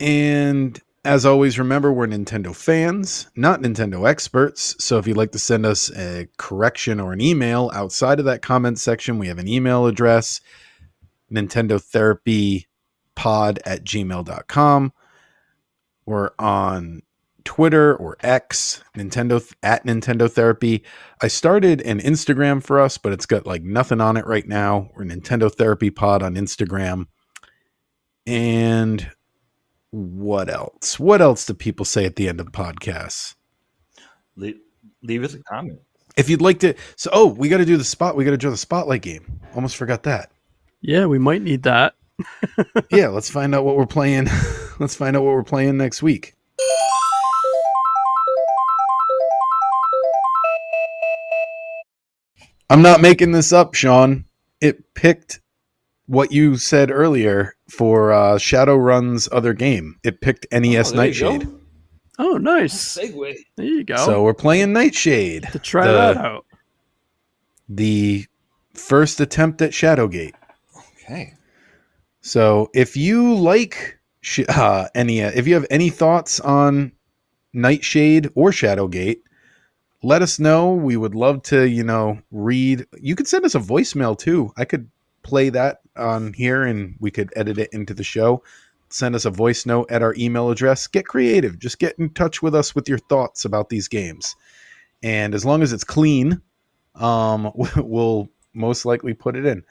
[0.01, 4.74] And as always, remember we're Nintendo fans, not Nintendo experts.
[4.82, 8.43] So if you'd like to send us a correction or an email outside of that
[8.43, 10.40] comment section, we have an email address
[11.31, 12.66] Nintendo Therapy
[13.14, 14.93] Pod at gmail.com.
[16.06, 17.02] We're on
[17.44, 20.85] Twitter or X, Nintendo at Nintendo Therapy.
[21.20, 24.90] I started an Instagram for us, but it's got like nothing on it right now.
[24.97, 27.06] We're Nintendo Therapy Pod on Instagram.
[28.26, 29.10] And
[29.95, 30.99] what else?
[30.99, 33.37] What else do people say at the end of podcasts?
[34.35, 34.59] leave,
[35.03, 35.79] leave us a comment.
[36.16, 38.16] If you'd like to, so oh, we got to do the spot.
[38.16, 39.41] We got to do the spotlight game.
[39.55, 40.33] Almost forgot that.
[40.81, 41.95] Yeah, we might need that.
[42.91, 44.27] yeah, let's find out what we're playing.
[44.81, 46.35] let's find out what we're playing next week.
[52.69, 54.25] I'm not making this up, Sean.
[54.61, 55.41] It picked
[56.07, 59.97] what you said earlier for uh, Shadowrun's other game.
[60.05, 61.49] It picked NES Oh, Nightshade.
[62.19, 62.97] Oh, nice.
[62.99, 63.35] Segue.
[63.57, 63.97] There you go.
[63.97, 66.45] So we're playing Nightshade, to try the- that out.
[67.69, 68.27] the
[68.74, 70.35] first attempt at Shadowgate.
[71.03, 71.35] Okay.
[72.20, 76.93] So if you like sh- uh, any, uh, if you have any thoughts on
[77.53, 79.19] Nightshade or Shadowgate,
[80.03, 80.73] let us know.
[80.74, 82.86] We would love to, you know, read.
[83.01, 84.53] You could send us a voicemail too.
[84.57, 84.89] I could
[85.24, 88.42] play that on here and we could edit it into the show.
[88.90, 90.86] Send us a voice note at our email address.
[90.86, 91.59] Get creative.
[91.59, 94.36] Just get in touch with us with your thoughts about these games.
[95.02, 96.40] And as long as it's clean,
[96.94, 99.64] um, we'll most likely put it in.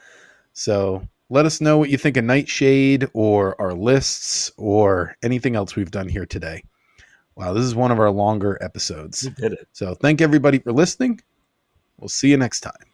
[0.54, 5.76] So let us know what you think of Nightshade or our lists or anything else
[5.76, 6.64] we've done here today.
[7.36, 9.24] Wow, this is one of our longer episodes.
[9.24, 9.68] We did it.
[9.72, 11.22] So thank everybody for listening.
[11.98, 12.93] We'll see you next time.